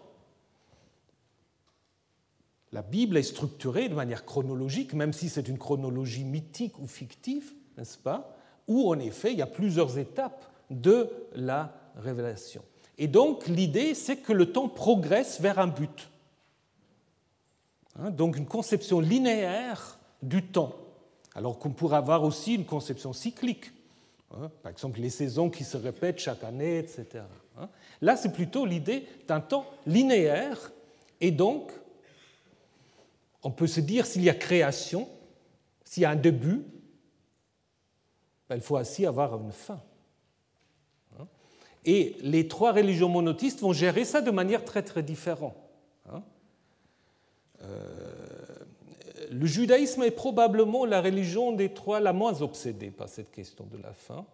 La 2.72 2.82
Bible 2.82 3.17
est 3.17 3.24
structurée 3.24 3.89
de 3.89 3.93
manière 3.93 4.26
chronologique, 4.26 4.93
même 4.93 5.13
si 5.13 5.30
c'est 5.30 5.48
une 5.48 5.60
chronologie 5.60 6.24
mythique 6.24 6.80
ou 6.80 6.88
fictive, 6.88 7.54
n'est-ce 7.77 7.97
pas? 7.97 8.36
Où 8.67 8.89
en 8.89 8.99
effet 8.99 9.31
il 9.31 9.39
y 9.39 9.41
a 9.41 9.47
plusieurs 9.47 9.97
étapes 9.97 10.45
de 10.69 11.09
la 11.36 11.73
révélation. 11.95 12.63
Et 12.97 13.07
donc 13.07 13.47
l'idée, 13.47 13.95
c'est 13.95 14.17
que 14.17 14.33
le 14.33 14.51
temps 14.51 14.69
progresse 14.69 15.41
vers 15.41 15.59
un 15.59 15.67
but. 15.67 16.09
Hein, 17.99 18.12
donc 18.12 18.38
une 18.38 18.45
conception 18.45 18.99
linéaire 18.99 19.99
du 20.21 20.43
temps, 20.43 20.73
alors 21.36 21.59
qu'on 21.59 21.71
pourrait 21.71 21.97
avoir 21.97 22.23
aussi 22.23 22.55
une 22.55 22.65
conception 22.65 23.13
cyclique. 23.13 23.71
Hein, 24.31 24.49
par 24.63 24.71
exemple, 24.71 24.99
les 24.99 25.09
saisons 25.09 25.49
qui 25.49 25.63
se 25.63 25.77
répètent 25.77 26.19
chaque 26.19 26.43
année, 26.43 26.79
etc. 26.79 27.23
Hein. 27.59 27.69
Là, 28.01 28.15
c'est 28.15 28.31
plutôt 28.31 28.65
l'idée 28.65 29.07
d'un 29.27 29.41
temps 29.41 29.65
linéaire, 29.86 30.71
et 31.21 31.31
donc, 31.31 31.71
On 33.43 33.51
peut 33.51 33.67
se 33.67 33.81
dire 33.81 34.05
s'il 34.05 34.23
y 34.23 34.29
a 34.29 34.33
création, 34.33 35.07
s'il 35.83 36.03
y 36.03 36.05
a 36.05 36.09
un 36.09 36.15
début, 36.15 36.63
il 38.56 38.62
faut 38.62 38.78
aussi 38.78 39.06
avoir 39.06 39.39
une 39.39 39.52
fin. 39.52 39.82
Hein. 41.20 41.28
Et 41.86 42.16
les 42.22 42.48
trois 42.48 42.72
religions 42.72 43.10
monothéistes 43.10 43.62
vont 43.62 43.74
gérer 43.74 44.06
ça 44.06 44.22
de 44.22 44.32
manière 44.32 44.66
très 44.66 44.84
très 44.84 45.04
différente. 45.04 45.56
Hein. 46.12 46.24
Euh, 47.63 48.13
le 49.32 49.46
judaïsme 49.46 50.04
est 50.04 50.12
probablement 50.12 50.86
la 50.86 51.02
religion 51.02 51.52
des 51.52 51.74
trois 51.74 52.00
la 52.00 52.13
moins 52.13 52.42
obsédée 52.42 52.92
par 52.92 53.10
cette 53.10 53.32
question 53.32 53.66
de 53.72 53.82
la 53.82 53.94
fin, 53.94 54.26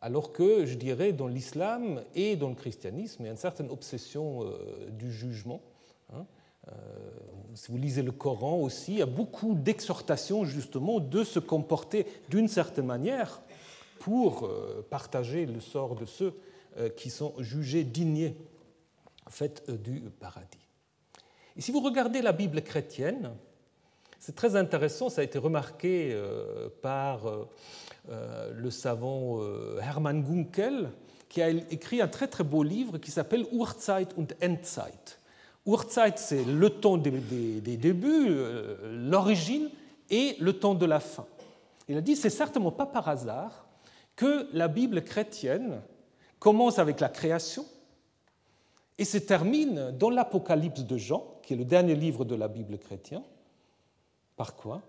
alors 0.00 0.32
que 0.32 0.64
je 0.64 0.74
dirais 0.74 1.12
dans 1.12 1.26
l'islam 1.26 2.02
et 2.14 2.36
dans 2.36 2.48
le 2.48 2.54
christianisme, 2.54 3.22
il 3.22 3.26
y 3.26 3.28
a 3.28 3.32
une 3.32 3.38
certaine 3.38 3.70
obsession 3.70 4.44
euh, 4.44 4.90
du 4.90 5.10
jugement. 5.10 5.60
Hein. 6.12 6.24
Euh, 6.68 6.72
si 7.54 7.72
vous 7.72 7.78
lisez 7.78 8.02
le 8.02 8.12
Coran 8.12 8.58
aussi, 8.58 8.92
il 8.92 8.98
y 8.98 9.02
a 9.02 9.06
beaucoup 9.06 9.54
d'exhortations 9.54 10.44
justement 10.44 11.00
de 11.00 11.24
se 11.24 11.38
comporter 11.38 12.06
d'une 12.28 12.48
certaine 12.48 12.86
manière 12.86 13.40
pour 13.98 14.44
euh, 14.44 14.86
partager 14.88 15.46
le 15.46 15.60
sort 15.60 15.94
de 15.94 16.04
ceux 16.04 16.34
qui 16.96 17.10
sont 17.10 17.34
jugés 17.40 17.82
dignes 17.82 18.34
en 19.26 19.30
fait, 19.30 19.68
du 19.68 20.00
paradis. 20.20 20.68
Et 21.56 21.60
si 21.60 21.72
vous 21.72 21.80
regardez 21.80 22.22
la 22.22 22.30
Bible 22.30 22.62
chrétienne, 22.62 23.32
c'est 24.20 24.34
très 24.34 24.56
intéressant, 24.56 25.08
ça 25.08 25.20
a 25.20 25.24
été 25.24 25.38
remarqué 25.38 26.10
euh, 26.12 26.68
par 26.82 27.26
euh, 27.26 27.48
euh, 28.10 28.52
le 28.54 28.70
savant 28.70 29.40
Hermann 29.80 30.22
Gunkel, 30.22 30.90
qui 31.28 31.42
a 31.42 31.50
écrit 31.50 32.00
un 32.00 32.08
très 32.08 32.26
très 32.26 32.44
beau 32.44 32.62
livre 32.62 32.98
qui 32.98 33.10
s'appelle 33.10 33.46
Urzeit 33.52 34.08
und 34.16 34.28
Endzeit. 34.42 35.18
Urzeit, 35.66 36.14
c'est 36.16 36.44
le 36.44 36.70
temps 36.70 36.96
des, 36.96 37.10
des 37.10 37.76
débuts, 37.76 38.34
l'origine, 38.90 39.68
et 40.10 40.36
le 40.40 40.54
temps 40.54 40.74
de 40.74 40.86
la 40.86 41.00
fin. 41.00 41.26
Il 41.86 41.96
a 41.96 42.00
dit 42.00 42.16
c'est 42.16 42.30
certainement 42.30 42.72
pas 42.72 42.86
par 42.86 43.08
hasard 43.08 43.67
que 44.18 44.48
la 44.52 44.66
Bible 44.66 45.04
chrétienne 45.04 45.80
commence 46.40 46.80
avec 46.80 46.98
la 46.98 47.08
création 47.08 47.64
et 48.98 49.04
se 49.04 49.16
termine 49.16 49.92
dans 49.92 50.10
l'Apocalypse 50.10 50.80
de 50.80 50.98
Jean, 50.98 51.38
qui 51.40 51.54
est 51.54 51.56
le 51.56 51.64
dernier 51.64 51.94
livre 51.94 52.24
de 52.24 52.34
la 52.34 52.48
Bible 52.48 52.78
chrétienne, 52.78 53.22
par 54.34 54.56
quoi? 54.56 54.82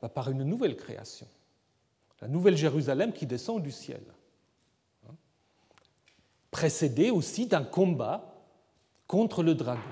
Bah, 0.00 0.08
Par 0.08 0.30
une 0.30 0.44
nouvelle 0.44 0.76
création, 0.76 1.26
la 2.20 2.28
nouvelle 2.28 2.56
Jérusalem 2.56 3.12
qui 3.12 3.26
descend 3.26 3.60
du 3.60 3.72
ciel, 3.72 4.04
précédée 6.52 7.10
aussi 7.10 7.48
d'un 7.48 7.64
combat 7.64 8.44
contre 9.08 9.42
le 9.42 9.56
dragon. 9.56 9.82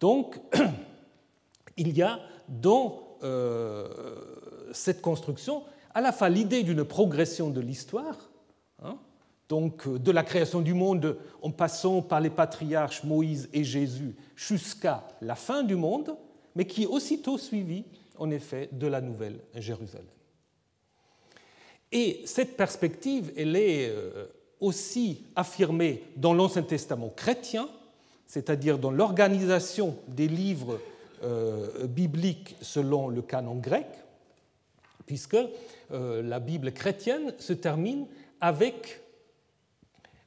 Donc, 0.00 0.40
il 1.76 1.96
y 1.96 2.02
a 2.02 2.18
dans 2.48 3.16
euh, 3.22 4.72
cette 4.72 5.00
construction 5.00 5.62
à 5.96 6.02
la 6.02 6.12
fois 6.12 6.28
l'idée 6.28 6.62
d'une 6.62 6.84
progression 6.84 7.48
de 7.48 7.58
l'histoire, 7.58 8.28
hein, 8.82 8.98
donc 9.48 9.88
de 9.88 10.10
la 10.10 10.22
création 10.24 10.60
du 10.60 10.74
monde 10.74 11.16
en 11.40 11.50
passant 11.50 12.02
par 12.02 12.20
les 12.20 12.28
patriarches 12.28 13.02
Moïse 13.02 13.48
et 13.54 13.64
Jésus 13.64 14.14
jusqu'à 14.36 15.04
la 15.22 15.34
fin 15.34 15.62
du 15.62 15.74
monde, 15.74 16.14
mais 16.54 16.66
qui 16.66 16.82
est 16.82 16.86
aussitôt 16.86 17.38
suivi, 17.38 17.82
en 18.18 18.30
effet, 18.30 18.68
de 18.72 18.86
la 18.86 19.00
Nouvelle 19.00 19.38
Jérusalem. 19.54 20.04
Et 21.90 22.20
cette 22.26 22.58
perspective, 22.58 23.32
elle 23.34 23.56
est 23.56 23.88
euh, 23.88 24.26
aussi 24.60 25.24
affirmée 25.34 26.02
dans 26.16 26.34
l'Ancien 26.34 26.62
Testament 26.62 27.08
chrétien, 27.08 27.70
c'est-à-dire 28.26 28.78
dans 28.78 28.90
l'organisation 28.90 29.96
des 30.08 30.28
livres 30.28 30.78
euh, 31.24 31.86
bibliques 31.86 32.54
selon 32.60 33.08
le 33.08 33.22
canon 33.22 33.54
grec, 33.54 33.86
puisque 35.06 35.36
euh, 35.92 36.22
la 36.22 36.40
Bible 36.40 36.72
chrétienne 36.72 37.32
se 37.38 37.52
termine 37.52 38.06
avec 38.40 39.00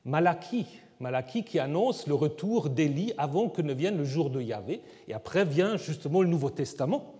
Malachie, 0.05 0.67
Malachie 0.99 1.43
qui 1.43 1.59
annonce 1.59 2.07
le 2.07 2.13
retour 2.13 2.69
d'Élie 2.69 3.13
avant 3.17 3.49
que 3.49 3.61
ne 3.61 3.73
vienne 3.73 3.97
le 3.97 4.05
jour 4.05 4.29
de 4.29 4.41
Yahvé. 4.41 4.81
Et 5.07 5.13
après 5.13 5.45
vient 5.45 5.77
justement 5.77 6.21
le 6.21 6.27
Nouveau 6.27 6.49
Testament, 6.49 7.15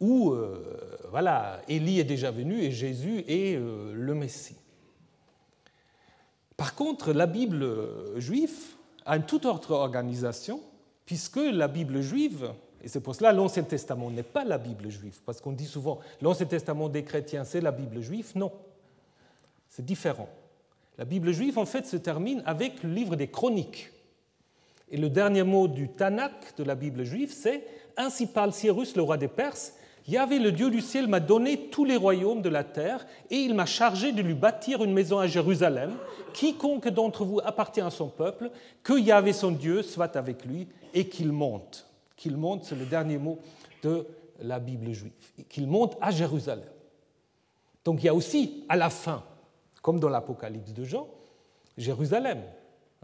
où 0.00 0.30
euh, 0.30 0.78
voilà, 1.10 1.60
Élie 1.68 2.00
est 2.00 2.04
déjà 2.04 2.30
venu 2.30 2.60
et 2.62 2.70
Jésus 2.70 3.24
est 3.26 3.56
euh, 3.56 3.92
le 3.94 4.14
Messie. 4.14 4.56
Par 6.56 6.74
contre, 6.74 7.12
la 7.12 7.26
Bible 7.26 7.66
juive 8.18 8.56
a 9.04 9.16
une 9.16 9.24
toute 9.24 9.46
autre 9.46 9.72
organisation, 9.72 10.60
puisque 11.06 11.40
la 11.40 11.66
Bible 11.66 12.02
juive, 12.02 12.52
et 12.82 12.88
c'est 12.88 13.00
pour 13.00 13.14
cela 13.14 13.32
l'Ancien 13.32 13.62
Testament 13.62 14.10
n'est 14.10 14.22
pas 14.22 14.44
la 14.44 14.58
Bible 14.58 14.90
juive, 14.90 15.20
parce 15.24 15.40
qu'on 15.40 15.52
dit 15.52 15.66
souvent 15.66 16.00
l'Ancien 16.20 16.46
Testament 16.46 16.88
des 16.88 17.04
chrétiens, 17.04 17.44
c'est 17.44 17.60
la 17.60 17.70
Bible 17.70 18.00
juive. 18.00 18.32
Non, 18.34 18.52
c'est 19.68 19.84
différent. 19.84 20.28
La 20.98 21.04
Bible 21.04 21.32
juive, 21.32 21.58
en 21.58 21.64
fait, 21.64 21.86
se 21.86 21.96
termine 21.96 22.42
avec 22.44 22.82
le 22.82 22.90
livre 22.90 23.16
des 23.16 23.28
Chroniques. 23.28 23.90
Et 24.90 24.98
le 24.98 25.08
dernier 25.08 25.42
mot 25.42 25.68
du 25.68 25.88
Tanakh 25.88 26.56
de 26.58 26.64
la 26.64 26.74
Bible 26.74 27.04
juive, 27.04 27.32
c'est 27.32 27.64
Ainsi 27.96 28.26
parle 28.26 28.52
Cyrus, 28.52 28.94
le 28.96 29.02
roi 29.02 29.16
des 29.16 29.28
Perses 29.28 29.72
Yahvé, 30.08 30.40
le 30.40 30.50
Dieu 30.50 30.68
du 30.68 30.80
ciel, 30.80 31.06
m'a 31.06 31.20
donné 31.20 31.68
tous 31.70 31.84
les 31.84 31.96
royaumes 31.96 32.42
de 32.42 32.48
la 32.48 32.64
terre, 32.64 33.06
et 33.30 33.36
il 33.36 33.54
m'a 33.54 33.66
chargé 33.66 34.10
de 34.10 34.20
lui 34.20 34.34
bâtir 34.34 34.82
une 34.82 34.92
maison 34.92 35.18
à 35.18 35.28
Jérusalem. 35.28 35.92
Quiconque 36.32 36.88
d'entre 36.88 37.24
vous 37.24 37.40
appartient 37.44 37.80
à 37.80 37.90
son 37.90 38.08
peuple, 38.08 38.50
que 38.82 38.98
Yahvé 38.98 39.32
son 39.32 39.52
Dieu 39.52 39.82
soit 39.82 40.16
avec 40.16 40.44
lui, 40.44 40.66
et 40.92 41.08
qu'il 41.08 41.30
monte. 41.30 41.86
Qu'il 42.22 42.36
monte, 42.36 42.62
c'est 42.62 42.76
le 42.76 42.86
dernier 42.86 43.18
mot 43.18 43.40
de 43.82 44.06
la 44.40 44.60
Bible 44.60 44.92
juive. 44.92 45.10
Qu'il 45.48 45.66
monte 45.66 45.96
à 46.00 46.12
Jérusalem. 46.12 46.68
Donc 47.84 48.00
il 48.00 48.06
y 48.06 48.08
a 48.08 48.14
aussi, 48.14 48.62
à 48.68 48.76
la 48.76 48.90
fin, 48.90 49.24
comme 49.82 49.98
dans 49.98 50.08
l'Apocalypse 50.08 50.72
de 50.72 50.84
Jean, 50.84 51.08
Jérusalem. 51.76 52.44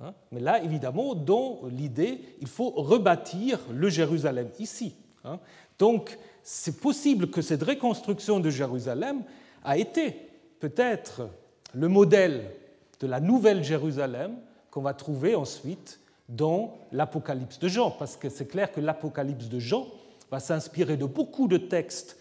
Hein. 0.01 0.15
Mais 0.31 0.39
là, 0.39 0.63
évidemment, 0.63 1.17
dans 1.17 1.63
l'idée, 1.69 2.21
il 2.41 2.47
faut 2.47 2.71
rebâtir 2.71 3.59
le 3.73 3.89
Jérusalem 3.89 4.51
ici. 4.61 4.95
Hein. 5.25 5.41
Donc, 5.81 6.17
c'est 6.45 6.81
possible 6.81 7.29
que 7.29 7.43
cette 7.43 7.65
reconstruction 7.65 8.39
de 8.39 8.51
Jérusalem 8.51 9.25
a 9.65 9.79
été 9.79 10.15
peut-être 10.61 11.29
le 11.75 11.89
modèle 11.89 12.53
de 13.01 13.09
la 13.09 13.19
nouvelle 13.19 13.65
Jérusalem 13.65 14.37
qu'on 14.71 14.83
va 14.83 14.95
trouver 14.95 15.35
ensuite 15.35 15.99
dans 16.29 16.79
l'Apocalypse 16.93 17.59
de 17.59 17.69
Jean, 17.69 17.91
parce 17.91 18.17
que 18.17 18.29
c'est 18.29 18.47
clair 18.47 18.71
que 18.71 18.81
l'Apocalypse 18.81 19.49
de 19.49 19.59
Jean 19.59 19.87
va 20.31 20.41
s'inspirer 20.41 20.97
de 20.97 21.07
beaucoup 21.07 21.49
de 21.49 21.57
textes 21.57 22.19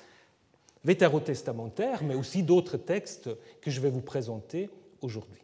vétérotestamentaires, 0.86 2.04
mais 2.04 2.16
aussi 2.16 2.44
d'autres 2.44 2.78
textes 2.78 3.30
que 3.62 3.70
je 3.70 3.82
vais 3.82 3.90
vous 3.90 4.02
présenter 4.02 4.70
aujourd'hui. 5.02 5.42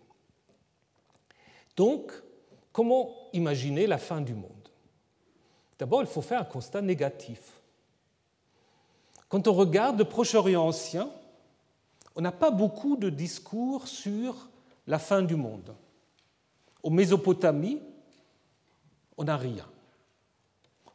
Donc, 1.76 2.14
comment 2.72 3.14
imaginer 3.34 3.88
la 3.88 3.98
fin 3.98 4.22
du 4.22 4.34
monde? 4.34 4.70
D'abord, 5.78 6.02
il 6.02 6.08
faut 6.08 6.22
faire 6.22 6.40
un 6.40 6.46
constat 6.46 6.82
négatif. 6.82 7.62
Quand 9.28 9.48
on 9.48 9.54
regarde 9.54 9.98
le 9.98 10.06
Proche-Orient 10.06 10.66
ancien, 10.66 11.10
on 12.16 12.22
n'a 12.22 12.32
pas 12.32 12.52
beaucoup 12.52 12.96
de 12.96 13.10
discours 13.10 13.88
sur 13.88 14.48
la 14.88 15.00
fin 15.00 15.24
du 15.24 15.36
monde. 15.36 15.76
Au 16.84 16.90
Mésopotamie, 16.90 17.82
on 19.18 19.24
n'a 19.24 19.38
rien. 19.38 19.66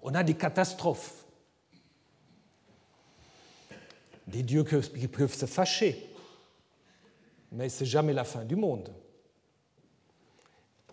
On 0.03 0.15
a 0.15 0.23
des 0.23 0.35
catastrophes 0.35 1.25
des 4.29 4.43
dieux 4.43 4.65
qui 4.65 5.09
peuvent 5.09 5.35
se 5.35 5.47
fâcher, 5.47 6.07
mais 7.51 7.69
ce 7.69 7.83
n'est 7.83 7.91
jamais 7.91 8.13
la 8.13 8.25
fin 8.25 8.45
du 8.45 8.57
monde. 8.57 8.91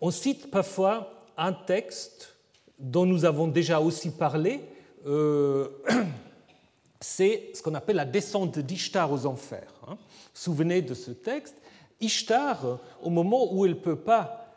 On 0.02 0.10
cite 0.10 0.50
parfois 0.50 1.20
un 1.38 1.52
texte 1.52 2.36
dont 2.80 3.06
nous 3.06 3.26
avons 3.26 3.48
déjà 3.48 3.80
aussi 3.80 4.12
parlé, 4.12 4.62
euh, 5.06 5.70
c'est 7.02 7.52
ce 7.54 7.62
qu'on 7.62 7.74
appelle 7.76 7.98
la 7.98 8.06
descente 8.06 8.60
d'Ishtar 8.60 9.12
aux 9.12 9.26
enfers. 9.26 9.74
Hein. 9.88 9.98
Souvenez 10.34 10.82
de 10.82 10.94
ce 10.94 11.12
texte. 11.12 11.56
Ishtar, 12.02 12.80
au 13.02 13.10
moment 13.10 13.54
où 13.54 13.66
elle 13.66 13.80
peut 13.80 14.00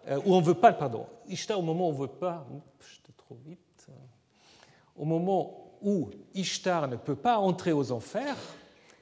euh, 0.09 0.41
veut 0.41 0.55
pas, 0.55 0.73
pardon, 0.73 1.07
Ishtar 1.29 1.59
au 1.59 1.63
moment 1.63 1.89
où 1.89 1.91
on 1.91 1.95
veut 1.95 2.07
pas, 2.09 2.47
trop 3.17 3.39
vite, 3.47 3.87
au 4.97 5.05
moment 5.05 5.73
où 5.83 6.11
Ishtar 6.35 6.89
ne 6.89 6.97
peut 6.97 7.15
pas 7.15 7.39
entrer 7.39 7.73
aux 7.73 7.93
enfers, 7.93 8.37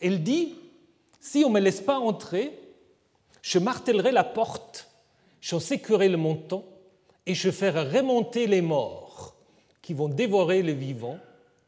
elle 0.00 0.22
dit, 0.22 0.54
si 1.20 1.44
on 1.44 1.48
ne 1.48 1.54
me 1.54 1.60
laisse 1.60 1.80
pas 1.80 1.98
entrer, 1.98 2.58
je 3.40 3.58
martellerai 3.58 4.12
la 4.12 4.24
porte, 4.24 4.90
j'en 5.40 5.60
sécurerai 5.60 6.08
le 6.08 6.16
montant, 6.16 6.64
et 7.24 7.34
je 7.34 7.50
ferai 7.50 7.98
remonter 7.98 8.46
les 8.46 8.60
morts 8.60 9.36
qui 9.80 9.94
vont 9.94 10.08
dévorer 10.08 10.62
les 10.62 10.74
vivants, 10.74 11.18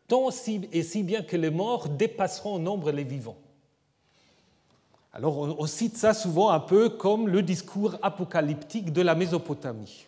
tant 0.09 0.31
et 0.31 0.83
si 0.83 1.03
bien 1.05 1.23
que 1.23 1.37
les 1.37 1.51
morts 1.51 1.89
dépasseront 1.89 2.55
en 2.55 2.59
nombre 2.59 2.91
les 2.91 3.05
vivants. 3.05 3.39
Alors 5.13 5.39
on 5.39 5.67
cite 5.67 5.97
ça 5.97 6.15
souvent 6.15 6.51
un 6.51 6.61
peu 6.61 6.89
comme 6.91 7.29
le 7.29 7.43
discours 7.43 7.97
apocalyptique 8.03 8.93
de 8.93 9.03
la 9.03 9.15
Mésopotamie. 9.15 10.08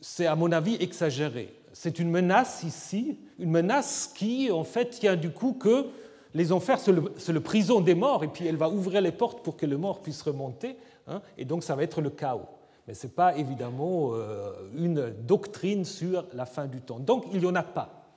C'est 0.00 0.26
à 0.26 0.36
mon 0.36 0.52
avis 0.52 0.76
exagéré 0.80 1.58
c'est 1.78 2.00
une 2.00 2.10
menace 2.10 2.64
ici, 2.64 3.20
une 3.38 3.50
menace 3.50 4.10
qui 4.12 4.50
en 4.50 4.64
fait 4.64 4.90
tient 4.90 5.14
du 5.14 5.30
coup 5.30 5.52
que 5.52 5.86
les 6.34 6.50
enfers, 6.50 6.80
c'est 6.80 6.92
le, 6.92 7.40
prison 7.40 7.80
des 7.80 7.94
morts, 7.94 8.24
et 8.24 8.28
puis 8.28 8.46
elle 8.48 8.56
va 8.56 8.68
ouvrir 8.68 9.00
les 9.00 9.12
portes 9.12 9.44
pour 9.44 9.56
que 9.56 9.64
le 9.64 9.78
mort 9.78 10.02
puisse 10.02 10.22
remonter, 10.22 10.76
hein, 11.06 11.22
et 11.36 11.44
donc 11.44 11.62
ça 11.62 11.76
va 11.76 11.84
être 11.84 12.00
le 12.00 12.10
chaos. 12.10 12.48
Mais 12.88 12.94
ce 12.94 13.06
n'est 13.06 13.12
pas 13.12 13.36
évidemment 13.36 14.10
euh, 14.12 14.52
une 14.76 15.14
doctrine 15.20 15.84
sur 15.84 16.26
la 16.32 16.46
fin 16.46 16.66
du 16.66 16.80
temps. 16.80 16.98
Donc 16.98 17.26
il 17.32 17.38
n'y 17.38 17.46
en 17.46 17.54
a 17.54 17.62
pas. 17.62 18.08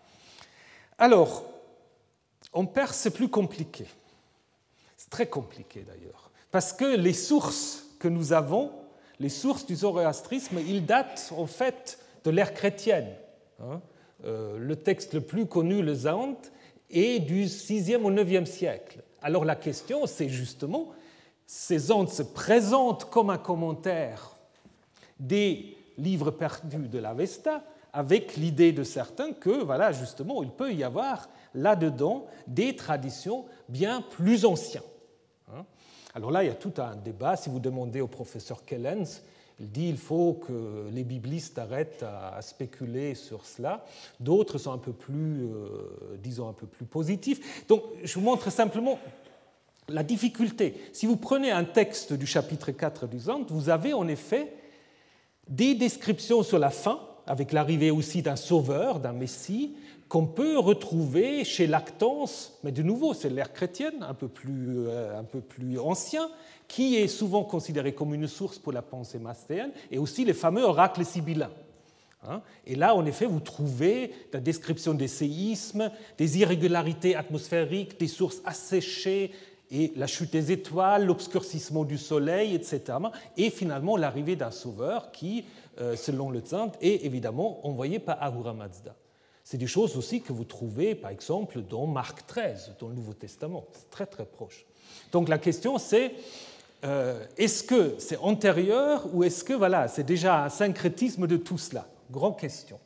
Alors, 0.97 1.45
en 2.53 2.65
Perse, 2.65 2.97
c'est 2.97 3.11
plus 3.11 3.29
compliqué. 3.29 3.85
C'est 4.97 5.11
très 5.11 5.27
compliqué 5.27 5.85
d'ailleurs. 5.87 6.31
Parce 6.49 6.73
que 6.73 6.95
les 6.95 7.13
sources 7.13 7.85
que 7.99 8.07
nous 8.07 8.33
avons, 8.33 8.71
les 9.21 9.29
sources 9.29 9.67
du 9.67 9.75
zoroastrisme, 9.75 10.57
ils 10.67 10.85
datent 10.85 11.31
en 11.37 11.45
fait 11.45 11.99
de 12.23 12.31
l'ère 12.31 12.53
chrétienne. 12.53 13.09
Hein. 13.61 13.79
Euh, 14.25 14.57
le 14.57 14.75
texte 14.75 15.13
le 15.13 15.21
plus 15.21 15.45
connu, 15.45 15.83
le 15.83 15.93
Zant, 15.93 16.37
est 16.89 17.19
du 17.19 17.45
6e 17.45 18.01
au 18.03 18.11
9e 18.11 18.45
siècle. 18.45 19.03
Alors 19.21 19.45
la 19.45 19.55
question, 19.55 20.07
c'est 20.07 20.27
justement, 20.27 20.89
ces 21.45 21.77
Zant 21.77 22.07
se 22.07 22.23
présentent 22.23 23.09
comme 23.11 23.29
un 23.29 23.37
commentaire 23.37 24.35
des 25.19 25.77
livres 25.97 26.31
perdus 26.31 26.87
de 26.87 26.97
l'Avesta, 26.97 27.63
avec 27.93 28.37
l'idée 28.37 28.71
de 28.71 28.83
certains 28.83 29.33
que, 29.33 29.63
voilà, 29.63 29.91
justement, 29.91 30.41
il 30.41 30.49
peut 30.49 30.73
y 30.73 30.83
avoir 30.83 31.29
là-dedans 31.53 32.25
des 32.47 32.75
traditions 32.75 33.45
bien 33.69 34.01
plus 34.01 34.45
anciennes. 34.45 34.81
Alors 36.13 36.31
là, 36.31 36.43
il 36.43 36.47
y 36.47 36.51
a 36.51 36.55
tout 36.55 36.73
un 36.77 36.95
débat. 36.95 37.35
Si 37.35 37.49
vous 37.49 37.59
demandez 37.59 38.01
au 38.01 38.07
professeur 38.07 38.65
Kellens, 38.65 39.21
il 39.59 39.71
dit 39.71 39.87
qu'il 39.87 39.97
faut 39.97 40.33
que 40.33 40.89
les 40.91 41.03
biblistes 41.03 41.59
arrêtent 41.59 42.03
à 42.03 42.41
spéculer 42.41 43.15
sur 43.15 43.45
cela. 43.45 43.85
D'autres 44.19 44.57
sont 44.57 44.73
un 44.73 44.77
peu 44.77 44.91
plus, 44.91 45.43
euh, 45.43 46.17
disons, 46.21 46.49
un 46.49 46.53
peu 46.53 46.65
plus 46.65 46.85
positifs. 46.85 47.65
Donc, 47.67 47.83
je 48.03 48.13
vous 48.15 48.25
montre 48.25 48.51
simplement 48.51 48.99
la 49.87 50.03
difficulté. 50.03 50.75
Si 50.93 51.05
vous 51.05 51.17
prenez 51.17 51.51
un 51.51 51.63
texte 51.63 52.13
du 52.13 52.25
chapitre 52.25 52.71
4 52.71 53.07
du 53.07 53.19
Zant, 53.19 53.45
vous 53.49 53.69
avez 53.69 53.93
en 53.93 54.07
effet 54.07 54.53
des 55.47 55.75
descriptions 55.75 56.43
sur 56.43 56.59
la 56.59 56.69
fin, 56.69 56.99
avec 57.27 57.51
l'arrivée 57.51 57.91
aussi 57.91 58.21
d'un 58.21 58.35
sauveur, 58.35 58.99
d'un 58.99 59.13
Messie, 59.13 59.75
qu'on 60.11 60.25
peut 60.25 60.59
retrouver 60.59 61.45
chez 61.45 61.67
Lactance, 61.67 62.59
mais 62.65 62.73
de 62.73 62.83
nouveau, 62.83 63.13
c'est 63.13 63.29
l'ère 63.29 63.53
chrétienne, 63.53 64.03
un 64.03 64.13
peu, 64.13 64.27
plus, 64.27 64.89
euh, 64.89 65.17
un 65.17 65.23
peu 65.23 65.39
plus 65.39 65.79
ancien, 65.79 66.29
qui 66.67 66.97
est 66.97 67.07
souvent 67.07 67.45
considéré 67.45 67.93
comme 67.93 68.13
une 68.13 68.27
source 68.27 68.59
pour 68.59 68.73
la 68.73 68.81
pensée 68.81 69.19
mastéenne, 69.19 69.71
et 69.89 69.97
aussi 69.97 70.25
les 70.25 70.33
fameux 70.33 70.63
oracles 70.63 71.05
sibyllins. 71.05 71.53
Hein. 72.27 72.41
Et 72.67 72.75
là, 72.75 72.93
en 72.93 73.05
effet, 73.05 73.25
vous 73.25 73.39
trouvez 73.39 74.11
la 74.33 74.41
description 74.41 74.93
des 74.93 75.07
séismes, 75.07 75.89
des 76.17 76.39
irrégularités 76.39 77.15
atmosphériques, 77.15 77.97
des 77.97 78.09
sources 78.09 78.41
asséchées, 78.43 79.31
et 79.71 79.93
la 79.95 80.07
chute 80.07 80.33
des 80.33 80.51
étoiles, 80.51 81.05
l'obscurcissement 81.05 81.85
du 81.85 81.97
soleil, 81.97 82.53
etc. 82.53 82.81
Et 83.37 83.49
finalement, 83.49 83.95
l'arrivée 83.95 84.35
d'un 84.35 84.51
sauveur 84.51 85.13
qui, 85.13 85.45
euh, 85.79 85.95
selon 85.95 86.31
le 86.31 86.41
Tzant, 86.41 86.73
est 86.81 87.05
évidemment 87.05 87.65
envoyé 87.65 87.99
par 87.99 88.21
Ahura 88.21 88.53
Mazda. 88.53 88.93
C'est 89.51 89.57
des 89.57 89.67
choses 89.67 89.97
aussi 89.97 90.21
que 90.21 90.31
vous 90.31 90.45
trouvez, 90.45 90.95
par 90.95 91.11
exemple, 91.11 91.59
dans 91.59 91.85
Marc 91.85 92.25
13, 92.25 92.75
dans 92.79 92.87
le 92.87 92.93
Nouveau 92.93 93.13
Testament. 93.13 93.65
C'est 93.73 93.89
très 93.89 94.05
très 94.05 94.23
proche. 94.23 94.65
Donc 95.11 95.27
la 95.27 95.39
question 95.39 95.77
c'est, 95.77 96.13
euh, 96.85 97.25
est-ce 97.35 97.61
que 97.65 97.95
c'est 97.99 98.15
antérieur 98.19 99.13
ou 99.13 99.25
est-ce 99.25 99.43
que 99.43 99.51
voilà, 99.51 99.89
c'est 99.89 100.05
déjà 100.05 100.45
un 100.45 100.47
syncrétisme 100.47 101.27
de 101.27 101.35
tout 101.35 101.57
cela? 101.57 101.85
Grande 102.09 102.39
question. 102.39 102.79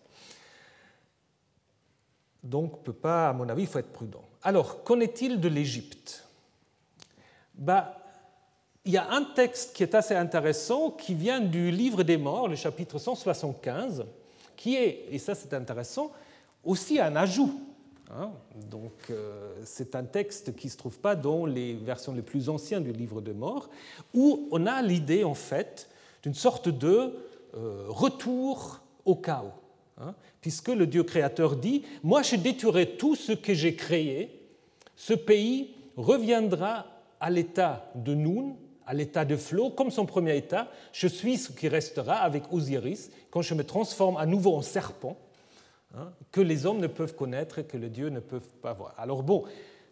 Donc, 2.42 2.82
peut 2.82 2.94
pas, 2.94 3.30
à 3.30 3.34
mon 3.34 3.48
avis, 3.48 3.62
il 3.62 3.68
faut 3.68 3.78
être 3.78 3.94
prudent. 3.94 4.26
Alors, 4.42 4.84
qu'en 4.84 5.00
est-il 5.02 5.40
de 5.40 5.48
l'Égypte? 5.48 6.28
Bah, 7.54 7.96
Il 8.86 8.92
y 8.92 8.98
a 8.98 9.08
un 9.12 9.22
texte 9.22 9.76
qui 9.76 9.84
est 9.84 9.94
assez 9.94 10.16
intéressant 10.16 10.90
qui 10.90 11.14
vient 11.14 11.42
du 11.42 11.70
livre 11.70 12.02
des 12.02 12.18
morts, 12.18 12.48
le 12.48 12.56
chapitre 12.56 12.98
175, 12.98 14.04
qui 14.56 14.78
est, 14.78 15.06
et 15.12 15.20
ça 15.20 15.36
c'est 15.36 15.54
intéressant, 15.54 16.12
aussi 16.66 17.00
un 17.00 17.16
ajout. 17.16 17.54
Hein. 18.12 18.32
Donc 18.70 18.94
euh, 19.10 19.56
c'est 19.64 19.96
un 19.96 20.04
texte 20.04 20.56
qui 20.56 20.68
ne 20.68 20.72
se 20.72 20.78
trouve 20.78 21.00
pas 21.00 21.16
dans 21.16 21.46
les 21.46 21.74
versions 21.74 22.14
les 22.14 22.22
plus 22.22 22.50
anciennes 22.50 22.84
du 22.84 22.92
livre 22.92 23.22
de 23.22 23.32
mort, 23.32 23.70
où 24.14 24.48
on 24.52 24.66
a 24.66 24.82
l'idée 24.82 25.24
en 25.24 25.34
fait 25.34 25.90
d'une 26.24 26.34
sorte 26.34 26.70
de 26.70 27.14
euh, 27.56 27.86
retour 27.88 28.82
au 29.06 29.16
chaos. 29.16 29.54
Hein. 29.98 30.14
puisque 30.42 30.68
le 30.68 30.88
Dieu 30.88 31.04
créateur 31.04 31.56
dit, 31.56 31.84
moi 32.04 32.22
je 32.22 32.36
détruirai 32.36 32.98
tout 32.98 33.16
ce 33.16 33.32
que 33.32 33.54
j'ai 33.54 33.78
créé, 33.78 34.42
ce 34.98 35.14
pays 35.14 35.74
reviendra 35.96 36.86
à 37.22 37.30
l'état 37.30 37.90
de 37.96 38.14
Noun, 38.14 38.56
à 38.86 38.94
l'état 38.94 39.24
de 39.24 39.38
flot, 39.38 39.70
comme 39.70 39.92
son 39.92 40.06
premier 40.06 40.36
état, 40.36 40.68
je 40.92 41.08
suis 41.08 41.38
ce 41.38 41.54
qui 41.54 41.70
restera 41.70 42.16
avec 42.16 42.52
Osiris, 42.52 43.10
quand 43.32 43.42
je 43.42 43.54
me 43.54 43.64
transforme 43.64 44.18
à 44.18 44.26
nouveau 44.26 44.54
en 44.54 44.62
serpent, 44.62 45.18
Hein, 45.98 46.12
que 46.32 46.42
les 46.42 46.66
hommes 46.66 46.80
ne 46.80 46.88
peuvent 46.88 47.16
connaître 47.16 47.60
et 47.60 47.64
que 47.64 47.78
les 47.78 47.90
dieux 47.90 48.10
ne 48.10 48.20
peuvent 48.20 48.54
pas 48.62 48.74
voir. 48.74 48.94
Alors 48.98 49.24
bon, 49.24 49.46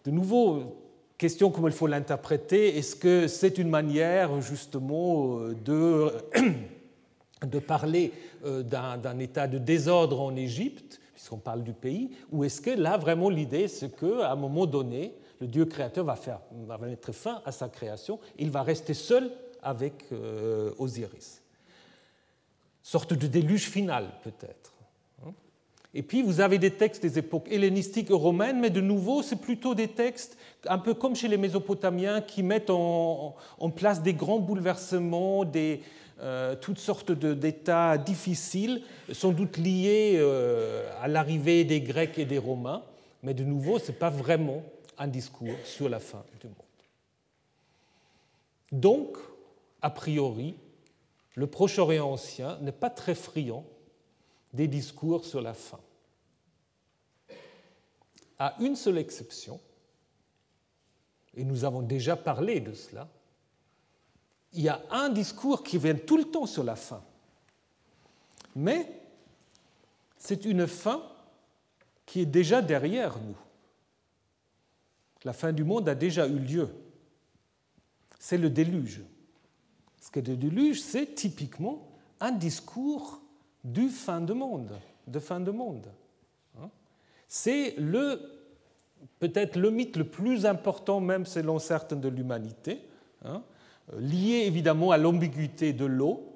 de 0.04 0.12
nouveau, 0.12 0.76
question 1.18 1.50
comment 1.50 1.70
il 1.70 1.74
faut 1.74 1.88
l'interpréter. 1.88 2.78
Est-ce 2.78 2.98
que 2.98 3.28
c'est 3.28 3.58
une 3.58 3.70
manière 3.70 4.42
justement 4.42 5.40
euh, 5.40 5.54
de, 5.54 6.12
de 7.46 7.60
parler 7.60 8.12
euh, 8.44 8.64
d'un 8.64 9.20
état 9.20 9.48
de 9.48 9.58
désordre 9.58 10.20
en 10.20 10.36
Égypte, 10.36 11.00
puisqu'on 11.14 11.38
parle 11.38 11.64
du 11.64 11.72
pays, 11.72 12.12
ou 12.34 12.44
est-ce 12.44 12.60
que 12.60 12.72
là 12.72 12.98
vraiment 12.98 13.30
l'idée 13.30 13.70
c'est 13.70 13.96
qu'à 13.96 14.32
un 14.32 14.36
moment 14.36 14.66
donné, 14.66 15.14
le 15.40 15.48
Dieu 15.48 15.64
créateur 15.64 16.04
va, 16.04 16.18
faire, 16.18 16.42
va 16.68 16.78
mettre 16.80 17.14
fin 17.14 17.42
à 17.46 17.54
sa 17.54 17.70
création, 17.70 18.20
il 18.38 18.52
va 18.52 18.62
rester 18.62 18.94
seul 18.94 19.32
avec 19.62 20.06
euh, 20.12 20.72
Osiris. 20.78 21.42
Sorte 22.82 23.14
de 23.14 23.28
déluge 23.28 23.70
final 23.70 24.10
peut-être. 24.22 24.73
Et 25.96 26.02
puis 26.02 26.22
vous 26.22 26.42
avez 26.42 26.58
des 26.58 26.72
textes 26.72 27.04
des 27.04 27.20
époques 27.20 27.48
hellénistiques 27.52 28.10
et 28.10 28.14
romaines, 28.14 28.60
mais 28.60 28.72
de 28.72 28.82
nouveau, 28.82 29.22
c'est 29.22 29.36
plutôt 29.36 29.76
des 29.76 29.90
textes 29.90 30.38
un 30.68 30.80
peu 30.80 30.94
comme 30.94 31.16
chez 31.16 31.28
les 31.28 31.38
Mésopotamiens 31.38 32.22
qui 32.22 32.42
mettent 32.42 32.72
en, 32.72 33.36
place 33.76 34.02
des 34.02 34.14
grands 34.14 34.40
bouleversements, 34.40 35.46
des, 35.46 35.82
euh, 36.22 36.56
toutes 36.56 36.80
sortes 36.80 37.12
d'états 37.12 37.98
difficiles, 37.98 38.82
sans 39.12 39.32
doute 39.32 39.58
liés 39.58 40.14
euh, 40.16 40.90
à 41.02 41.08
l'arrivée 41.08 41.64
des 41.64 41.82
Grecs 41.82 42.18
et 42.18 42.26
des 42.26 42.40
Romains, 42.40 42.84
mais 43.22 43.34
de 43.34 43.44
nouveau, 43.44 43.78
ce 43.78 43.92
n'est 43.92 43.98
pas 43.98 44.10
vraiment 44.10 44.64
un 44.98 45.08
discours 45.08 45.56
sur 45.64 45.90
la 45.90 46.00
fin 46.00 46.24
du 46.42 46.48
monde. 46.48 46.56
Donc, 48.72 49.18
a 49.84 49.92
priori, 49.92 50.56
le 51.36 51.46
Proche-Orient 51.46 52.10
ancien 52.10 52.58
n'est 52.62 52.72
pas 52.72 52.90
très 52.90 53.14
friand 53.14 53.64
des 54.54 54.68
discours 54.68 55.26
sur 55.26 55.42
la 55.42 55.54
fin. 55.54 55.80
À 58.40 58.56
une 58.60 58.76
seule 58.76 59.00
exception, 59.00 59.60
et 61.36 61.44
nous 61.44 61.66
avons 61.66 61.82
déjà 61.82 62.16
parlé 62.16 62.60
de 62.60 62.74
cela, 62.74 63.10
il 64.54 64.62
y 64.62 64.70
a 64.70 64.82
un 64.92 65.10
discours 65.10 65.64
qui 65.64 65.80
vient 65.80 65.96
tout 65.96 66.18
le 66.18 66.26
temps 66.26 66.46
sur 66.46 66.64
la 66.64 66.76
fin. 66.76 67.04
Mais 68.56 69.02
c'est 70.18 70.46
une 70.46 70.68
fin 70.68 71.04
qui 72.06 72.22
est 72.22 72.28
déjà 72.28 72.62
derrière 72.62 73.20
nous. 73.20 73.38
La 75.24 75.34
fin 75.34 75.52
du 75.52 75.64
monde 75.64 75.90
a 75.90 75.96
déjà 75.96 76.28
eu 76.28 76.38
lieu. 76.38 76.70
C'est 78.20 78.38
le 78.38 78.52
déluge. 78.52 79.02
Ce 80.00 80.12
que 80.12 80.20
le 80.20 80.38
déluge, 80.38 80.82
c'est 80.82 81.16
typiquement 81.16 81.88
un 82.20 82.32
discours 82.32 83.23
du 83.64 83.90
fin 83.90 84.22
de 84.22 84.34
monde, 84.34 84.72
de 85.08 85.20
fin 85.20 85.40
de 85.40 85.52
monde. 85.52 85.88
Hein. 86.60 86.70
C'est 87.28 87.76
le 87.78 88.20
peut-être 89.20 89.58
le 89.58 89.72
mythe 89.72 89.98
le 89.98 90.06
plus 90.06 90.46
important, 90.46 91.00
même 91.00 91.26
selon 91.26 91.60
certains 91.60 91.96
de 91.96 92.10
l'humanité, 92.10 92.82
hein, 93.26 93.44
lié 93.98 94.44
évidemment 94.46 94.92
à 94.92 94.98
l'ambiguïté 94.98 95.74
de 95.74 95.86
l'eau. 95.86 96.30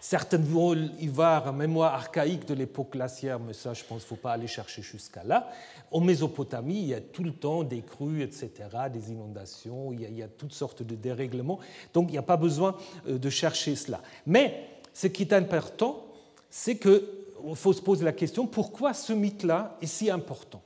Certains 0.00 0.38
vont 0.38 0.74
y 0.74 1.06
voir 1.06 1.52
mémoire 1.52 1.94
archaïque 1.94 2.44
de 2.46 2.54
l'époque 2.54 2.92
glaciaire, 2.92 3.38
mais 3.38 3.52
ça, 3.52 3.72
je 3.72 3.84
pense 3.84 4.02
qu'il 4.02 4.14
ne 4.14 4.16
faut 4.16 4.22
pas 4.22 4.32
aller 4.32 4.48
chercher 4.48 4.82
jusqu'à 4.82 5.22
là. 5.22 5.48
En 5.92 6.00
Mésopotamie, 6.00 6.80
il 6.80 6.88
y 6.88 6.94
a 6.94 7.00
tout 7.00 7.22
le 7.22 7.32
temps 7.32 7.62
des 7.62 7.82
crues, 7.82 8.22
etc., 8.22 8.50
des 8.92 9.12
inondations, 9.12 9.92
il 9.92 10.00
y 10.00 10.06
a, 10.06 10.08
il 10.08 10.16
y 10.16 10.22
a 10.22 10.28
toutes 10.28 10.54
sortes 10.54 10.82
de 10.82 10.96
dérèglements, 10.96 11.60
donc 11.94 12.08
il 12.08 12.12
n'y 12.12 12.18
a 12.18 12.22
pas 12.22 12.36
besoin 12.36 12.76
euh, 13.06 13.16
de 13.16 13.30
chercher 13.30 13.76
cela. 13.76 14.00
Mais 14.26 14.71
ce 14.92 15.06
qui 15.06 15.22
est 15.22 15.32
important, 15.32 16.06
c'est 16.50 16.76
qu'il 16.78 17.02
faut 17.54 17.72
se 17.72 17.80
poser 17.80 18.04
la 18.04 18.12
question 18.12 18.46
pourquoi 18.46 18.94
ce 18.94 19.12
mythe-là 19.12 19.76
est 19.80 19.86
si 19.86 20.10
important? 20.10 20.62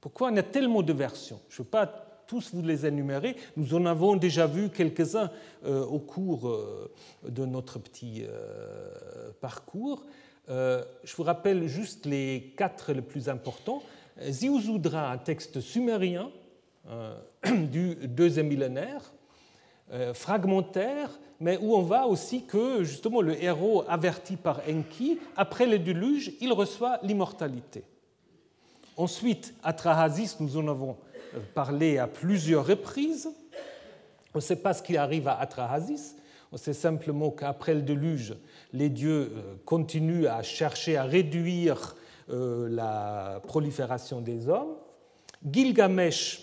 Pourquoi 0.00 0.30
on 0.30 0.36
a 0.36 0.42
tellement 0.42 0.82
de 0.82 0.92
versions? 0.92 1.40
Je 1.48 1.56
ne 1.60 1.64
veux 1.64 1.70
pas 1.70 2.06
tous 2.26 2.52
vous 2.52 2.62
les 2.62 2.86
énumérer, 2.86 3.36
nous 3.56 3.74
en 3.74 3.86
avons 3.86 4.16
déjà 4.16 4.46
vu 4.46 4.68
quelques-uns 4.68 5.30
euh, 5.64 5.84
au 5.84 5.98
cours 5.98 6.48
euh, 6.48 6.92
de 7.28 7.46
notre 7.46 7.78
petit 7.78 8.24
euh, 8.24 9.30
parcours. 9.40 10.04
je 10.48 11.16
vous 11.16 11.22
rappelle 11.22 11.66
juste 11.66 12.06
les 12.06 12.54
quatre 12.56 12.92
les 12.92 13.02
plus 13.02 13.28
importants. 13.28 13.82
Ziuzudra, 14.28 15.12
un 15.12 15.18
texte 15.18 15.60
sumérien 15.60 16.30
du 17.44 17.96
deuxième 18.06 18.46
millénaire, 18.46 19.12
fragmentaire, 20.14 21.10
mais 21.40 21.58
où 21.60 21.74
on 21.74 21.82
voit 21.82 22.06
aussi 22.06 22.44
que 22.44 22.82
justement 22.82 23.20
le 23.20 23.42
héros 23.42 23.84
averti 23.88 24.36
par 24.36 24.60
Enki, 24.68 25.18
après 25.36 25.66
le 25.66 25.78
déluge, 25.78 26.32
il 26.40 26.52
reçoit 26.52 26.98
l'immortalité. 27.02 27.84
Ensuite, 28.96 29.54
Atrahasis, 29.62 30.40
nous 30.40 30.56
en 30.56 30.68
avons 30.68 30.96
parlé 31.54 31.98
à 31.98 32.06
plusieurs 32.06 32.66
reprises. 32.66 33.28
On 34.34 34.38
ne 34.38 34.42
sait 34.42 34.56
pas 34.56 34.72
ce 34.72 34.82
qui 34.82 34.96
arrive 34.96 35.28
à 35.28 35.38
Atrahasis. 35.38 36.16
On 36.52 36.56
sait 36.56 36.72
simplement 36.72 37.30
qu'après 37.30 37.74
le 37.74 37.82
déluge, 37.82 38.34
les 38.72 38.88
dieux 38.88 39.32
euh, 39.34 39.56
continuent 39.64 40.26
à 40.26 40.42
chercher 40.42 40.96
à 40.96 41.04
réduire 41.04 41.96
euh, 42.30 42.68
la 42.70 43.40
prolifération 43.46 44.20
des 44.20 44.48
hommes. 44.48 44.76
Gilgamesh, 45.44 46.40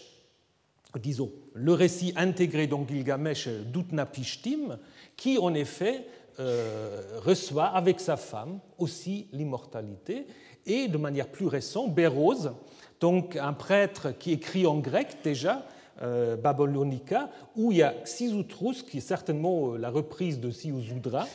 disons, 1.00 1.32
le 1.54 1.74
récit 1.74 2.14
intégré 2.16 2.68
dans 2.68 2.86
Gilgamesh 2.88 3.48
d'Utnapishtim, 3.48 4.78
qui 5.16 5.38
en 5.38 5.54
effet 5.54 6.06
euh, 6.40 7.20
reçoit 7.24 7.68
avec 7.68 8.00
sa 8.00 8.18
femme 8.18 8.60
aussi 8.78 9.28
l'immortalité, 9.32 10.26
et 10.66 10.88
de 10.88 10.98
manière 10.98 11.28
plus 11.28 11.48
récente, 11.48 11.94
Bérose, 11.94 12.54
donc 13.00 13.36
un 13.36 13.54
prêtre 13.54 14.18
qui 14.18 14.32
écrit 14.32 14.66
en 14.66 14.78
grec 14.78 15.18
déjà, 15.24 15.66
euh, 16.02 16.36
Babylonica, 16.36 17.30
où 17.56 17.72
il 17.72 17.80
y 17.80 17.84
a 17.84 17.94
Xisutrus, 18.04 18.82
qui 18.84 18.98
est 18.98 19.02
certainement 19.02 19.74
euh, 19.74 19.78
la 19.78 19.90
reprise 19.90 20.40
de 20.40 20.52
Siusudra, 20.52 21.28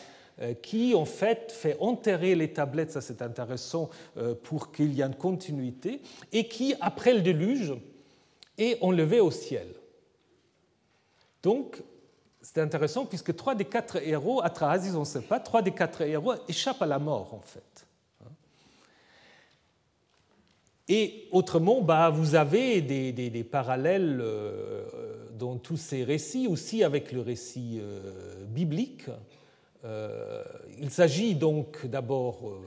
qui 0.63 0.95
en 0.95 1.05
fait 1.05 1.51
fait 1.51 1.77
enterrer 1.81 2.37
les 2.37 2.53
tablettes, 2.53 2.93
ça 2.93 3.01
c'est 3.01 3.23
intéressant 3.23 3.91
pour 4.45 4.71
qu'il 4.71 4.93
y 4.93 5.01
ait 5.01 5.05
une 5.05 5.17
continuité, 5.17 6.01
et 6.33 6.47
qui, 6.47 6.77
après 6.81 7.13
le 7.13 7.23
déluge, 7.23 7.75
est 8.59 8.83
enlevé 8.83 9.21
au 9.21 9.31
ciel. 9.31 9.69
Donc, 11.43 11.83
c'est 12.43 12.59
intéressant 12.59 13.07
puisque 13.07 13.35
trois 13.35 13.55
des 13.55 13.65
quatre 13.65 13.97
héros, 13.97 14.43
Atrahasis 14.43 14.95
on 14.95 15.01
ne 15.01 15.05
sait 15.05 15.23
pas, 15.23 15.41
trois 15.41 15.63
des 15.63 15.73
quatre 15.73 16.03
héros 16.03 16.35
échappent 16.49 16.83
à 16.83 16.87
la 16.87 16.99
mort 16.99 17.35
en 17.35 17.41
fait. 17.41 17.87
Et 20.91 21.29
autrement, 21.33 21.83
bah, 21.83 22.09
vous 22.09 22.35
avez 22.35 22.81
des, 22.81 23.45
parallèles 23.45 24.21
euh, 24.23 24.87
dans 25.39 25.59
tous 25.59 25.77
ces 25.77 26.03
récits, 26.03 26.47
aussi 26.49 26.83
avec 26.83 27.13
le 27.13 27.21
récit 27.21 27.79
euh, 27.81 28.45
biblique. 28.47 29.05
Euh, 29.85 30.43
il 30.81 30.91
s'agit 30.91 31.35
donc 31.35 31.87
d'abord 31.87 32.59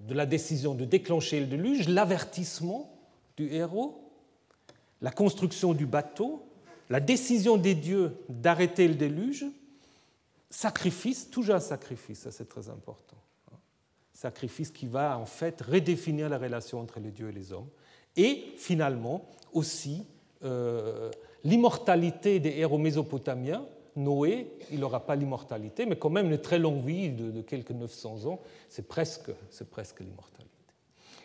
de 0.00 0.14
la 0.14 0.26
décision 0.26 0.74
de 0.74 0.84
déclencher 0.84 1.38
le 1.40 1.46
déluge, 1.46 1.88
l'avertissement 1.88 2.92
du 3.36 3.52
héros, 3.52 4.07
la 5.00 5.10
construction 5.10 5.74
du 5.74 5.86
bateau, 5.86 6.42
la 6.90 7.00
décision 7.00 7.56
des 7.56 7.74
dieux 7.74 8.16
d'arrêter 8.28 8.88
le 8.88 8.94
déluge, 8.94 9.46
sacrifice, 10.50 11.30
toujours 11.30 11.56
un 11.56 11.60
sacrifice, 11.60 12.20
ça 12.20 12.32
c'est 12.32 12.48
très 12.48 12.68
important 12.68 13.18
sacrifice 14.18 14.72
qui 14.72 14.88
va 14.88 15.16
en 15.16 15.26
fait 15.26 15.62
redéfinir 15.62 16.28
la 16.28 16.38
relation 16.38 16.80
entre 16.80 16.98
les 16.98 17.12
dieux 17.12 17.28
et 17.28 17.32
les 17.32 17.52
hommes, 17.52 17.68
et 18.16 18.46
finalement 18.56 19.28
aussi 19.52 20.04
euh, 20.44 21.10
l'immortalité 21.44 22.40
des 22.40 22.58
héros 22.58 22.78
mésopotamiens. 22.78 23.64
Noé, 23.94 24.52
il 24.70 24.80
n'aura 24.80 25.06
pas 25.06 25.16
l'immortalité, 25.16 25.86
mais 25.86 25.96
quand 25.96 26.10
même 26.10 26.30
une 26.30 26.38
très 26.38 26.58
longue 26.58 26.84
vie 26.84 27.10
de, 27.10 27.42
quelques 27.42 27.70
900 27.70 28.26
ans, 28.26 28.40
c'est 28.68 28.86
presque, 28.86 29.30
c'est 29.50 29.68
presque 29.68 30.00
l'immortalité. 30.00 30.52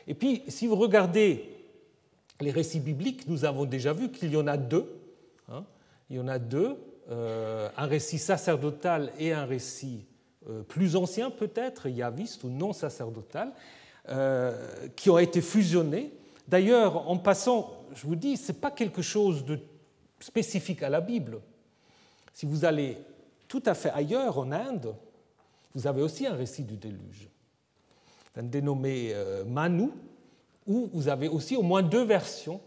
Et 0.08 0.14
puis, 0.14 0.44
si 0.48 0.66
vous 0.68 0.76
regardez 0.76 1.50
les 2.44 2.52
récits 2.52 2.80
bibliques, 2.80 3.28
nous 3.28 3.46
avons 3.46 3.66
déjà 3.66 3.94
vu 3.94 4.12
qu'il 4.12 4.32
y 4.32 4.38
en 4.38 4.48
a 4.48 4.58
deux. 4.58 5.00
Hein. 5.50 5.64
il 6.10 6.18
y 6.18 6.20
en 6.20 6.28
a 6.28 6.40
deux, 6.40 6.78
euh, 7.10 7.70
un 7.76 7.86
récit 7.86 8.20
sacerdotal 8.20 9.12
et 9.20 9.34
un 9.34 9.46
récit 9.46 10.06
euh, 10.50 10.62
plus 10.62 10.96
anciens 10.96 11.32
peut-être, 11.32 11.90
yaviste 11.90 12.44
ou 12.44 12.50
non 12.50 12.72
sacerdotal, 12.72 13.52
euh, 14.10 14.88
qui 14.96 15.10
ont 15.10 15.18
été 15.18 15.42
fusionnés. 15.42 16.14
D'ailleurs, 16.48 17.10
en 17.10 17.18
passant, 17.18 17.74
je 17.94 18.06
vous 18.06 18.16
dis, 18.16 18.38
ce 18.38 18.52
n'est 18.52 18.58
pas 18.58 18.72
quelque 18.72 19.02
chose 19.02 19.44
de 19.46 19.60
spécifique 20.20 20.84
à 20.84 20.90
la 20.90 21.02
Bible. 21.02 21.40
Si 22.34 22.46
vous 22.46 22.64
allez 22.66 22.98
tout 23.48 23.64
à 23.66 23.74
fait 23.74 23.92
ailleurs, 23.92 24.38
en 24.38 24.52
Inde, 24.52 24.96
vous 25.76 25.88
avez 25.88 26.02
aussi 26.02 26.26
un 26.26 26.36
récit 26.36 26.64
du 26.64 26.78
déluge, 26.78 27.28
un 28.36 28.44
dénommé 28.44 29.14
Manu, 29.46 29.90
où 30.68 30.90
vous 30.94 31.08
avez 31.08 31.28
aussi 31.28 31.56
au 31.56 31.62
moins 31.62 31.82
deux 31.82 32.04
versions. 32.04 32.62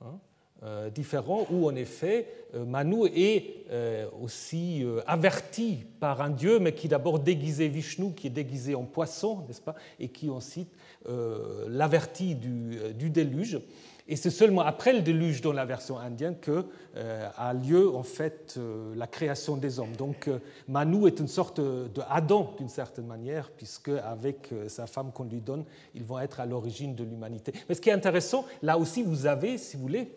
Hein, 0.00 0.18
euh, 0.64 0.90
différents 0.90 1.46
où 1.50 1.68
en 1.68 1.76
effet 1.76 2.26
euh, 2.56 2.64
Manu 2.64 3.06
est 3.14 3.64
euh, 3.70 4.08
aussi 4.20 4.84
averti 5.06 5.84
par 6.00 6.20
un 6.20 6.30
dieu, 6.30 6.58
mais 6.58 6.72
qui 6.72 6.88
d'abord 6.88 7.20
déguisé 7.20 7.68
Vishnu, 7.68 8.12
qui 8.12 8.26
est 8.26 8.30
déguisé 8.30 8.74
en 8.74 8.82
poisson, 8.82 9.44
n'est-ce 9.46 9.60
pas, 9.60 9.76
et 10.00 10.08
qui 10.08 10.30
ensuite 10.30 10.72
l'avertit 11.68 12.34
du, 12.34 13.10
déluge. 13.10 13.60
Et 14.08 14.16
c'est 14.16 14.30
seulement 14.30 14.62
après 14.62 14.94
le 14.94 15.02
déluge 15.02 15.42
dans 15.42 15.52
la 15.52 15.66
version 15.66 15.98
indienne 15.98 16.36
que 16.40 16.64
a 17.36 17.52
lieu 17.52 17.94
en 17.94 18.02
fait 18.02 18.58
la 18.96 19.06
création 19.06 19.58
des 19.58 19.78
hommes. 19.78 19.94
Donc 19.96 20.30
Manu 20.66 21.06
est 21.06 21.20
une 21.20 21.28
sorte 21.28 21.60
de 21.60 22.02
Adam 22.08 22.54
d'une 22.58 22.70
certaine 22.70 23.06
manière, 23.06 23.50
puisque 23.50 23.90
avec 23.90 24.50
sa 24.66 24.86
femme 24.86 25.12
qu'on 25.12 25.24
lui 25.24 25.42
donne, 25.42 25.64
ils 25.94 26.04
vont 26.04 26.18
être 26.18 26.40
à 26.40 26.46
l'origine 26.46 26.94
de 26.94 27.04
l'humanité. 27.04 27.52
Mais 27.68 27.74
ce 27.74 27.82
qui 27.82 27.90
est 27.90 27.92
intéressant, 27.92 28.46
là 28.62 28.78
aussi 28.78 29.02
vous 29.02 29.26
avez, 29.26 29.58
si 29.58 29.76
vous 29.76 29.82
voulez, 29.82 30.10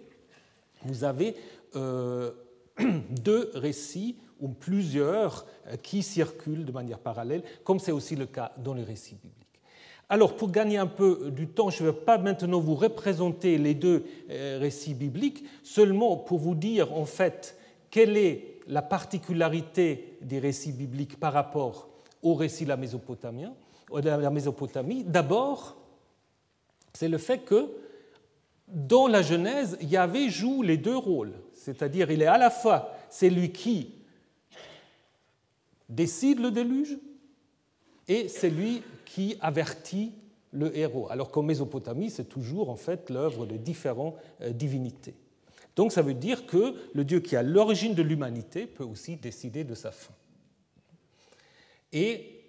vous 0.83 1.03
avez 1.03 1.35
euh, 1.75 2.31
deux 3.09 3.51
récits 3.53 4.17
ou 4.39 4.49
plusieurs 4.49 5.45
euh, 5.67 5.75
qui 5.77 6.03
circulent 6.03 6.65
de 6.65 6.71
manière 6.71 6.99
parallèle, 6.99 7.43
comme 7.63 7.79
c'est 7.79 7.91
aussi 7.91 8.15
le 8.15 8.25
cas 8.25 8.51
dans 8.57 8.73
les 8.73 8.83
récits 8.83 9.15
bibliques. 9.15 9.40
Alors, 10.11 10.35
pour 10.35 10.51
gagner 10.51 10.77
un 10.77 10.87
peu 10.87 11.31
du 11.31 11.47
temps, 11.47 11.69
je 11.69 11.85
ne 11.85 11.89
vais 11.89 11.95
pas 11.97 12.17
maintenant 12.17 12.59
vous 12.59 12.75
représenter 12.75 13.57
les 13.57 13.73
deux 13.73 14.03
euh, 14.29 14.57
récits 14.59 14.93
bibliques, 14.93 15.45
seulement 15.63 16.17
pour 16.17 16.37
vous 16.37 16.53
dire 16.53 16.91
en 16.97 17.05
fait 17.05 17.57
quelle 17.89 18.17
est 18.17 18.59
la 18.67 18.81
particularité 18.81 20.17
des 20.21 20.39
récits 20.39 20.73
bibliques 20.73 21.17
par 21.17 21.31
rapport 21.31 21.87
au 22.21 22.33
récit 22.33 22.65
de 22.65 22.69
la 22.69 22.75
Mésopotamie. 22.75 23.45
D'abord, 25.05 25.77
c'est 26.91 27.07
le 27.07 27.17
fait 27.17 27.45
que 27.45 27.69
dans 28.67 29.07
la 29.07 29.21
Genèse, 29.21 29.77
Yahvé 29.79 30.29
joue 30.29 30.61
les 30.61 30.75
deux 30.75 30.97
rôles, 30.97 31.35
c'est-à-dire 31.53 32.11
il 32.11 32.21
est 32.21 32.27
à 32.27 32.37
la 32.37 32.49
fois 32.49 32.91
celui 33.09 33.53
qui 33.53 33.95
décide 35.87 36.41
le 36.41 36.51
déluge 36.51 36.97
et 38.11 38.27
celui 38.27 38.83
qui 39.05 39.37
avertit 39.39 40.11
le 40.51 40.77
héros, 40.77 41.07
alors 41.09 41.31
qu'en 41.31 41.43
Mésopotamie, 41.43 42.09
c'est 42.09 42.27
toujours 42.27 42.69
en 42.69 42.75
fait 42.75 43.09
l'œuvre 43.09 43.45
de 43.45 43.55
différentes 43.55 44.17
euh, 44.41 44.51
divinités. 44.51 45.15
Donc 45.77 45.93
ça 45.93 46.01
veut 46.01 46.13
dire 46.13 46.45
que 46.45 46.75
le 46.93 47.05
Dieu 47.05 47.21
qui 47.21 47.37
à 47.37 47.41
l'origine 47.41 47.95
de 47.95 48.01
l'humanité 48.01 48.67
peut 48.67 48.83
aussi 48.83 49.15
décider 49.15 49.63
de 49.63 49.75
sa 49.75 49.91
fin. 49.91 50.13
Et 51.93 52.41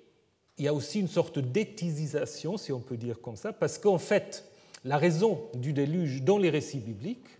il 0.58 0.64
y 0.64 0.68
a 0.68 0.74
aussi 0.74 0.98
une 0.98 1.06
sorte 1.06 1.38
d'éthisisation, 1.38 2.56
si 2.56 2.72
on 2.72 2.80
peut 2.80 2.96
dire 2.96 3.20
comme 3.20 3.36
ça, 3.36 3.52
parce 3.52 3.78
qu'en 3.78 3.98
fait, 3.98 4.44
la 4.84 4.98
raison 4.98 5.48
du 5.54 5.72
déluge 5.72 6.22
dans 6.22 6.38
les 6.38 6.50
récits 6.50 6.80
bibliques, 6.80 7.38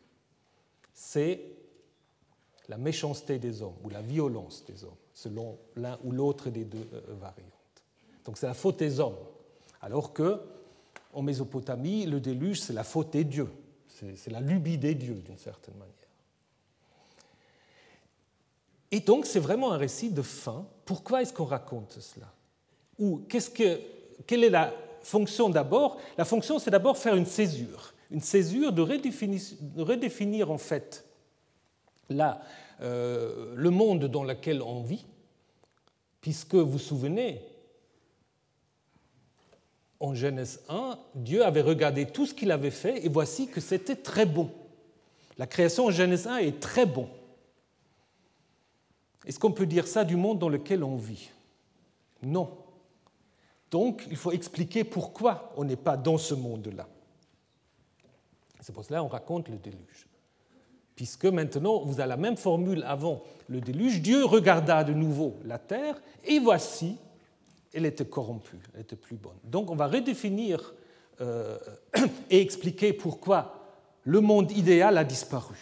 c'est 0.94 1.40
la 2.68 2.78
méchanceté 2.78 3.40
des 3.40 3.62
hommes 3.62 3.74
ou 3.82 3.88
la 3.88 4.00
violence 4.00 4.64
des 4.64 4.84
hommes, 4.84 4.90
selon 5.12 5.58
l'un 5.74 5.98
ou 6.04 6.12
l'autre 6.12 6.50
des 6.50 6.64
deux 6.64 6.88
euh, 6.92 7.00
variantes. 7.20 7.61
Donc 8.24 8.38
c'est 8.38 8.46
la 8.46 8.54
faute 8.54 8.78
des 8.78 9.00
hommes. 9.00 9.18
Alors 9.80 10.12
que 10.12 10.40
en 11.12 11.22
Mésopotamie, 11.22 12.06
le 12.06 12.20
déluge, 12.20 12.60
c'est 12.60 12.72
la 12.72 12.84
faute 12.84 13.10
des 13.10 13.24
dieux, 13.24 13.50
c'est 13.88 14.30
la 14.30 14.40
lubie 14.40 14.78
des 14.78 14.94
dieux 14.94 15.22
d'une 15.24 15.36
certaine 15.36 15.74
manière. 15.74 15.92
Et 18.90 19.00
donc 19.00 19.26
c'est 19.26 19.40
vraiment 19.40 19.72
un 19.72 19.76
récit 19.76 20.10
de 20.10 20.22
fin. 20.22 20.66
Pourquoi 20.84 21.22
est-ce 21.22 21.32
qu'on 21.32 21.44
raconte 21.44 21.98
cela? 22.00 22.32
Ou 22.98 23.22
qu'est-ce 23.28 23.50
que, 23.50 23.80
quelle 24.26 24.44
est 24.44 24.50
la 24.50 24.72
fonction 25.02 25.48
d'abord, 25.48 25.98
la 26.16 26.24
fonction 26.24 26.58
c'est 26.58 26.70
d'abord 26.70 26.96
faire 26.96 27.16
une 27.16 27.26
césure, 27.26 27.92
une 28.10 28.20
césure 28.20 28.72
de 28.72 28.82
redéfinir, 28.82 30.50
en 30.50 30.58
fait 30.58 31.04
euh, 32.82 33.54
le 33.56 33.70
monde 33.70 34.04
dans 34.04 34.24
lequel 34.24 34.60
on 34.60 34.82
vit, 34.82 35.06
puisque 36.20 36.54
vous 36.54 36.72
vous 36.72 36.78
souvenez, 36.78 37.42
en 40.02 40.14
Genèse 40.14 40.60
1, 40.68 40.98
Dieu 41.14 41.44
avait 41.44 41.62
regardé 41.62 42.06
tout 42.06 42.26
ce 42.26 42.34
qu'il 42.34 42.50
avait 42.50 42.72
fait 42.72 43.06
et 43.06 43.08
voici 43.08 43.46
que 43.46 43.60
c'était 43.60 43.96
très 43.96 44.26
bon. 44.26 44.50
La 45.38 45.46
création 45.46 45.86
en 45.86 45.90
Genèse 45.90 46.26
1 46.26 46.38
est 46.38 46.60
très 46.60 46.86
bon. 46.86 47.08
Est-ce 49.24 49.38
qu'on 49.38 49.52
peut 49.52 49.64
dire 49.64 49.86
ça 49.86 50.04
du 50.04 50.16
monde 50.16 50.40
dans 50.40 50.48
lequel 50.48 50.82
on 50.82 50.96
vit? 50.96 51.30
Non. 52.20 52.50
Donc 53.70 54.04
il 54.10 54.16
faut 54.16 54.32
expliquer 54.32 54.82
pourquoi 54.82 55.52
on 55.56 55.64
n'est 55.64 55.76
pas 55.76 55.96
dans 55.96 56.18
ce 56.18 56.34
monde-là. 56.34 56.88
C'est 58.60 58.72
pour 58.72 58.84
cela 58.84 59.00
qu'on 59.00 59.08
raconte 59.08 59.48
le 59.48 59.56
déluge. 59.56 60.08
Puisque 60.96 61.26
maintenant, 61.26 61.84
vous 61.84 62.00
avez 62.00 62.08
la 62.08 62.16
même 62.16 62.36
formule 62.36 62.82
avant 62.86 63.22
le 63.46 63.60
déluge. 63.60 64.02
Dieu 64.02 64.24
regarda 64.24 64.82
de 64.82 64.92
nouveau 64.92 65.36
la 65.44 65.58
terre 65.58 66.02
et 66.24 66.40
voici, 66.40 66.98
elle 67.74 67.86
était 67.86 68.04
corrompue, 68.04 68.58
elle 68.74 68.82
était 68.82 68.96
plus 68.96 69.16
bonne. 69.16 69.38
Donc 69.44 69.70
on 69.70 69.76
va 69.76 69.86
redéfinir 69.86 70.74
euh, 71.20 71.58
et 72.30 72.40
expliquer 72.40 72.92
pourquoi 72.92 73.62
le 74.04 74.20
monde 74.20 74.50
idéal 74.52 74.98
a 74.98 75.04
disparu. 75.04 75.56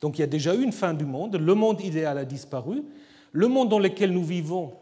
Donc 0.00 0.18
il 0.18 0.20
y 0.20 0.24
a 0.24 0.28
déjà 0.28 0.54
eu 0.54 0.62
une 0.62 0.72
fin 0.72 0.94
du 0.94 1.04
monde, 1.04 1.36
le 1.36 1.54
monde 1.54 1.80
idéal 1.80 2.18
a 2.18 2.24
disparu, 2.24 2.84
le 3.32 3.48
monde 3.48 3.68
dans 3.68 3.78
lequel 3.78 4.12
nous 4.12 4.24
vivons 4.24 4.74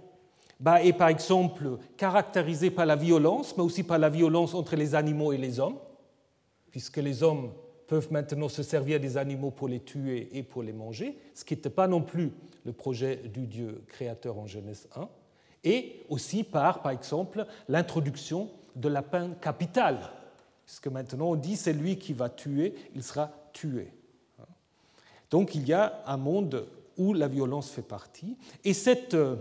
bah, 0.60 0.82
est 0.82 0.92
par 0.92 1.08
exemple 1.08 1.78
caractérisé 1.96 2.70
par 2.70 2.86
la 2.86 2.96
violence, 2.96 3.56
mais 3.56 3.62
aussi 3.62 3.82
par 3.82 3.98
la 3.98 4.08
violence 4.08 4.54
entre 4.54 4.76
les 4.76 4.94
animaux 4.94 5.32
et 5.32 5.38
les 5.38 5.60
hommes, 5.60 5.78
puisque 6.70 6.98
les 6.98 7.22
hommes 7.22 7.50
peuvent 7.86 8.10
maintenant 8.10 8.48
se 8.48 8.62
servir 8.62 9.00
des 9.00 9.16
animaux 9.16 9.50
pour 9.50 9.68
les 9.68 9.80
tuer 9.80 10.28
et 10.32 10.42
pour 10.42 10.62
les 10.62 10.72
manger, 10.72 11.16
ce 11.34 11.44
qui 11.44 11.54
n'était 11.54 11.70
pas 11.70 11.86
non 11.86 12.02
plus 12.02 12.32
le 12.64 12.72
projet 12.72 13.16
du 13.16 13.46
Dieu 13.46 13.82
créateur 13.86 14.38
en 14.38 14.46
Genèse 14.46 14.88
1, 14.96 15.08
et 15.66 16.04
aussi 16.08 16.44
par, 16.44 16.80
par 16.80 16.92
exemple, 16.92 17.44
l'introduction 17.68 18.48
de 18.76 18.88
la 18.88 19.02
peine 19.02 19.34
capitale, 19.40 19.98
puisque 20.64 20.86
maintenant 20.86 21.30
on 21.30 21.34
dit 21.34 21.56
c'est 21.56 21.72
lui 21.72 21.98
qui 21.98 22.12
va 22.12 22.28
tuer, 22.28 22.74
il 22.94 23.02
sera 23.02 23.32
tué. 23.52 23.92
Donc 25.28 25.56
il 25.56 25.66
y 25.66 25.72
a 25.72 26.02
un 26.06 26.16
monde 26.16 26.68
où 26.96 27.12
la 27.12 27.26
violence 27.26 27.68
fait 27.70 27.82
partie, 27.82 28.36
et 28.64 28.72
cette 28.72 29.14
euh, 29.14 29.36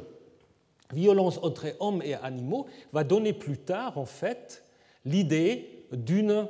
violence 0.92 1.38
entre 1.44 1.68
hommes 1.80 2.02
et 2.04 2.16
animaux 2.16 2.66
va 2.92 3.04
donner 3.04 3.32
plus 3.32 3.60
tard, 3.60 3.98
en 4.00 4.06
fait, 4.06 4.66
l'idée 5.06 5.86
d'une 5.92 6.48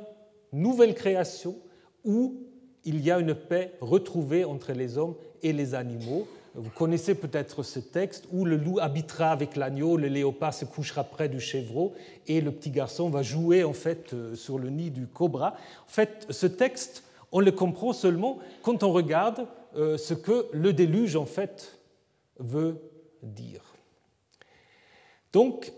nouvelle 0.52 0.94
création 0.94 1.54
où 2.02 2.46
il 2.84 3.04
y 3.04 3.10
a 3.10 3.18
une 3.18 3.34
paix 3.34 3.74
retrouvée 3.82 4.44
entre 4.44 4.72
les 4.72 4.96
hommes 4.96 5.16
et 5.42 5.52
les 5.52 5.74
animaux. 5.74 6.26
Vous 6.58 6.70
connaissez 6.70 7.14
peut-être 7.14 7.62
ce 7.62 7.78
texte 7.78 8.26
où 8.32 8.46
le 8.46 8.56
loup 8.56 8.78
habitera 8.80 9.30
avec 9.30 9.56
l'agneau, 9.56 9.98
le 9.98 10.08
léopard 10.08 10.54
se 10.54 10.64
couchera 10.64 11.04
près 11.04 11.28
du 11.28 11.38
chevreau 11.38 11.92
et 12.26 12.40
le 12.40 12.50
petit 12.50 12.70
garçon 12.70 13.10
va 13.10 13.22
jouer 13.22 13.62
en 13.62 13.74
fait 13.74 14.14
euh, 14.14 14.34
sur 14.34 14.58
le 14.58 14.70
nid 14.70 14.90
du 14.90 15.06
cobra. 15.06 15.54
En 15.84 15.88
fait, 15.88 16.26
ce 16.30 16.46
texte, 16.46 17.04
on 17.30 17.40
le 17.40 17.52
comprend 17.52 17.92
seulement 17.92 18.38
quand 18.62 18.82
on 18.84 18.90
regarde 18.90 19.46
euh, 19.76 19.98
ce 19.98 20.14
que 20.14 20.46
le 20.54 20.72
déluge 20.72 21.14
en 21.14 21.26
fait 21.26 21.78
veut 22.38 22.80
dire. 23.22 23.74
Donc, 25.34 25.70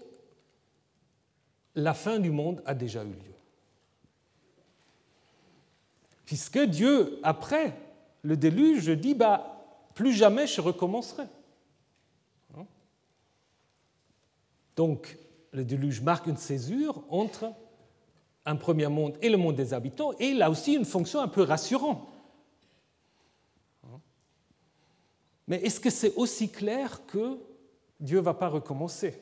la 1.75 1.93
fin 1.93 2.21
du 2.21 2.31
monde 2.31 2.63
a 2.67 2.75
déjà 2.75 3.03
eu 3.03 3.09
lieu. 3.09 3.35
Puisque 6.25 6.61
Dieu, 6.61 7.19
après 7.25 7.75
le 8.23 8.37
déluge, 8.37 8.91
dit 8.91 9.15
bah, 9.15 9.58
plus 9.99 10.13
jamais 10.13 10.47
je 10.47 10.61
recommencerai. 10.61 11.25
Hein? 12.57 12.65
Donc, 14.77 15.19
le 15.51 15.65
déluge 15.65 16.01
marque 16.03 16.29
une 16.29 16.37
césure 16.37 17.03
entre 17.11 17.53
un 18.47 18.55
premier 18.55 18.87
monde 18.87 19.19
et 19.23 19.29
le 19.29 19.37
monde 19.37 19.57
des 19.57 19.75
habitants, 19.75 20.13
et 20.21 20.29
il 20.29 20.41
a 20.41 20.51
aussi 20.51 20.75
une 20.75 20.85
fonction 20.85 21.21
un 21.21 21.27
peu 21.27 21.43
rassurante. 21.43 22.07
Hein? 23.83 23.99
Mais 25.49 25.57
est-ce 25.65 25.81
que 25.81 25.91
c'est 25.91 26.15
aussi 26.15 26.49
clair 26.49 27.05
que 27.09 27.37
Dieu 27.99 28.19
ne 28.19 28.23
va 28.23 28.35
pas 28.35 28.49
recommencer? 28.49 29.21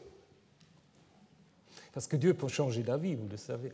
Parce 1.94 2.06
que 2.06 2.16
Dieu 2.16 2.34
peut 2.34 2.48
changer 2.48 2.82
d'avis, 2.82 3.14
vous 3.14 3.28
le 3.30 3.38
savez. 3.38 3.72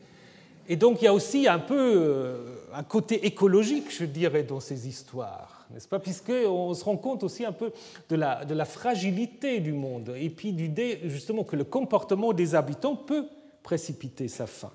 Et 0.69 0.77
donc 0.77 1.03
il 1.03 1.07
y 1.07 1.09
a 1.09 1.15
aussi 1.15 1.49
un 1.49 1.59
peu 1.59 1.95
euh, 1.97 2.57
un 2.73 2.85
côté 2.85 3.27
écologique, 3.27 3.91
je 3.91 4.05
dirais, 4.05 4.45
dans 4.45 4.61
ces 4.61 4.87
histoires, 4.87 5.62
n'est-ce 5.73 5.89
pas 5.89 5.99
Puisqu'on 5.99 6.75
se 6.75 6.85
rend 6.85 6.97
compte 6.97 7.23
aussi 7.23 7.45
un 7.45 7.53
peu 7.53 7.73
de 8.09 8.17
la, 8.17 8.65
fragilité 8.65 9.61
du 9.61 9.73
monde 9.73 10.15
et 10.17 10.31
puis 10.31 10.53
d'idée 10.53 11.01
justement 11.05 11.45
que 11.45 11.57
le 11.57 11.65
comportement 11.65 12.33
des 12.33 12.55
habitants 12.55 12.97
peut 12.97 13.27
précipiter 13.63 14.29
sa 14.29 14.47
fin. 14.47 14.73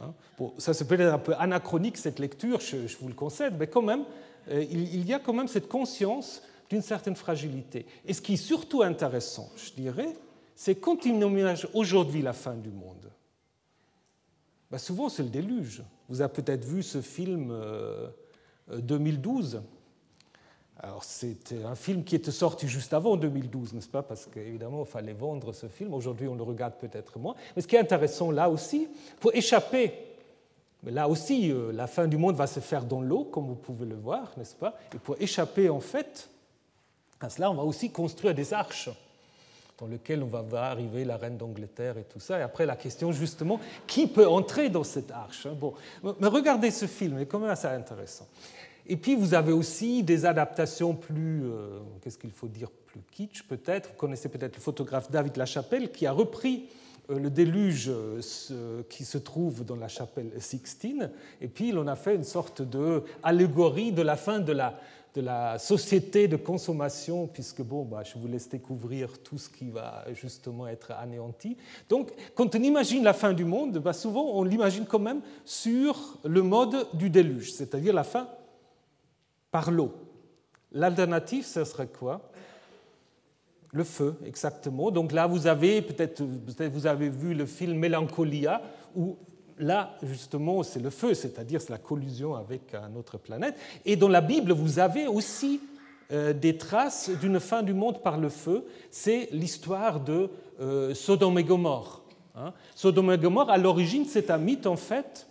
Hein? 0.00 0.12
Bon, 0.38 0.52
ça 0.58 0.74
c'est 0.74 0.86
peut-être 0.86 1.12
un 1.12 1.18
peu 1.18 1.34
anachronique 1.38 1.96
cette 1.96 2.18
lecture, 2.18 2.60
je, 2.60 2.96
vous 3.00 3.08
le 3.08 3.14
concède, 3.14 3.54
mais 3.58 3.66
quand 3.66 3.82
même, 3.82 4.04
euh, 4.50 4.64
il 4.70 5.06
y 5.06 5.14
a 5.14 5.18
quand 5.18 5.32
même 5.32 5.48
cette 5.48 5.68
conscience 5.68 6.42
d'une 6.68 6.82
certaine 6.82 7.16
fragilité. 7.16 7.86
Et 8.04 8.12
ce 8.12 8.20
qui 8.20 8.34
est 8.34 8.36
surtout 8.36 8.82
intéressant, 8.82 9.50
je 9.56 9.72
dirais, 9.72 10.12
c'est 10.54 10.76
quand 10.76 11.04
il 11.04 11.14
imagine 11.14 11.68
aujourd'hui 11.74 12.22
la 12.22 12.32
fin 12.32 12.54
du 12.54 12.70
monde. 12.70 13.10
Bah, 14.70 14.78
souvent, 14.78 15.08
c'est 15.08 15.22
le 15.22 15.28
déluge. 15.28 15.82
Vous 16.08 16.22
avez 16.22 16.32
peut-être 16.32 16.64
vu 16.64 16.82
ce 16.82 17.00
film 17.00 17.54
2012. 18.72 19.62
Alors, 20.80 21.04
c'était 21.04 21.64
un 21.64 21.74
film 21.74 22.04
qui 22.04 22.16
était 22.16 22.30
sorti 22.30 22.68
juste 22.68 22.92
avant 22.92 23.16
2012, 23.16 23.72
n'est-ce 23.72 23.88
pas? 23.88 24.02
Parce 24.02 24.26
qu'évidemment, 24.26 24.84
il 24.84 24.90
fallait 24.90 25.14
vendre 25.14 25.52
ce 25.52 25.68
film. 25.68 25.94
Aujourd'hui, 25.94 26.28
on 26.28 26.34
le 26.34 26.42
regarde 26.42 26.74
peut-être 26.74 27.18
moins. 27.18 27.34
Mais 27.54 27.62
ce 27.62 27.66
qui 27.66 27.76
est 27.76 27.80
intéressant 27.80 28.30
là 28.30 28.50
aussi, 28.50 28.88
pour 29.18 29.34
échapper, 29.34 29.94
là 30.84 31.08
aussi, 31.08 31.50
euh, 31.50 31.72
la 31.72 31.86
fin 31.86 32.06
du 32.06 32.18
monde 32.18 32.36
va 32.36 32.46
se 32.46 32.60
faire 32.60 32.84
dans 32.84 33.00
l'eau, 33.00 33.24
comme 33.24 33.46
vous 33.46 33.54
pouvez 33.54 33.86
le 33.86 33.96
voir, 33.96 34.32
n'est-ce 34.36 34.54
pas? 34.54 34.78
Et 34.94 34.98
pour 34.98 35.16
échapper, 35.18 35.70
en 35.70 35.80
fait, 35.80 36.28
à 37.20 37.30
cela, 37.30 37.50
on 37.50 37.54
va 37.54 37.62
aussi 37.62 37.90
construire 37.90 38.34
des 38.34 38.52
arches 38.52 38.90
dans 39.78 39.86
lequel 39.86 40.22
on 40.22 40.26
va 40.26 40.64
arriver 40.64 41.04
la 41.04 41.16
reine 41.16 41.36
d'Angleterre 41.36 41.98
et 41.98 42.04
tout 42.04 42.20
ça. 42.20 42.38
Et 42.38 42.42
après, 42.42 42.66
la 42.66 42.76
question 42.76 43.12
justement, 43.12 43.60
qui 43.86 44.06
peut 44.06 44.26
entrer 44.26 44.68
dans 44.70 44.84
cette 44.84 45.10
arche 45.10 45.46
hein? 45.46 45.56
Bon, 45.58 45.74
mais 46.02 46.28
regardez 46.28 46.70
ce 46.70 46.86
film, 46.86 47.16
c'est 47.18 47.26
quand 47.26 47.38
même 47.38 47.50
assez 47.50 47.66
intéressant. 47.66 48.26
Et 48.88 48.96
puis, 48.96 49.14
vous 49.14 49.34
avez 49.34 49.52
aussi 49.52 50.02
des 50.02 50.24
adaptations 50.24 50.94
plus, 50.94 51.44
euh, 51.44 51.78
qu'est-ce 52.00 52.18
qu'il 52.18 52.30
faut 52.30 52.48
dire, 52.48 52.70
plus 52.70 53.00
kitsch 53.10 53.42
peut-être. 53.42 53.90
Vous 53.90 53.96
connaissez 53.96 54.28
peut-être 54.28 54.56
le 54.56 54.60
photographe 54.60 55.10
David 55.10 55.36
Lachapelle 55.36 55.90
qui 55.90 56.06
a 56.06 56.12
repris 56.12 56.68
euh, 57.10 57.18
le 57.18 57.30
déluge 57.30 57.88
euh, 57.90 58.82
qui 58.88 59.04
se 59.04 59.18
trouve 59.18 59.64
dans 59.64 59.76
la 59.76 59.88
chapelle 59.88 60.30
Sixtine, 60.38 61.10
et 61.40 61.48
puis 61.48 61.68
il 61.68 61.78
en 61.78 61.86
a 61.86 61.96
fait 61.96 62.14
une 62.14 62.24
sorte 62.24 62.62
d'allégorie 62.62 63.92
de 63.92 64.02
la 64.02 64.16
fin 64.16 64.40
de 64.40 64.52
la, 64.52 64.78
de 65.14 65.20
la 65.20 65.58
société 65.58 66.26
de 66.26 66.36
consommation, 66.36 67.26
puisque 67.26 67.62
bon, 67.62 67.84
bah, 67.84 68.02
je 68.04 68.18
vous 68.18 68.26
laisse 68.26 68.48
découvrir 68.48 69.18
tout 69.22 69.38
ce 69.38 69.48
qui 69.48 69.70
va 69.70 70.04
justement 70.14 70.66
être 70.66 70.92
anéanti. 70.92 71.56
Donc, 71.88 72.10
quand 72.34 72.54
on 72.54 72.62
imagine 72.62 73.04
la 73.04 73.14
fin 73.14 73.32
du 73.32 73.44
monde, 73.44 73.78
bah, 73.78 73.92
souvent 73.92 74.30
on 74.34 74.42
l'imagine 74.42 74.84
quand 74.84 74.98
même 74.98 75.20
sur 75.44 76.18
le 76.24 76.42
mode 76.42 76.88
du 76.94 77.08
déluge, 77.10 77.52
c'est-à-dire 77.52 77.94
la 77.94 78.04
fin 78.04 78.28
par 79.50 79.70
l'eau. 79.70 79.94
L'alternative, 80.72 81.44
ce 81.44 81.64
serait 81.64 81.86
quoi? 81.86 82.30
Le 83.72 83.84
feu, 83.84 84.16
exactement. 84.24 84.90
Donc 84.90 85.12
là, 85.12 85.26
vous 85.26 85.46
avez 85.46 85.82
peut-être, 85.82 86.22
vous 86.22 86.86
avez 86.86 87.08
vu 87.08 87.34
le 87.34 87.46
film 87.46 87.78
Mélancolia, 87.78 88.62
où 88.94 89.16
là, 89.58 89.96
justement, 90.02 90.62
c'est 90.62 90.80
le 90.80 90.90
feu, 90.90 91.14
c'est-à-dire 91.14 91.60
c'est 91.60 91.70
la 91.70 91.78
collusion 91.78 92.34
avec 92.34 92.74
une 92.74 92.96
autre 92.96 93.18
planète. 93.18 93.56
Et 93.84 93.96
dans 93.96 94.08
la 94.08 94.20
Bible, 94.20 94.52
vous 94.52 94.78
avez 94.78 95.06
aussi 95.06 95.60
euh, 96.12 96.32
des 96.32 96.56
traces 96.56 97.10
d'une 97.20 97.40
fin 97.40 97.62
du 97.62 97.74
monde 97.74 98.02
par 98.02 98.18
le 98.18 98.28
feu. 98.28 98.64
C'est 98.90 99.28
l'histoire 99.32 100.00
de 100.00 100.30
euh, 100.60 100.94
Sodome 100.94 101.38
et 101.38 101.44
Gomorre. 101.44 102.02
Hein. 102.34 102.52
Sodome 102.74 103.12
et 103.12 103.18
Gomorre, 103.18 103.50
à 103.50 103.58
l'origine, 103.58 104.04
c'est 104.04 104.30
un 104.30 104.38
mythe, 104.38 104.66
en 104.66 104.76
fait, 104.76 105.26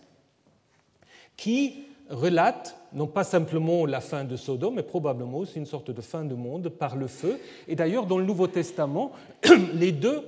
qui 1.38 1.86
relate 2.10 2.78
non 2.94 3.08
pas 3.08 3.24
simplement 3.24 3.86
la 3.86 4.00
fin 4.00 4.24
de 4.24 4.36
Sodome, 4.36 4.76
mais 4.76 4.84
probablement 4.84 5.40
aussi 5.40 5.58
une 5.58 5.66
sorte 5.66 5.92
de 5.92 6.02
fin 6.02 6.24
du 6.24 6.36
monde 6.36 6.70
par 6.70 6.96
le 6.96 7.08
feu. 7.08 7.40
Et 7.68 7.76
d'ailleurs, 7.76 8.06
dans 8.06 8.18
le 8.18 8.26
Nouveau 8.26 8.48
Testament, 8.48 9.12
les 9.74 9.92
deux 9.92 10.22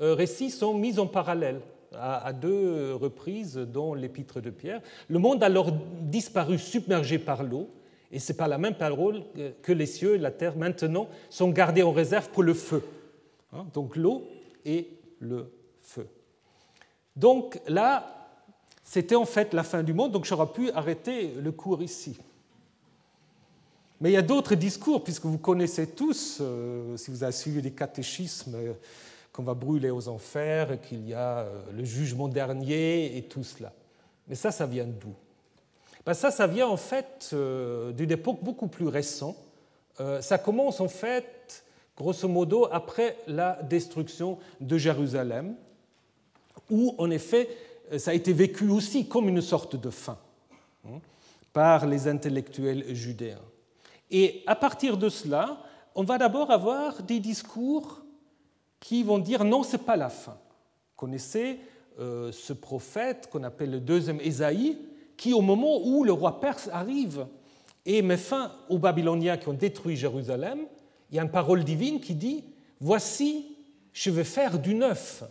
euh, 0.00 0.14
récits 0.14 0.50
sont 0.50 0.74
mis 0.74 0.98
en 0.98 1.06
parallèle 1.06 1.60
à 1.92 2.32
deux 2.32 2.94
reprises 2.94 3.56
dans 3.56 3.94
l'épître 3.94 4.40
de 4.40 4.50
Pierre. 4.50 4.80
Le 5.08 5.18
monde 5.18 5.42
alors 5.42 5.72
disparu, 6.02 6.58
submergé 6.58 7.18
par 7.18 7.42
l'eau, 7.42 7.68
et 8.12 8.18
c'est 8.18 8.36
par 8.36 8.48
la 8.48 8.58
même 8.58 8.74
parole 8.74 9.22
que 9.62 9.72
les 9.72 9.86
cieux 9.86 10.14
et 10.14 10.18
la 10.18 10.30
terre 10.30 10.56
maintenant 10.56 11.08
sont 11.28 11.50
gardés 11.50 11.82
en 11.82 11.92
réserve 11.92 12.28
pour 12.30 12.42
le 12.42 12.54
feu. 12.54 12.82
Hein, 13.52 13.66
donc 13.72 13.96
l'eau 13.96 14.28
et 14.64 14.88
le 15.18 15.52
feu. 15.80 16.06
Donc 17.16 17.60
là, 17.66 18.19
c'était 18.90 19.14
en 19.14 19.24
fait 19.24 19.54
la 19.54 19.62
fin 19.62 19.84
du 19.84 19.94
monde, 19.94 20.10
donc 20.10 20.24
j'aurais 20.24 20.50
pu 20.50 20.72
arrêter 20.72 21.32
le 21.40 21.52
cours 21.52 21.80
ici. 21.80 22.18
Mais 24.00 24.10
il 24.10 24.14
y 24.14 24.16
a 24.16 24.22
d'autres 24.22 24.56
discours, 24.56 25.04
puisque 25.04 25.26
vous 25.26 25.38
connaissez 25.38 25.86
tous, 25.86 26.38
euh, 26.40 26.96
si 26.96 27.12
vous 27.12 27.22
avez 27.22 27.32
suivi 27.32 27.62
les 27.62 27.70
catéchismes, 27.70 28.56
qu'on 29.32 29.44
va 29.44 29.54
brûler 29.54 29.90
aux 29.90 30.08
enfers, 30.08 30.80
qu'il 30.80 31.06
y 31.06 31.14
a 31.14 31.38
euh, 31.38 31.62
le 31.72 31.84
jugement 31.84 32.26
dernier 32.26 33.16
et 33.16 33.22
tout 33.22 33.44
cela. 33.44 33.72
Mais 34.26 34.34
ça, 34.34 34.50
ça 34.50 34.66
vient 34.66 34.86
d'où? 34.86 35.14
Ben 36.04 36.12
Ça, 36.12 36.32
ça 36.32 36.48
vient 36.48 36.66
en 36.66 36.76
fait 36.76 37.30
euh, 37.32 37.92
d'une 37.92 38.10
époque 38.10 38.42
beaucoup 38.42 38.66
plus 38.66 38.88
récente. 38.88 39.36
Euh, 40.00 40.20
ça 40.20 40.36
commence 40.36 40.80
en 40.80 40.88
fait, 40.88 41.62
grosso 41.96 42.26
modo, 42.26 42.66
après 42.72 43.18
la 43.28 43.62
destruction 43.62 44.36
de 44.60 44.76
Jérusalem. 44.76 45.54
où 46.68 46.96
en 46.98 47.08
effet 47.12 47.48
ça 47.98 48.12
a 48.12 48.14
été 48.14 48.32
vécu 48.32 48.68
aussi 48.68 49.08
comme 49.08 49.28
une 49.28 49.40
sorte 49.40 49.76
de 49.76 49.90
fin 49.90 50.18
hein, 50.86 51.00
par 51.52 51.86
les 51.86 52.08
intellectuels 52.08 52.94
judéens. 52.94 53.42
Et 54.10 54.42
à 54.46 54.56
partir 54.56 54.96
de 54.96 55.08
cela, 55.08 55.62
on 55.94 56.04
va 56.04 56.18
d'abord 56.18 56.50
avoir 56.50 57.02
des 57.02 57.20
discours 57.20 58.02
qui 58.78 59.02
vont 59.02 59.18
dire 59.18 59.44
non, 59.44 59.62
ce 59.62 59.76
n'est 59.76 59.82
pas 59.82 59.96
la 59.96 60.08
fin. 60.08 60.32
Vous 60.32 60.96
connaissez 60.96 61.60
euh, 61.98 62.32
ce 62.32 62.52
prophète 62.52 63.28
qu'on 63.30 63.44
appelle 63.44 63.70
le 63.70 63.80
deuxième 63.80 64.20
Ésaïe, 64.20 64.78
qui 65.16 65.32
au 65.32 65.42
moment 65.42 65.80
où 65.84 66.02
le 66.02 66.12
roi 66.12 66.40
perse 66.40 66.68
arrive 66.72 67.26
et 67.84 68.02
met 68.02 68.16
fin 68.16 68.52
aux 68.68 68.78
Babyloniens 68.78 69.36
qui 69.36 69.48
ont 69.48 69.54
détruit 69.54 69.96
Jérusalem, 69.96 70.60
il 71.10 71.16
y 71.16 71.18
a 71.18 71.22
une 71.22 71.30
parole 71.30 71.64
divine 71.64 72.00
qui 72.00 72.14
dit, 72.14 72.44
voici, 72.80 73.56
je 73.92 74.10
vais 74.10 74.24
faire 74.24 74.58
du 74.58 74.74
neuf. 74.74 75.24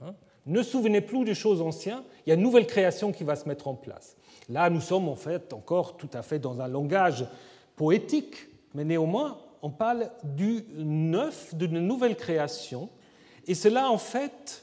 Hein? 0.00 0.14
Ne 0.48 0.62
souvenez 0.62 1.00
plus 1.00 1.24
des 1.24 1.34
choses 1.34 1.60
anciennes, 1.60 2.02
il 2.26 2.30
y 2.30 2.32
a 2.32 2.34
une 2.34 2.42
nouvelle 2.42 2.66
création 2.66 3.12
qui 3.12 3.24
va 3.24 3.36
se 3.36 3.48
mettre 3.48 3.68
en 3.68 3.74
place. 3.74 4.16
Là, 4.48 4.70
nous 4.70 4.80
sommes 4.80 5.08
en 5.08 5.14
fait 5.14 5.52
encore 5.52 5.96
tout 5.96 6.10
à 6.14 6.22
fait 6.22 6.38
dans 6.38 6.60
un 6.60 6.68
langage 6.68 7.26
poétique, 7.76 8.34
mais 8.74 8.84
néanmoins, 8.84 9.38
on 9.62 9.70
parle 9.70 10.10
du 10.24 10.64
neuf, 10.76 11.54
d'une 11.54 11.80
nouvelle 11.80 12.16
création, 12.16 12.88
et 13.46 13.54
cela, 13.54 13.90
en 13.90 13.98
fait, 13.98 14.62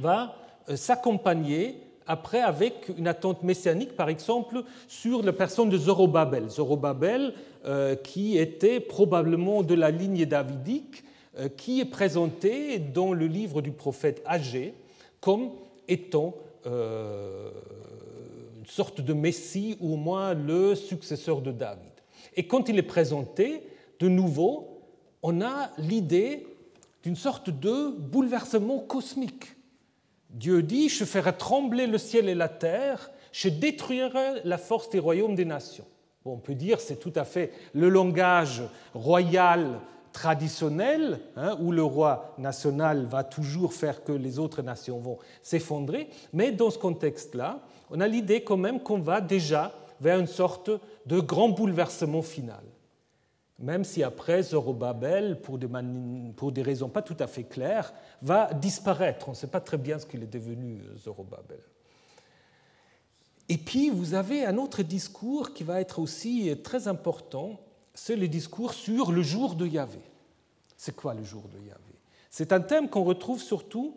va 0.00 0.34
euh, 0.68 0.76
s'accompagner 0.76 1.80
après 2.06 2.40
avec 2.40 2.90
une 2.96 3.06
attente 3.06 3.42
messianique, 3.42 3.94
par 3.94 4.08
exemple, 4.08 4.62
sur 4.88 5.22
la 5.22 5.32
personne 5.32 5.68
de 5.68 5.76
Zorobabel. 5.76 6.48
Zorobabel, 6.48 7.34
euh, 7.66 7.94
qui 7.94 8.38
était 8.38 8.80
probablement 8.80 9.62
de 9.62 9.74
la 9.74 9.90
ligne 9.90 10.24
davidique, 10.24 11.04
qui 11.56 11.80
est 11.80 11.84
présenté 11.84 12.78
dans 12.78 13.12
le 13.12 13.26
livre 13.26 13.62
du 13.62 13.70
prophète 13.70 14.22
Agé 14.26 14.74
comme 15.20 15.50
étant 15.86 16.34
une 16.64 17.52
sorte 18.66 19.00
de 19.00 19.12
Messie, 19.12 19.76
ou 19.80 19.94
au 19.94 19.96
moins 19.96 20.34
le 20.34 20.74
successeur 20.74 21.40
de 21.40 21.52
David. 21.52 21.92
Et 22.36 22.46
quand 22.46 22.68
il 22.68 22.78
est 22.78 22.82
présenté, 22.82 23.62
de 24.00 24.08
nouveau, 24.08 24.80
on 25.22 25.40
a 25.40 25.70
l'idée 25.78 26.46
d'une 27.02 27.16
sorte 27.16 27.50
de 27.50 27.90
bouleversement 27.90 28.78
cosmique. 28.78 29.56
Dieu 30.30 30.62
dit, 30.62 30.88
je 30.88 31.04
ferai 31.04 31.36
trembler 31.36 31.86
le 31.86 31.98
ciel 31.98 32.28
et 32.28 32.34
la 32.34 32.48
terre, 32.48 33.10
je 33.32 33.48
détruirai 33.48 34.42
la 34.44 34.58
force 34.58 34.90
des 34.90 34.98
royaumes 34.98 35.34
des 35.34 35.44
nations. 35.44 35.86
on 36.24 36.36
peut 36.36 36.54
dire 36.54 36.80
c'est 36.80 37.00
tout 37.00 37.12
à 37.14 37.24
fait 37.24 37.52
le 37.72 37.88
langage 37.88 38.62
royal 38.92 39.80
traditionnel, 40.12 41.20
hein, 41.36 41.56
où 41.60 41.72
le 41.72 41.82
roi 41.82 42.34
national 42.38 43.06
va 43.06 43.24
toujours 43.24 43.72
faire 43.72 44.04
que 44.04 44.12
les 44.12 44.38
autres 44.38 44.62
nations 44.62 44.98
vont 44.98 45.18
s'effondrer, 45.42 46.08
mais 46.32 46.52
dans 46.52 46.70
ce 46.70 46.78
contexte-là, 46.78 47.60
on 47.90 48.00
a 48.00 48.08
l'idée 48.08 48.42
quand 48.42 48.56
même 48.56 48.80
qu'on 48.80 49.00
va 49.00 49.20
déjà 49.20 49.72
vers 50.00 50.18
une 50.18 50.26
sorte 50.26 50.70
de 51.06 51.20
grand 51.20 51.48
bouleversement 51.48 52.22
final. 52.22 52.62
Même 53.58 53.82
si 53.82 54.04
après 54.04 54.42
Zorobabel, 54.42 55.40
pour 55.40 55.58
des, 55.58 55.68
pour 56.36 56.52
des 56.52 56.62
raisons 56.62 56.88
pas 56.88 57.02
tout 57.02 57.16
à 57.18 57.26
fait 57.26 57.42
claires, 57.42 57.92
va 58.22 58.52
disparaître. 58.54 59.28
On 59.28 59.32
ne 59.32 59.36
sait 59.36 59.48
pas 59.48 59.60
très 59.60 59.78
bien 59.78 59.98
ce 59.98 60.06
qu'il 60.06 60.22
est 60.22 60.32
devenu 60.32 60.80
Zorobabel. 60.96 61.58
Et 63.48 63.56
puis 63.56 63.90
vous 63.90 64.14
avez 64.14 64.44
un 64.44 64.58
autre 64.58 64.82
discours 64.82 65.54
qui 65.54 65.64
va 65.64 65.80
être 65.80 65.98
aussi 65.98 66.54
très 66.62 66.86
important, 66.86 67.58
c'est 67.98 68.16
le 68.16 68.28
discours 68.28 68.74
sur 68.74 69.10
le 69.10 69.22
jour 69.22 69.54
de 69.54 69.66
Yahvé. 69.66 70.00
C'est 70.76 70.94
quoi 70.94 71.14
le 71.14 71.24
jour 71.24 71.42
de 71.48 71.58
Yahvé? 71.58 71.94
C'est 72.30 72.52
un 72.52 72.60
thème 72.60 72.88
qu'on 72.88 73.02
retrouve 73.02 73.42
surtout 73.42 73.96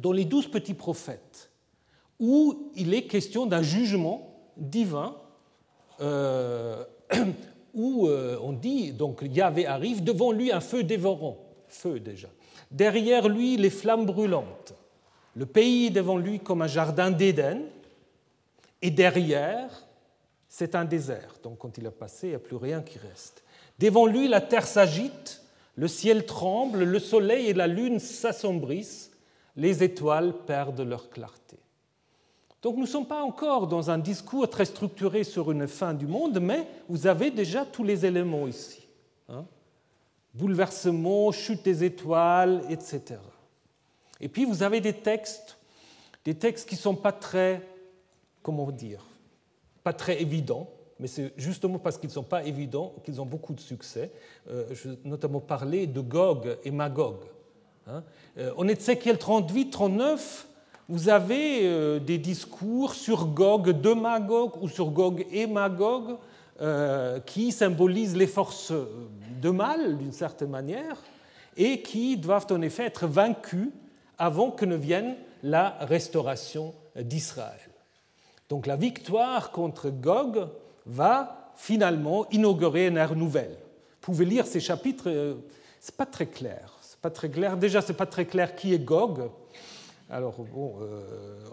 dans 0.00 0.10
les 0.10 0.24
douze 0.24 0.48
petits 0.48 0.74
prophètes, 0.74 1.50
où 2.18 2.70
il 2.74 2.94
est 2.94 3.04
question 3.04 3.46
d'un 3.46 3.62
jugement 3.62 4.34
divin 4.56 5.16
euh, 6.00 6.84
où 7.74 8.08
euh, 8.08 8.38
on 8.42 8.52
dit, 8.52 8.92
donc 8.92 9.22
Yahvé 9.22 9.66
arrive, 9.66 10.02
devant 10.02 10.32
lui 10.32 10.50
un 10.50 10.60
feu 10.60 10.82
dévorant, 10.82 11.36
feu 11.68 12.00
déjà. 12.00 12.28
Derrière 12.70 13.28
lui, 13.28 13.56
les 13.56 13.70
flammes 13.70 14.06
brûlantes. 14.06 14.74
Le 15.36 15.46
pays 15.46 15.90
devant 15.90 16.16
lui 16.16 16.40
comme 16.40 16.62
un 16.62 16.66
jardin 16.68 17.10
d'Éden. 17.10 17.62
Et 18.80 18.90
derrière, 18.90 19.86
c'est 20.56 20.76
un 20.76 20.84
désert. 20.84 21.34
Donc 21.42 21.58
quand 21.58 21.78
il 21.78 21.86
a 21.88 21.90
passé, 21.90 22.28
il 22.28 22.30
n'y 22.30 22.36
a 22.36 22.38
plus 22.38 22.54
rien 22.54 22.80
qui 22.80 22.96
reste. 22.96 23.42
Devant 23.80 24.06
lui, 24.06 24.28
la 24.28 24.40
terre 24.40 24.68
s'agite, 24.68 25.42
le 25.74 25.88
ciel 25.88 26.26
tremble, 26.26 26.84
le 26.84 27.00
soleil 27.00 27.48
et 27.48 27.54
la 27.54 27.66
lune 27.66 27.98
s'assombrissent, 27.98 29.10
les 29.56 29.82
étoiles 29.82 30.32
perdent 30.46 30.82
leur 30.82 31.10
clarté. 31.10 31.56
Donc 32.62 32.76
nous 32.76 32.82
ne 32.82 32.86
sommes 32.86 33.08
pas 33.08 33.24
encore 33.24 33.66
dans 33.66 33.90
un 33.90 33.98
discours 33.98 34.48
très 34.48 34.64
structuré 34.64 35.24
sur 35.24 35.50
une 35.50 35.66
fin 35.66 35.92
du 35.92 36.06
monde, 36.06 36.38
mais 36.38 36.68
vous 36.88 37.08
avez 37.08 37.32
déjà 37.32 37.64
tous 37.64 37.82
les 37.82 38.06
éléments 38.06 38.46
ici. 38.46 38.86
Hein. 39.28 39.46
Bouleversement, 40.34 41.32
chute 41.32 41.64
des 41.64 41.82
étoiles, 41.82 42.62
etc. 42.70 43.18
Et 44.20 44.28
puis 44.28 44.44
vous 44.44 44.62
avez 44.62 44.80
des 44.80 44.94
textes, 44.94 45.58
des 46.24 46.36
textes 46.36 46.68
qui 46.68 46.76
ne 46.76 46.80
sont 46.80 46.94
pas 46.94 47.10
très, 47.10 47.60
comment 48.40 48.70
dire, 48.70 49.04
pas 49.84 49.92
très 49.92 50.20
évidents, 50.20 50.68
mais 50.98 51.06
c'est 51.06 51.32
justement 51.36 51.78
parce 51.78 51.98
qu'ils 51.98 52.08
ne 52.08 52.14
sont 52.14 52.22
pas 52.22 52.44
évidents 52.44 52.94
qu'ils 53.04 53.20
ont 53.20 53.26
beaucoup 53.26 53.52
de 53.52 53.60
succès. 53.60 54.10
Euh, 54.50 54.64
je 54.72 54.88
vais 54.88 54.98
notamment 55.04 55.40
parler 55.40 55.86
de 55.86 56.00
Gog 56.00 56.56
et 56.64 56.70
Magog. 56.70 57.16
Hein. 57.86 58.02
Euh, 58.38 58.52
en 58.56 58.66
Ézéchiel 58.66 59.18
38, 59.18 59.70
39, 59.70 60.48
vous 60.88 61.08
avez 61.08 61.66
euh, 61.66 61.98
des 61.98 62.18
discours 62.18 62.94
sur 62.94 63.26
Gog 63.26 63.80
de 63.80 63.92
Magog 63.92 64.62
ou 64.62 64.68
sur 64.68 64.90
Gog 64.90 65.26
et 65.30 65.46
Magog 65.46 66.16
qui 67.26 67.50
symbolisent 67.50 68.16
les 68.16 68.28
forces 68.28 68.72
de 69.42 69.50
mal 69.50 69.98
d'une 69.98 70.12
certaine 70.12 70.50
manière 70.50 71.02
et 71.56 71.82
qui 71.82 72.16
doivent 72.16 72.46
en 72.50 72.62
effet 72.62 72.84
être 72.84 73.08
vaincus 73.08 73.70
avant 74.18 74.52
que 74.52 74.64
ne 74.64 74.76
vienne 74.76 75.16
la 75.42 75.70
restauration 75.80 76.72
d'Israël. 76.94 77.73
Donc 78.54 78.68
la 78.68 78.76
victoire 78.76 79.50
contre 79.50 79.90
Gog 79.90 80.46
va 80.86 81.50
finalement 81.56 82.30
inaugurer 82.30 82.86
une 82.86 82.96
ère 82.96 83.16
nouvelle. 83.16 83.50
Vous 83.50 84.12
pouvez 84.12 84.24
lire 84.24 84.46
ces 84.46 84.60
chapitres, 84.60 85.08
euh, 85.08 85.34
c'est 85.80 85.96
pas 85.96 86.06
très 86.06 86.26
clair. 86.26 86.72
C'est 86.80 87.00
pas 87.00 87.10
très 87.10 87.28
clair. 87.28 87.56
Déjà, 87.56 87.82
c'est 87.82 87.94
pas 87.94 88.06
très 88.06 88.26
clair 88.26 88.54
qui 88.54 88.72
est 88.72 88.78
Gog. 88.78 89.28
Alors, 90.08 90.36
bon, 90.54 90.76
euh, 90.80 91.00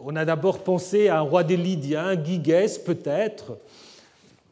on 0.04 0.16
a 0.16 0.24
d'abord 0.26 0.60
pensé 0.60 1.08
à 1.08 1.18
un 1.18 1.22
roi 1.22 1.44
des 1.44 1.58
Lydiens, 1.58 2.24
Gigès 2.24 2.78
peut-être. 2.78 3.58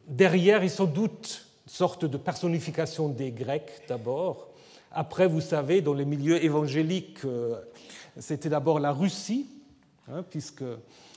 Derrière, 0.08 0.64
il 0.64 0.70
sans 0.70 0.86
doute 0.86 1.46
une 1.66 1.72
sorte 1.72 2.04
de 2.04 2.16
personnification 2.16 3.10
des 3.10 3.30
Grecs 3.30 3.82
d'abord. 3.86 4.48
Après, 4.90 5.28
vous 5.28 5.40
savez, 5.40 5.82
dans 5.82 5.94
les 5.94 6.04
milieux 6.04 6.44
évangéliques, 6.44 7.24
euh, 7.24 7.60
c'était 8.18 8.48
d'abord 8.48 8.80
la 8.80 8.90
Russie, 8.90 9.46
hein, 10.08 10.24
puisque 10.28 10.64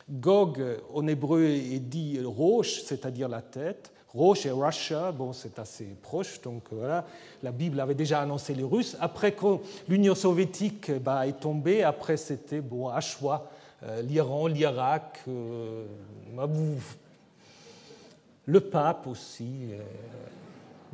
Gog 0.09 0.61
en 0.93 1.07
hébreu 1.07 1.43
est 1.43 1.79
dit 1.79 2.19
roche, 2.23 2.81
c'est-à-dire 2.83 3.29
la 3.29 3.41
tête. 3.41 3.91
Roche 4.13 4.45
et 4.45 4.51
Russia, 4.51 5.11
bon, 5.11 5.33
c'est 5.33 5.57
assez 5.57 5.85
proche, 6.01 6.39
donc 6.41 6.65
euh, 6.71 6.75
voilà. 6.77 7.05
La 7.41 7.51
Bible 7.51 7.79
avait 7.79 7.95
déjà 7.95 8.21
annoncé 8.21 8.53
les 8.53 8.63
Russes. 8.63 8.95
Après, 8.99 9.31
quand 9.31 9.61
l'Union 9.87 10.13
soviétique 10.13 10.91
bah, 10.99 11.25
est 11.25 11.39
tombée, 11.39 11.81
après 11.81 12.17
c'était 12.17 12.61
bon, 12.61 12.89
à 12.89 12.99
euh, 13.83 14.01
l'Iran, 14.03 14.45
l'Irak, 14.45 15.23
euh, 15.27 15.85
le 18.45 18.59
pape 18.59 19.07
aussi. 19.07 19.69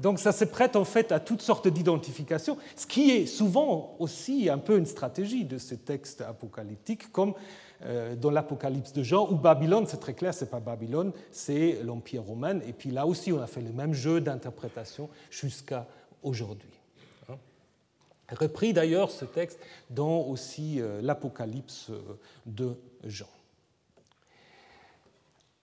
Donc 0.02 0.20
ça 0.20 0.32
se 0.32 0.46
prête 0.46 0.76
en 0.76 0.86
fait 0.86 1.12
à 1.12 1.20
toutes 1.20 1.42
sortes 1.42 1.68
d'identifications, 1.68 2.58
ce 2.76 2.88
qui 2.88 3.12
est 3.12 3.26
souvent 3.26 3.96
aussi 4.00 4.50
un 4.50 4.58
peu 4.58 4.78
une 4.78 4.86
stratégie 4.86 5.44
de 5.44 5.58
ces 5.58 5.78
textes 5.78 6.22
apocalyptiques, 6.22 7.12
comme 7.12 7.32
euh, 7.32 7.34
dans 7.82 8.30
l'Apocalypse 8.30 8.92
de 8.92 9.04
Jean, 9.04 9.30
où 9.30 9.36
Babylone, 9.36 9.86
c'est 9.88 10.00
très 10.00 10.14
clair, 10.14 10.34
c'est 10.34 10.50
pas 10.50 10.60
Babylone, 10.60 11.14
c'est 11.32 11.80
l'Empire 11.84 12.24
romain. 12.24 12.60
Et 12.68 12.74
puis 12.74 12.92
là 12.92 13.06
aussi, 13.06 13.32
on 13.32 13.42
a 13.42 13.48
fait 13.48 13.62
le 13.62 13.72
même 13.72 13.94
jeu 13.94 14.20
d'interprétation 14.20 15.10
jusqu'à 15.30 15.88
aujourd'hui. 16.24 16.70
Hein. 17.30 17.38
Repris 18.30 18.74
d'ailleurs 18.74 19.12
ce 19.12 19.26
texte 19.26 19.60
dans 19.90 20.22
aussi 20.22 20.82
euh, 20.82 21.02
l'Apocalypse 21.02 21.90
euh, 21.90 22.02
de 22.46 22.76
Jean. 23.04 23.30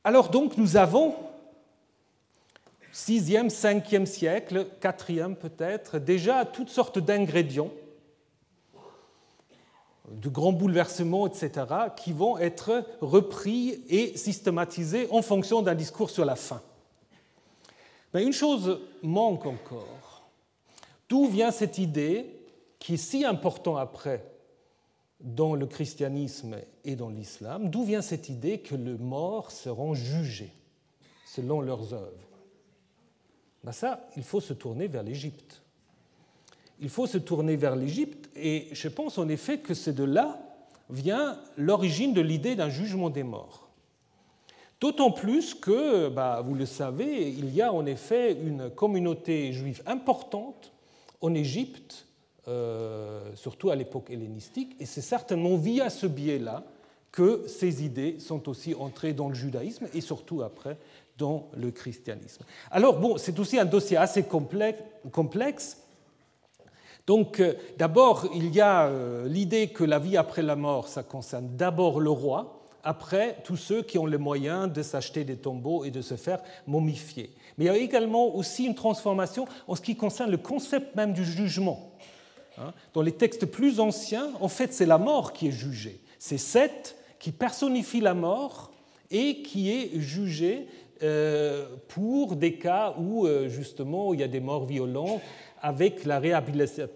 Alors 0.05 0.31
donc 0.31 0.57
nous 0.57 0.77
avons 0.77 1.15
6e, 2.95 3.51
5e 3.51 4.07
siècle, 4.07 4.67
4e 4.81 5.35
peut-être, 5.35 5.99
déjà 5.99 6.45
toutes 6.45 6.71
sortes 6.71 6.99
d'ingrédients 6.99 7.73
de 10.11 10.29
grands 10.29 10.53
bouleversements, 10.53 11.27
etc., 11.27 11.67
qui 11.97 12.13
vont 12.13 12.39
être 12.39 12.85
repris 13.01 13.83
et 13.89 14.17
systématisés 14.17 15.09
en 15.11 15.23
fonction 15.23 15.63
d'un 15.63 15.75
discours 15.75 16.11
sur 16.11 16.25
la 16.25 16.37
fin. 16.37 16.63
Mais 18.15 18.23
une 18.23 18.33
chose 18.33 18.81
manque 19.03 19.47
encore. 19.47 20.29
D'où 21.09 21.27
vient 21.27 21.51
cette 21.51 21.79
idée, 21.79 22.31
qui 22.79 22.95
est 22.95 22.99
si 22.99 23.25
importante 23.25 23.79
après 23.79 24.25
dans 25.21 25.55
le 25.55 25.67
christianisme 25.67 26.57
et 26.85 26.97
dans 26.97 27.09
l'islam, 27.09 27.71
d'où 27.71 27.85
vient 27.85 28.03
cette 28.03 28.29
idée 28.29 28.61
que 28.61 28.75
les 28.75 28.99
morts 28.99 29.51
seront 29.51 29.95
jugés 29.95 30.53
selon 31.27 31.61
leurs 31.61 31.95
œuvres? 31.95 32.29
Ben 33.65 33.73
Ça, 33.73 34.09
il 34.17 34.23
faut 34.23 34.41
se 34.41 34.53
tourner 34.53 34.87
vers 34.87 35.03
l'Égypte. 35.03 35.63
Il 36.81 36.89
faut 36.89 37.07
se 37.07 37.19
tourner 37.19 37.57
vers 37.57 37.77
l'Égypte 37.77 38.29
et 38.37 38.69
je 38.73 38.89
pense 38.89 39.19
en 39.19 39.29
effet 39.29 39.59
que 39.59 39.75
c'est 39.75 39.95
de 39.95 40.05
là 40.05 40.39
vient 40.91 41.39
l'origine 41.57 42.13
de 42.13 42.21
l'idée 42.21 42.55
d'un 42.55 42.69
jugement 42.69 43.11
des 43.11 43.23
morts. 43.23 43.69
D'autant 44.81 45.11
plus 45.11 45.55
que, 45.55 46.09
bah, 46.09 46.43
vous 46.45 46.55
le 46.55 46.67
savez, 46.67 47.31
il 47.31 47.55
y 47.55 47.63
a 47.63 47.73
en 47.73 47.87
effet 47.87 48.35
une 48.35 48.71
communauté 48.71 49.53
juive 49.53 49.83
importante 49.87 50.73
en 51.23 51.35
Égypte, 51.35 52.07
euh, 52.47 53.35
surtout 53.35 53.71
à 53.71 53.75
l'époque 53.75 54.11
hellénistique, 54.11 54.77
et 54.79 54.85
c'est 54.85 55.01
certainement 55.01 55.57
via 55.57 55.89
ce 55.89 56.07
biais-là 56.07 56.65
que 57.11 57.45
ces 57.47 57.83
idées 57.83 58.21
sont 58.21 58.47
aussi 58.51 58.75
entrées 58.75 59.15
dans 59.15 59.29
le 59.29 59.35
judaïsme 59.35 59.89
et 59.95 60.03
surtout 60.03 60.43
après 60.43 60.77
dans 61.17 61.49
le 61.57 61.71
christianisme. 61.71 62.45
Alors 62.71 63.01
bon, 63.01 63.17
c'est 63.17 63.39
aussi 63.39 63.59
un 63.59 63.65
dossier 63.65 63.97
assez 63.97 64.25
complexe. 64.25 65.79
Donc 67.07 67.39
euh, 67.39 67.55
d'abord, 67.79 68.29
il 68.35 68.53
y 68.55 68.61
a 68.61 68.87
euh, 68.87 69.29
l'idée 69.29 69.69
que 69.69 69.85
la 69.85 69.99
vie 69.99 70.17
après 70.17 70.43
la 70.43 70.57
mort, 70.57 70.89
ça 70.89 71.03
concerne 71.03 71.57
d'abord 71.57 72.01
le 72.01 72.11
roi, 72.11 72.61
après 72.83 73.39
tous 73.45 73.57
ceux 73.57 73.83
qui 73.83 73.99
ont 73.99 74.07
les 74.07 74.19
moyens 74.19 74.73
de 74.73 74.83
s'acheter 74.83 75.25
des 75.25 75.37
tombeaux 75.37 75.85
et 75.85 75.91
de 75.91 76.03
se 76.03 76.15
faire 76.15 76.41
momifier. 76.67 77.31
Mais 77.57 77.65
il 77.65 77.69
y 77.69 77.71
a 77.71 77.77
également 77.77 78.35
aussi 78.35 78.65
une 78.65 78.75
transformation 78.75 79.47
en 79.67 79.75
ce 79.75 79.81
qui 79.81 79.97
concerne 79.97 80.31
le 80.31 80.37
concept 80.37 80.95
même 80.95 81.13
du 81.13 81.25
jugement. 81.25 81.93
Hein. 82.59 82.73
Dans 82.93 83.03
les 83.03 83.13
textes 83.13 83.47
plus 83.47 83.81
anciens, 83.81 84.31
en 84.41 84.49
fait, 84.49 84.73
c'est 84.73 84.87
la 84.87 84.99
mort 84.99 85.33
qui 85.33 85.49
est 85.49 85.53
jugée. 85.53 86.01
C'est 86.19 86.39
Seth 86.39 86.97
qui 87.19 87.33
personnifie 87.33 88.01
la 88.01 88.15
mort 88.15 88.73
et 89.11 89.43
qui 89.43 89.71
est 89.71 89.99
jugé 89.99 90.69
euh, 91.03 91.67
pour 91.89 92.37
des 92.37 92.55
cas 92.55 92.95
où, 92.99 93.27
justement, 93.49 94.15
il 94.15 94.21
y 94.21 94.23
a 94.23 94.29
des 94.29 94.41
morts 94.41 94.67
violents 94.67 95.21
avec 95.61 96.05
la 96.05 96.19
réhabilitation, 96.19 96.89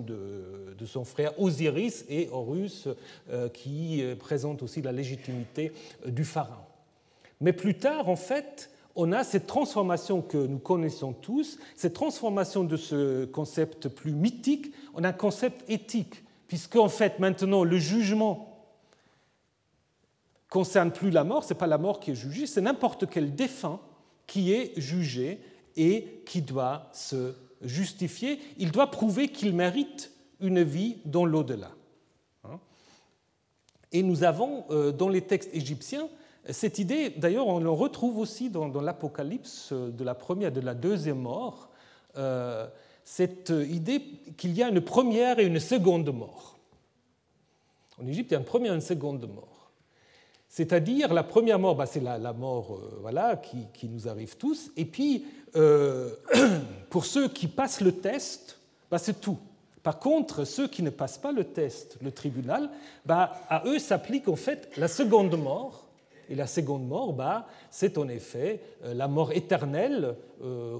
de, 0.00 0.74
de, 0.78 0.86
son 0.86 1.04
frère 1.04 1.38
Osiris 1.40 2.04
et 2.08 2.28
Horus, 2.30 2.88
euh, 3.30 3.48
qui 3.48 4.02
euh, 4.02 4.16
présente 4.16 4.62
aussi 4.62 4.82
la 4.82 4.92
légitimité 4.92 5.72
euh, 6.06 6.10
du 6.10 6.24
pharaon. 6.24 6.54
Mais 7.40 7.52
plus 7.52 7.76
tard, 7.76 8.08
en 8.08 8.16
fait, 8.16 8.70
on 8.94 9.12
a 9.12 9.24
cette 9.24 9.46
transformation 9.46 10.22
que 10.22 10.38
nous 10.38 10.58
connaissons 10.58 11.12
tous, 11.12 11.58
cette 11.76 11.94
transformation 11.94 12.64
de 12.64 12.76
ce 12.76 13.24
concept 13.24 13.88
plus 13.88 14.12
mythique 14.12 14.72
en 14.94 15.04
un 15.04 15.12
concept 15.12 15.68
éthique, 15.68 16.22
puisque 16.46 16.76
en 16.76 16.88
fait 16.88 17.18
maintenant 17.18 17.64
le 17.64 17.78
jugement 17.78 18.48
concerne 20.50 20.92
plus 20.92 21.10
la 21.10 21.24
mort, 21.24 21.44
ce 21.44 21.54
n'est 21.54 21.58
pas 21.58 21.66
la 21.66 21.78
mort 21.78 21.98
qui 21.98 22.10
est 22.10 22.14
jugée, 22.14 22.46
c'est 22.46 22.60
n'importe 22.60 23.08
quel 23.08 23.34
défunt 23.34 23.80
qui 24.26 24.52
est 24.52 24.78
jugé 24.78 25.40
et 25.76 26.22
qui 26.26 26.42
doit 26.42 26.88
se 26.92 27.34
justifier, 27.62 28.40
il 28.58 28.72
doit 28.72 28.90
prouver 28.90 29.28
qu'il 29.28 29.54
mérite 29.54 30.12
une 30.40 30.62
vie 30.62 30.98
dans 31.04 31.24
l'au-delà. 31.24 31.70
Hein. 32.44 32.58
Et 33.92 34.02
nous 34.02 34.24
avons 34.24 34.64
euh, 34.70 34.92
dans 34.92 35.08
les 35.08 35.22
textes 35.22 35.50
égyptiens 35.54 36.08
cette 36.50 36.78
idée, 36.80 37.10
d'ailleurs 37.10 37.46
on 37.46 37.60
le 37.60 37.70
retrouve 37.70 38.18
aussi 38.18 38.50
dans, 38.50 38.68
l'Apocalypse 38.80 39.72
de 39.72 40.04
la 40.04 40.14
première 40.14 40.48
et 40.48 40.52
de 40.52 40.60
la 40.60 40.74
deuxième 40.74 41.20
mort, 41.20 41.70
euh, 42.16 42.66
cette 43.04 43.50
idée 43.50 44.02
qu'il 44.36 44.52
y 44.52 44.62
a 44.62 44.68
une 44.68 44.80
première 44.80 45.38
et 45.38 45.46
une 45.46 45.60
seconde 45.60 46.12
mort. 46.12 46.58
En 48.00 48.06
Égypte, 48.06 48.30
il 48.30 48.34
y 48.34 48.36
a 48.36 48.40
une 48.40 48.44
première 48.44 48.72
et 48.72 48.74
une 48.74 48.80
seconde 48.80 49.28
mort. 49.32 49.51
C'est-à-dire 50.52 51.14
la 51.14 51.22
première 51.22 51.58
mort, 51.58 51.76
bah, 51.76 51.86
c'est 51.86 52.02
la, 52.02 52.32
mort 52.34 52.74
euh, 52.74 52.98
voilà, 53.00 53.40
qui, 53.72 53.88
nous 53.88 54.06
arrive 54.06 54.36
tous, 54.36 54.70
et 54.76 54.84
puis 54.84 55.24
euh, 55.56 56.10
pour 56.90 57.06
ceux 57.06 57.28
qui 57.28 57.46
passent 57.46 57.80
le 57.80 57.92
test, 57.92 58.58
bah, 58.90 58.98
c'est 58.98 59.18
tout. 59.18 59.38
Par 59.82 59.98
contre, 59.98 60.44
ceux 60.44 60.68
qui 60.68 60.82
ne 60.82 60.90
passent 60.90 61.16
pas 61.16 61.32
le 61.32 61.44
test, 61.44 61.96
le 62.02 62.12
tribunal, 62.12 62.68
bah, 63.06 63.32
à 63.48 63.62
eux 63.64 63.78
s'applique 63.78 64.28
en 64.28 64.36
fait 64.36 64.68
la 64.76 64.88
seconde 64.88 65.34
mort. 65.38 65.88
Et 66.28 66.34
la 66.34 66.46
seconde 66.46 66.86
mort, 66.86 67.16
c'est 67.70 67.96
en 67.96 68.08
effet 68.10 68.60
euh, 68.84 68.92
la 68.92 69.08
mort 69.08 69.32
éternelle 69.32 70.14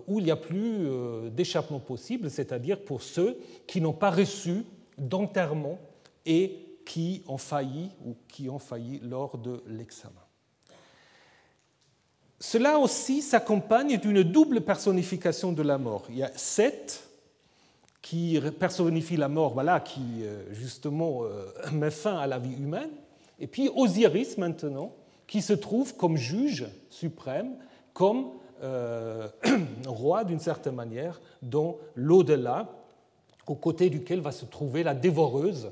où 0.06 0.18
il 0.18 0.24
n'y 0.24 0.30
a 0.30 0.36
plus 0.36 0.88
d'échappement 1.30 1.78
possible, 1.78 2.30
c'est-à-dire 2.30 2.80
pour 2.80 3.00
ceux 3.00 3.38
qui 3.66 3.80
n'ont 3.80 3.92
pas 3.92 4.10
reçu 4.10 4.64
d'enterrement 4.98 5.78
et 6.26 6.61
qui 6.84 7.22
ont 7.26 7.38
failli 7.38 7.90
ou 8.04 8.16
qui 8.28 8.48
ont 8.48 8.58
failli 8.58 9.00
lors 9.02 9.38
de 9.38 9.62
l'examen. 9.66 10.14
Cela 12.40 12.78
aussi 12.78 13.22
s'accompagne 13.22 13.98
d'une 13.98 14.24
double 14.24 14.62
personnification 14.62 15.52
de 15.52 15.62
la 15.62 15.78
mort. 15.78 16.04
Il 16.08 16.16
y 16.16 16.24
a 16.24 16.30
Seth, 16.36 17.08
qui 18.02 18.40
personnifie 18.58 19.16
la 19.16 19.28
mort, 19.28 19.54
voilà, 19.54 19.78
qui 19.78 20.02
euh, 20.22 20.52
justement 20.52 21.22
euh, 21.22 21.46
met 21.72 21.92
fin 21.92 22.18
à 22.18 22.26
la 22.26 22.40
vie 22.40 22.54
humaine, 22.54 22.90
et 23.38 23.46
puis 23.46 23.70
Osiris 23.74 24.38
maintenant, 24.38 24.92
qui 25.26 25.40
se 25.40 25.52
trouve 25.52 25.96
comme 25.96 26.16
juge 26.16 26.66
suprême, 26.90 27.54
comme 27.94 28.26
euh, 28.62 29.28
roi 29.86 30.24
d'une 30.24 30.40
certaine 30.40 30.74
manière, 30.74 31.20
dans 31.42 31.78
l'au-delà, 31.94 32.68
aux 33.46 33.54
côtés 33.54 33.88
duquel 33.88 34.20
va 34.20 34.32
se 34.32 34.44
trouver 34.44 34.82
la 34.82 34.94
dévoreuse, 34.94 35.70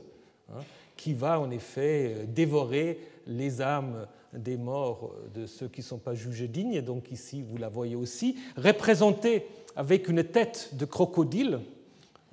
hein, 0.52 0.60
qui 1.00 1.14
va 1.14 1.40
en 1.40 1.50
effet 1.50 2.26
dévorer 2.28 3.00
les 3.26 3.62
âmes 3.62 4.06
des 4.34 4.58
morts 4.58 5.14
de 5.34 5.46
ceux 5.46 5.66
qui 5.66 5.80
ne 5.80 5.86
sont 5.86 5.98
pas 5.98 6.14
jugés 6.14 6.46
dignes, 6.46 6.82
donc 6.82 7.10
ici 7.10 7.40
vous 7.40 7.56
la 7.56 7.70
voyez 7.70 7.96
aussi, 7.96 8.36
représentée 8.58 9.46
avec 9.76 10.08
une 10.08 10.22
tête 10.22 10.70
de 10.74 10.84
crocodile, 10.84 11.60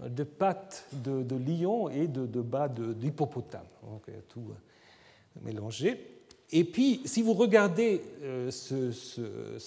de 0.05 0.24
pattes 0.24 0.86
de, 0.91 1.36
lion 1.38 1.88
et 1.89 2.07
de, 2.07 2.41
bas 2.41 2.68
d'hippopotame. 2.68 3.65
Donc 3.89 4.03
tout 4.28 4.43
euh, 4.49 5.39
mélangé. 5.45 6.20
Et 6.51 6.65
puis, 6.65 7.01
si 7.05 7.22
vous 7.22 7.34
regardez 7.34 8.01
euh, 8.22 8.51
ce, 8.51 8.91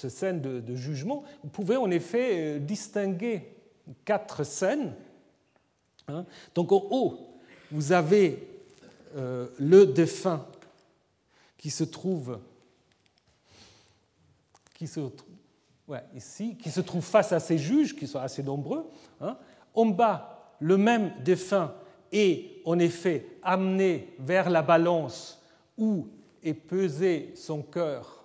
scène 0.09 0.43
de, 0.43 0.77
jugement, 0.77 1.25
vous 1.43 1.49
pouvez 1.49 1.77
en 1.77 1.91
effet 1.91 2.29
euh, 2.33 2.59
distinguer 2.59 3.43
quatre 4.05 4.45
scènes. 4.45 4.93
Hein. 6.09 6.27
Donc, 6.55 6.71
au 6.73 6.87
haut, 6.91 7.19
vous 7.71 7.93
avez 7.93 8.60
le 9.15 9.85
défunt 9.87 10.47
qui 11.57 11.71
se 11.71 11.85
trouve, 11.85 12.39
qui 14.75 14.87
se, 14.87 15.01
ici, 16.15 16.57
qui 16.57 16.71
se 16.71 16.81
trouve 16.81 17.05
face 17.05 17.33
à 17.33 17.41
ces 17.41 17.59
juges, 17.59 17.95
qui 17.95 18.07
sont 18.07 18.19
assez 18.19 18.43
nombreux. 18.43 18.87
Hein. 19.21 19.37
En 19.75 19.87
bas, 19.87 20.55
le 20.61 20.77
même 20.77 21.13
défunt 21.23 21.75
est 22.13 22.63
en 22.65 22.79
effet 22.79 23.27
amené 23.43 24.15
vers 24.19 24.51
la 24.51 24.63
balance 24.63 25.41
où 25.77 26.09
est 26.43 26.55
pesé 26.55 27.33
son 27.37 27.63
cœur 27.63 28.25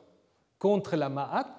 contre 0.60 0.96
la 0.96 1.10
Ma'at, 1.10 1.58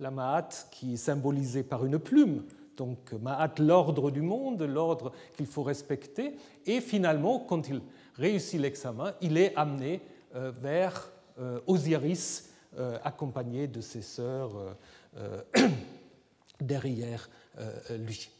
la 0.00 0.10
Ma'at 0.10 0.48
qui 0.70 0.94
est 0.94 0.96
symbolisée 0.96 1.62
par 1.62 1.84
une 1.84 1.98
plume, 1.98 2.44
donc 2.76 3.12
Ma'at, 3.12 3.54
l'ordre 3.58 4.10
du 4.10 4.22
monde, 4.22 4.62
l'ordre 4.62 5.12
qu'il 5.36 5.46
faut 5.46 5.62
respecter, 5.62 6.36
et 6.66 6.80
finalement, 6.80 7.40
quand 7.40 7.68
il 7.68 7.80
réussit 8.18 8.60
l'examen, 8.60 9.14
il 9.20 9.38
est 9.38 9.54
amené 9.56 10.00
euh, 10.34 10.50
vers 10.50 11.10
euh, 11.40 11.60
Osiris 11.66 12.50
euh, 12.78 12.98
accompagné 13.04 13.66
de 13.66 13.80
ses 13.80 14.02
sœurs 14.02 14.76
derrière 16.60 17.30
lui. 17.98 18.30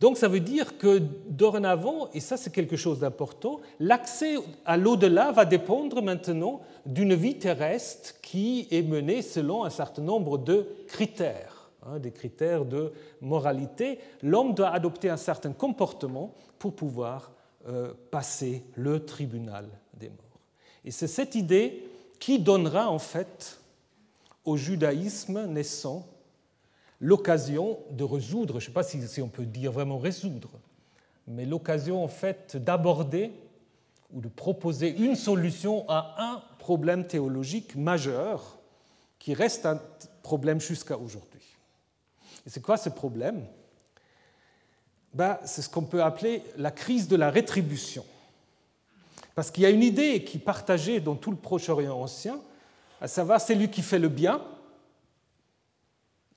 Donc 0.00 0.16
ça 0.16 0.26
veut 0.26 0.40
dire 0.40 0.78
que 0.78 1.00
dorénavant, 1.28 2.08
et 2.12 2.18
ça 2.18 2.36
c'est 2.36 2.50
quelque 2.50 2.76
chose 2.76 3.00
d'important, 3.00 3.60
l'accès 3.78 4.36
à 4.64 4.76
l'au-delà 4.76 5.30
va 5.30 5.44
dépendre 5.44 6.02
maintenant 6.02 6.62
d'une 6.86 7.14
vie 7.14 7.38
terrestre 7.38 8.20
qui 8.20 8.66
est 8.72 8.82
menée 8.82 9.22
selon 9.22 9.62
un 9.64 9.70
certain 9.70 10.02
nombre 10.02 10.38
de 10.38 10.66
critères, 10.88 11.70
hein, 11.86 12.00
des 12.00 12.10
critères 12.10 12.64
de 12.64 12.92
moralité. 13.20 14.00
L'homme 14.22 14.54
doit 14.54 14.70
adopter 14.70 15.08
un 15.08 15.16
certain 15.16 15.52
comportement 15.52 16.34
pour 16.58 16.74
pouvoir 16.74 17.30
passer 18.10 18.62
le 18.74 19.04
tribunal 19.04 19.68
des 19.94 20.08
morts. 20.08 20.40
Et 20.84 20.90
c'est 20.90 21.06
cette 21.06 21.34
idée 21.34 21.88
qui 22.18 22.38
donnera 22.38 22.90
en 22.90 22.98
fait 22.98 23.60
au 24.44 24.56
judaïsme 24.56 25.46
naissant 25.46 26.06
l'occasion 27.00 27.78
de 27.90 28.04
résoudre, 28.04 28.60
je 28.60 28.66
ne 28.66 28.68
sais 28.68 28.72
pas 28.72 28.84
si, 28.84 29.20
on 29.20 29.28
peut 29.28 29.44
dire 29.44 29.72
vraiment 29.72 29.98
résoudre, 29.98 30.50
mais 31.26 31.44
l'occasion 31.44 32.02
en 32.02 32.08
fait 32.08 32.56
d'aborder 32.56 33.32
ou 34.12 34.20
de 34.20 34.28
proposer 34.28 34.96
une 34.96 35.16
solution 35.16 35.84
à 35.88 36.14
un 36.18 36.42
problème 36.58 37.06
théologique 37.06 37.74
majeur 37.76 38.58
qui 39.18 39.34
reste 39.34 39.66
un 39.66 39.80
problème 40.22 40.60
jusqu'à 40.60 40.96
aujourd'hui. 40.96 41.56
Et 42.46 42.50
c'est 42.50 42.60
quoi 42.60 42.76
ce 42.76 42.88
problème? 42.88 43.46
Ben, 45.14 45.38
c'est 45.44 45.62
ce 45.62 45.68
qu'on 45.68 45.82
peut 45.82 46.02
appeler 46.02 46.42
la 46.56 46.70
crise 46.70 47.08
de 47.08 47.16
la 47.16 47.30
rétribution. 47.30 48.04
Parce 49.34 49.50
qu'il 49.50 49.62
y 49.62 49.66
a 49.66 49.70
une 49.70 49.82
idée 49.82 50.24
qui 50.24 50.38
est 50.38 50.40
partagée 50.40 51.00
dans 51.00 51.14
tout 51.14 51.30
le 51.30 51.36
Proche-Orient 51.36 51.98
ancien, 51.98 52.40
à 53.00 53.08
savoir 53.08 53.40
celui 53.40 53.70
qui 53.70 53.82
fait 53.82 53.98
le 53.98 54.08
bien, 54.08 54.42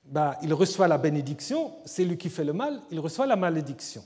ben, 0.05 0.36
il 0.41 0.53
reçoit 0.53 0.88
la 0.88 0.97
bénédiction, 0.97 1.73
celui 1.86 2.17
qui 2.17 2.30
fait 2.30 2.43
le 2.43 2.53
mal, 2.53 2.82
il 2.91 2.99
reçoit 2.99 3.26
la 3.26 3.36
malédiction. 3.36 4.03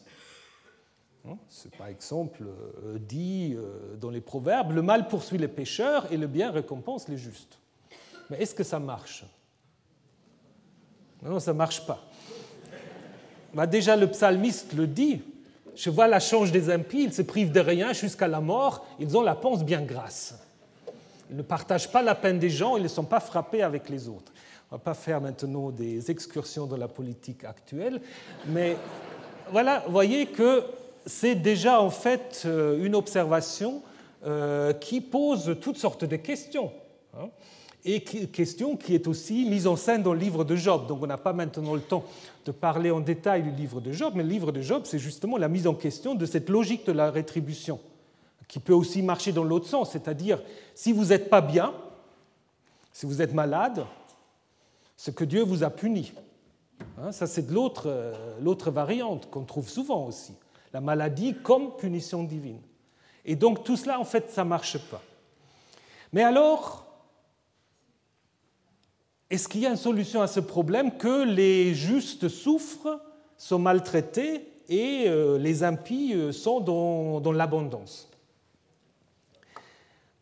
Hein, 1.28 1.38
c'est 1.50 1.76
par 1.76 1.88
exemple 1.88 2.44
euh, 2.44 2.98
dit 2.98 3.54
euh, 3.56 3.98
dans 3.98 4.10
les 4.10 4.22
proverbes, 4.22 4.72
le 4.72 4.82
mal 4.82 5.08
poursuit 5.08 5.38
les 5.38 5.50
pécheurs 5.50 6.12
et 6.12 6.18
le 6.18 6.28
bien 6.28 6.52
récompense 6.52 7.10
les 7.10 7.18
justes. 7.18 7.60
Mais 8.30 8.42
est-ce 8.42 8.56
que 8.56 8.64
ça 8.64 8.80
marche? 8.80 9.26
Non, 11.22 11.40
ça 11.40 11.52
ne 11.52 11.58
marche 11.58 11.86
pas. 11.86 12.09
Bah 13.54 13.68
déjà, 13.68 13.96
le 13.96 14.08
psalmiste 14.08 14.74
le 14.74 14.88
dit, 14.88 15.22
je 15.76 15.90
vois 15.90 16.08
la 16.08 16.20
change 16.20 16.52
des 16.52 16.70
impies, 16.70 17.04
ils 17.04 17.14
se 17.14 17.22
privent 17.22 17.52
de 17.52 17.60
rien 17.60 17.94
jusqu'à 17.94 18.28
la 18.28 18.42
mort, 18.42 18.86
ils 19.00 19.18
ont 19.18 19.22
la 19.22 19.36
panse 19.36 19.64
bien 19.64 19.82
grasse. 19.82 20.36
Ils 21.30 21.38
ne 21.38 21.42
partagent 21.42 21.92
pas 21.92 22.02
la 22.02 22.16
peine 22.16 22.40
des 22.40 22.50
gens, 22.50 22.78
ils 22.78 22.84
ne 22.84 22.88
sont 22.88 23.04
pas 23.04 23.20
frappés 23.20 23.62
avec 23.62 23.90
les 23.90 24.08
autres. 24.08 24.32
On 24.72 24.76
ne 24.76 24.80
va 24.80 24.84
pas 24.84 24.94
faire 24.94 25.22
maintenant 25.22 25.70
des 25.70 26.12
excursions 26.12 26.66
dans 26.66 26.78
la 26.78 26.88
politique 26.88 27.44
actuelle, 27.44 28.02
mais 28.48 28.78
voilà, 29.52 29.84
voyez 29.88 30.28
que 30.28 30.64
c'est 31.06 31.36
déjà 31.36 31.82
en 31.82 31.90
fait 31.90 32.44
euh, 32.46 32.84
une 32.84 32.94
observation 32.94 33.82
euh, 34.26 34.74
qui 34.74 35.02
pose 35.02 35.58
toutes 35.60 35.78
sortes 35.78 36.06
de 36.06 36.18
questions. 36.18 36.72
Et 37.86 38.02
question 38.02 38.76
qui 38.76 38.94
est 38.94 39.08
aussi 39.08 39.46
mise 39.50 39.66
en 39.66 39.78
scène 39.78 40.04
dans 40.04 40.14
le 40.14 40.20
livre 40.20 40.44
de 40.44 40.56
Job. 40.56 40.88
Donc 40.88 41.02
on 41.02 41.08
n'a 41.08 41.18
pas 41.18 41.32
maintenant 41.32 41.76
le 41.76 41.82
temps 41.82 42.04
de 42.46 42.52
parler 42.52 42.92
en 42.92 43.00
détail 43.00 43.44
du 43.44 43.52
livre 43.52 43.80
de 43.80 43.92
Job, 43.92 44.14
mais 44.16 44.24
le 44.24 44.30
livre 44.30 44.52
de 44.52 44.62
Job, 44.62 44.84
c'est 44.86 45.00
justement 45.00 45.38
la 45.38 45.48
mise 45.48 45.66
en 45.66 45.74
question 45.74 46.14
de 46.14 46.26
cette 46.26 46.50
logique 46.50 46.86
de 46.86 46.92
la 46.92 47.10
rétribution, 47.10 47.80
qui 48.48 48.60
peut 48.60 48.74
aussi 48.74 49.02
marcher 49.02 49.32
dans 49.32 49.44
l'autre 49.46 49.68
sens, 49.68 49.92
c'est-à-dire 49.92 50.42
si 50.76 50.92
vous 50.92 51.06
n'êtes 51.06 51.30
pas 51.30 51.42
bien, 51.42 51.74
si 52.92 53.06
vous 53.06 53.22
êtes 53.22 53.34
malade, 53.34 53.86
ce 54.98 55.12
que 55.12 55.24
Dieu 55.24 55.44
vous 55.44 55.64
a 55.64 55.70
puni. 55.70 56.12
Hein, 56.98 57.14
ça, 57.14 57.28
c'est 57.28 57.48
de 57.48 57.56
euh, 57.86 58.14
l'autre 58.42 58.72
variante 58.72 59.30
qu'on 59.30 59.44
trouve 59.44 59.70
souvent 59.70 60.06
aussi 60.06 60.34
la 60.74 60.82
maladie 60.82 61.36
comme 61.42 61.76
punition 61.78 62.24
divine. 62.24 62.60
Et 63.26 63.36
donc 63.36 63.64
tout 63.64 63.78
cela, 63.78 64.00
en 64.00 64.06
fait, 64.06 64.30
ça 64.30 64.44
ne 64.44 64.50
marche 64.50 64.78
pas. 64.90 65.02
Mais 66.14 66.24
alors, 66.24 66.89
est-ce 69.30 69.48
qu'il 69.48 69.62
y 69.62 69.68
a 69.68 69.70
une 69.70 69.78
solution 69.78 70.22
à 70.22 70.28
ce 70.28 70.40
problème 70.40 70.98
que 70.98 71.24
les 71.24 71.76
justes 71.76 72.30
souffrent, 72.30 73.00
sont 73.38 73.60
maltraités 73.60 74.48
et 74.68 75.06
euh, 75.08 75.38
les 75.38 75.64
impies 75.64 76.14
euh, 76.16 76.32
sont 76.32 76.60
dans, 76.60 77.32
l'abondance? 77.32 78.10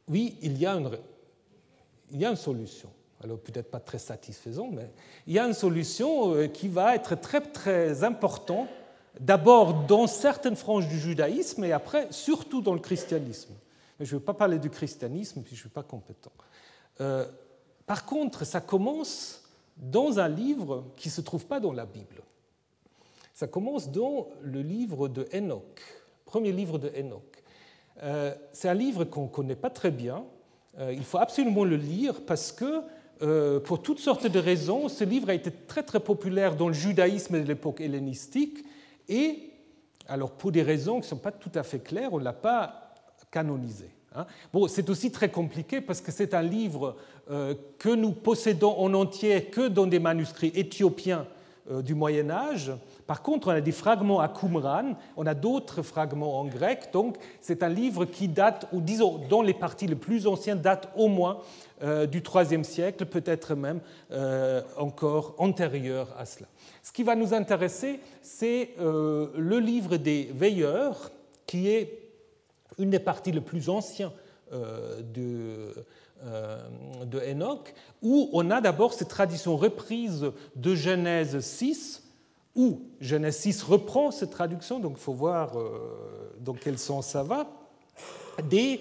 Oui, 0.10 0.38
il 0.42 0.58
y, 0.58 0.66
a 0.66 0.74
une, 0.74 0.90
il 2.12 2.20
y 2.20 2.26
a 2.26 2.30
une 2.30 2.36
solution. 2.36 2.90
Alors 3.24 3.40
peut-être 3.40 3.72
pas 3.72 3.80
très 3.80 3.98
satisfaisante, 3.98 4.72
mais 4.74 4.90
il 5.26 5.34
y 5.34 5.40
a 5.40 5.46
une 5.46 5.54
solution 5.54 6.36
euh, 6.36 6.48
qui 6.48 6.68
va 6.68 6.94
être 6.94 7.16
très 7.16 7.42
très 7.42 8.04
importante 8.04 8.68
d'abord 9.20 9.86
dans 9.86 10.06
certaines 10.06 10.56
franges 10.56 10.88
du 10.88 11.00
judaïsme 11.00 11.64
et 11.64 11.72
après 11.72 12.08
surtout 12.12 12.62
dans 12.62 12.74
le 12.74 12.80
christianisme. 12.80 13.54
Mais 14.00 14.06
je 14.06 14.16
ne 14.16 14.20
veux 14.20 14.26
pas 14.26 14.34
parler 14.34 14.60
du 14.60 14.70
christianisme, 14.70 15.42
puis 15.42 15.56
je 15.56 15.62
ne 15.62 15.62
suis 15.62 15.70
pas 15.70 15.82
compétent. 15.82 16.32
Par 17.88 18.06
contre, 18.06 18.46
ça 18.46 18.62
commence 18.62 19.42
dans 19.78 20.20
un 20.20 20.28
livre 20.28 20.84
qui 20.98 21.08
ne 21.08 21.14
se 21.14 21.22
trouve 21.22 21.46
pas 21.46 21.60
dans 21.60 21.72
la 21.72 21.86
Bible. 21.86 22.22
Ça 23.34 23.48
commence 23.48 23.92
dans 23.92 24.28
le 24.42 24.62
livre 24.62 25.08
de 25.08 25.26
Enoch, 25.34 25.82
premier 26.26 26.52
livre 26.52 26.78
de 26.78 26.92
Enoch. 27.00 27.44
Euh, 28.04 28.36
c'est 28.52 28.68
un 28.68 28.74
livre 28.74 29.06
qu'on 29.06 29.24
ne 29.24 29.30
connaît 29.30 29.56
pas 29.56 29.70
très 29.70 29.92
bien. 29.92 30.26
Euh, 30.78 30.94
il 30.94 31.06
faut 31.06 31.18
absolument 31.18 31.64
le 31.64 31.78
lire 31.78 32.22
parce 32.26 32.52
que, 32.52 32.84
pour 33.62 33.82
toutes 33.82 33.98
sortes 34.00 34.28
de 34.28 34.38
raisons, 34.38 34.90
ce 34.90 35.04
livre 35.04 35.30
a 35.30 35.34
été 35.34 35.50
très 35.50 35.82
très 35.82 36.00
populaire 36.00 36.56
dans 36.56 36.68
le 36.68 36.76
judaïsme 36.76 37.42
de 37.42 37.48
l'époque 37.48 37.82
hellénistique 37.82 38.64
et, 39.10 39.50
alors 40.08 40.32
pour 40.32 40.52
des 40.52 40.62
raisons 40.62 40.96
qui 40.96 41.06
ne 41.06 41.10
sont 41.10 41.18
pas 41.18 41.32
tout 41.32 41.50
à 41.56 41.64
fait 41.64 41.80
claires, 41.80 42.14
on 42.14 42.20
ne 42.20 42.24
l'a 42.24 42.34
pas 42.34 42.94
canonisé. 43.32 43.90
Hein. 44.18 44.26
Bon, 44.52 44.68
c'est 44.68 44.90
aussi 44.90 45.12
très 45.12 45.30
compliqué 45.30 45.82
parce 45.82 46.02
que 46.02 46.12
c'est 46.12 46.34
un 46.34 46.42
livre 46.42 46.96
euh, 47.30 47.54
que 47.78 47.90
nous 47.90 48.12
possédons 48.12 48.76
en 48.78 48.94
entier 48.94 49.46
que 49.46 49.68
dans 49.68 49.88
des 49.88 50.00
manuscrits 50.00 50.52
éthiopiens 50.56 51.26
euh, 51.70 51.82
du 51.82 51.96
Moyen 51.96 52.30
Âge. 52.30 52.72
Par 53.06 53.22
contre, 53.22 53.48
on 53.48 53.52
a 53.52 53.62
des 53.62 53.72
fragments 53.72 54.20
à 54.20 54.28
Qumran, 54.28 54.96
on 55.16 55.26
a 55.26 55.34
d'autres 55.34 55.82
fragments 55.82 56.40
en 56.40 56.46
grec, 56.46 56.90
donc 56.92 57.18
c'est 57.40 57.64
un 57.64 57.70
livre 57.70 58.06
qui 58.06 58.28
date, 58.28 58.68
ou 58.74 58.82
disons, 58.82 59.22
dont 59.30 59.42
les 59.42 59.54
parties 59.54 59.88
les 59.88 59.96
plus 59.96 60.28
anciennes 60.28 60.60
datent 60.60 60.90
au 60.96 61.08
moins 61.08 61.40
euh, 61.84 62.06
du 62.06 62.22
IIIe 62.22 62.66
siècle, 62.66 63.06
peut-être 63.06 63.56
même 63.56 63.80
encore 64.78 65.36
antérieur 65.38 66.14
à 66.18 66.26
cela. 66.26 66.48
Ce 66.88 66.94
qui 66.94 67.04
va 67.04 67.18
nous 67.18 67.34
intéresser, 67.34 68.00
c'est 68.22 68.70
euh, 68.80 69.28
le 69.36 69.60
livre 69.60 69.98
des 69.98 70.32
veilleurs, 70.34 71.12
qui 71.46 71.68
est 71.68 72.07
une 72.78 72.90
des 72.90 73.00
parties 73.00 73.32
les 73.32 73.42
plus 73.42 73.70
anciennes 73.70 74.12
euh, 74.54 75.02
de, 75.02 75.74
euh, 76.24 76.68
de 77.06 77.20
Enoch, 77.20 77.74
où 78.02 78.30
on 78.34 78.50
a 78.50 78.62
d'abord 78.62 78.94
cette 78.94 79.10
tradition 79.10 79.58
reprise 79.58 80.32
de 80.56 80.76
Genèse 80.76 81.40
6, 81.40 82.04
où 82.56 82.82
Genèse 83.02 83.38
6 83.38 83.64
reprend 83.64 84.12
cette 84.12 84.32
traduction, 84.32 84.80
donc 84.80 84.94
il 84.96 85.02
faut 85.02 85.14
voir 85.14 85.54
dans 86.40 86.54
quel 86.54 86.78
sens 86.80 87.08
ça 87.08 87.24
va, 87.24 87.48
euh, 88.40 88.78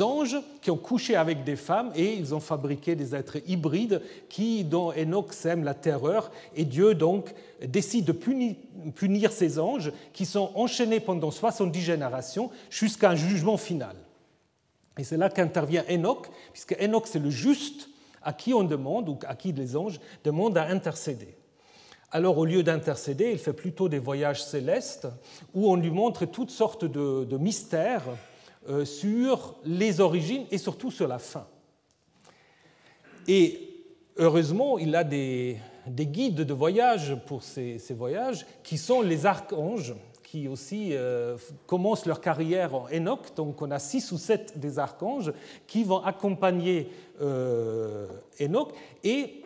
anges 0.00 0.36
qui 0.60 0.70
ont 0.70 0.76
couché 0.76 1.16
avec 1.16 1.44
des 1.44 1.56
femmes 1.56 1.90
et 1.94 2.14
ils 2.14 2.34
ont 2.34 2.40
fabriqué 2.40 2.94
des 2.94 3.14
êtres 3.14 3.38
hybrides 3.46 4.02
qui, 4.28 4.64
dont 4.64 4.92
Enoch 4.92 5.32
sème 5.32 5.64
la 5.64 5.74
terreur. 5.74 6.30
Et 6.54 6.64
Dieu 6.64 6.94
donc 6.94 7.34
décide 7.66 8.04
de 8.04 8.12
punir, 8.12 9.32
ces 9.32 9.58
anges 9.58 9.92
qui 10.12 10.26
sont 10.26 10.50
enchaînés 10.54 11.00
pendant 11.00 11.30
70 11.30 11.80
générations 11.80 12.50
jusqu'à 12.70 13.10
un 13.10 13.14
jugement 13.14 13.56
final. 13.56 13.96
Et 14.98 15.04
c'est 15.04 15.16
là 15.16 15.28
qu'intervient 15.28 15.84
Enoch, 15.90 16.28
puisque 16.52 16.76
Enoch 16.80 17.06
c'est 17.06 17.18
le 17.18 17.30
juste 17.30 17.88
à 18.22 18.32
qui 18.32 18.54
on 18.54 18.64
demande, 18.64 19.08
ou 19.08 19.18
à 19.26 19.34
qui 19.34 19.52
les 19.52 19.76
anges 19.76 20.00
demandent 20.24 20.56
à 20.56 20.66
intercéder. 20.66 21.36
Alors 22.10 22.38
au 22.38 22.44
lieu 22.44 22.62
d'intercéder, 22.62 23.32
il 23.32 23.38
fait 23.38 23.52
plutôt 23.52 23.88
des 23.88 23.98
voyages 23.98 24.44
célestes 24.44 25.08
où 25.52 25.70
on 25.70 25.76
lui 25.76 25.90
montre 25.90 26.26
toutes 26.26 26.50
sortes 26.50 26.84
de 26.84 27.36
mystères 27.38 28.04
euh, 28.08 28.14
sur 28.84 29.56
les 29.64 30.00
origines 30.00 30.46
et 30.50 30.58
surtout 30.58 30.90
sur 30.90 31.06
la 31.06 31.18
fin. 31.18 31.46
Et 33.26 33.74
heureusement, 34.16 34.78
il 34.78 34.94
a 34.94 35.04
des, 35.04 35.58
guides 35.88 36.42
de 36.42 36.54
voyage 36.54 37.16
pour 37.26 37.42
ces, 37.42 37.78
voyages 37.90 38.46
qui 38.62 38.78
sont 38.78 39.02
les 39.02 39.26
archanges 39.26 39.94
qui 40.22 40.48
aussi 40.48 40.88
euh, 40.92 41.36
commencent 41.66 42.06
leur 42.06 42.20
carrière 42.20 42.74
en 42.74 42.88
Enoch. 42.92 43.36
Donc 43.36 43.62
on 43.62 43.70
a 43.70 43.78
six 43.78 44.10
ou 44.10 44.18
sept 44.18 44.58
des 44.58 44.80
archanges 44.80 45.32
qui 45.66 45.84
vont 45.84 46.02
accompagner 46.02 46.90
euh, 47.20 48.08
Enoch. 48.40 48.72
Et 49.04 49.44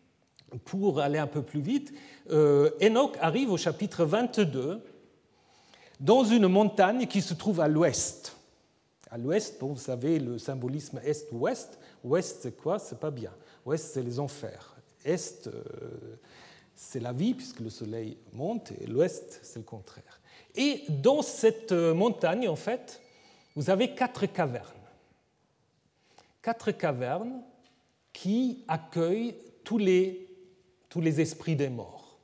pour 0.66 1.00
aller 1.00 1.18
un 1.18 1.26
peu 1.26 1.42
plus 1.42 1.60
vite, 1.60 1.92
Enoch 2.30 3.16
arrive 3.20 3.50
au 3.50 3.56
chapitre 3.56 4.04
22 4.04 4.82
dans 5.98 6.24
une 6.24 6.46
montagne 6.46 7.06
qui 7.06 7.22
se 7.22 7.32
trouve 7.32 7.60
à 7.60 7.68
l'ouest. 7.68 8.37
À 9.10 9.16
l'ouest, 9.16 9.56
vous 9.60 9.76
savez, 9.76 10.18
le 10.18 10.38
symbolisme 10.38 11.00
est-ouest. 11.04 11.78
Ouest, 12.04 12.38
c'est 12.42 12.56
quoi? 12.56 12.78
C'est 12.78 13.00
pas 13.00 13.10
bien. 13.10 13.32
Ouest, 13.64 13.92
c'est 13.94 14.02
les 14.02 14.20
enfers. 14.20 14.76
Est, 15.04 15.46
euh, 15.46 15.62
c'est 16.74 17.00
la 17.00 17.12
vie, 17.12 17.34
puisque 17.34 17.60
le 17.60 17.70
soleil 17.70 18.18
monte, 18.32 18.72
et 18.72 18.86
l'ouest, 18.86 19.40
c'est 19.42 19.60
le 19.60 19.64
contraire. 19.64 20.20
Et 20.54 20.84
dans 20.88 21.22
cette 21.22 21.72
euh, 21.72 21.94
montagne, 21.94 22.48
en 22.48 22.56
fait, 22.56 23.00
vous 23.56 23.70
avez 23.70 23.94
quatre 23.94 24.26
cavernes. 24.26 24.64
Quatre 26.42 26.72
cavernes 26.72 27.42
qui 28.12 28.64
accueillent 28.68 29.36
tous 29.64 29.78
les, 29.78 30.28
tous 30.88 31.00
les 31.00 31.20
esprits 31.20 31.56
des 31.56 31.68
morts. 31.68 32.18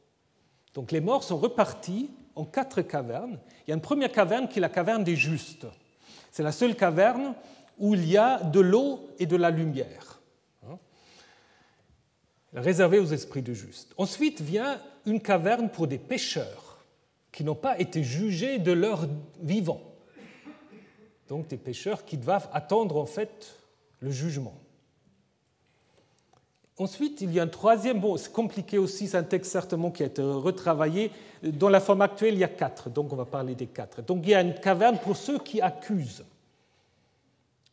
Donc 0.74 0.92
les 0.92 1.00
morts 1.00 1.22
sont 1.22 1.36
repartis 1.38 2.10
en 2.34 2.44
quatre 2.44 2.82
cavernes. 2.82 3.38
Il 3.66 3.70
y 3.70 3.72
a 3.72 3.76
une 3.76 3.80
première 3.80 4.12
caverne 4.12 4.48
qui 4.48 4.58
est 4.58 4.60
la 4.60 4.68
caverne 4.68 5.04
des 5.04 5.16
justes. 5.16 5.66
C'est 6.34 6.42
la 6.42 6.50
seule 6.50 6.74
caverne 6.74 7.32
où 7.78 7.94
il 7.94 8.10
y 8.10 8.16
a 8.16 8.42
de 8.42 8.58
l'eau 8.58 9.08
et 9.20 9.26
de 9.26 9.36
la 9.36 9.52
lumière, 9.52 10.20
hein, 10.66 10.76
réservée 12.52 12.98
aux 12.98 13.06
esprits 13.06 13.40
de 13.40 13.54
juste. 13.54 13.94
Ensuite 13.98 14.40
vient 14.40 14.82
une 15.06 15.20
caverne 15.20 15.70
pour 15.70 15.86
des 15.86 15.98
pécheurs 15.98 16.84
qui 17.30 17.44
n'ont 17.44 17.54
pas 17.54 17.78
été 17.78 18.02
jugés 18.02 18.58
de 18.58 18.72
leur 18.72 19.06
vivant. 19.42 19.80
Donc 21.28 21.46
des 21.46 21.56
pécheurs 21.56 22.04
qui 22.04 22.16
doivent 22.16 22.48
attendre 22.52 22.96
en 22.96 23.06
fait 23.06 23.54
le 24.00 24.10
jugement. 24.10 24.60
Ensuite, 26.76 27.20
il 27.20 27.32
y 27.32 27.38
a 27.38 27.44
un 27.44 27.48
troisième, 27.48 28.02
c'est 28.16 28.32
compliqué 28.32 28.78
aussi, 28.78 29.06
c'est 29.06 29.16
un 29.16 29.22
texte 29.22 29.52
certainement 29.52 29.92
qui 29.92 30.02
a 30.02 30.06
été 30.06 30.22
retravaillé. 30.22 31.12
Dans 31.42 31.68
la 31.68 31.78
forme 31.78 32.02
actuelle, 32.02 32.34
il 32.34 32.40
y 32.40 32.44
a 32.44 32.48
quatre, 32.48 32.90
donc 32.90 33.12
on 33.12 33.16
va 33.16 33.24
parler 33.24 33.54
des 33.54 33.66
quatre. 33.66 34.02
Donc 34.02 34.20
il 34.24 34.30
y 34.30 34.34
a 34.34 34.40
une 34.40 34.54
caverne 34.54 34.98
pour 34.98 35.16
ceux 35.16 35.38
qui 35.38 35.60
accusent. 35.60 36.24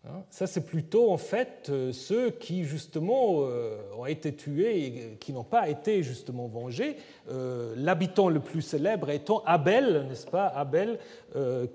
Hein, 0.03 0.23
ça, 0.31 0.47
c'est 0.47 0.65
plutôt 0.65 1.11
en 1.11 1.17
fait 1.17 1.67
euh, 1.69 1.93
ceux 1.93 2.31
qui 2.31 2.63
justement 2.63 3.41
euh, 3.41 3.77
ont 3.97 4.07
été 4.07 4.33
tués 4.33 4.85
et 4.85 5.17
qui 5.19 5.31
n'ont 5.31 5.43
pas 5.43 5.69
été 5.69 6.01
justement 6.01 6.47
vengés. 6.47 6.97
Euh, 7.29 7.75
l'habitant 7.77 8.27
le 8.27 8.39
plus 8.39 8.63
célèbre 8.63 9.11
étant 9.11 9.43
Abel, 9.45 10.07
n'est-ce 10.09 10.25
pas? 10.25 10.47
Abel, 10.47 10.99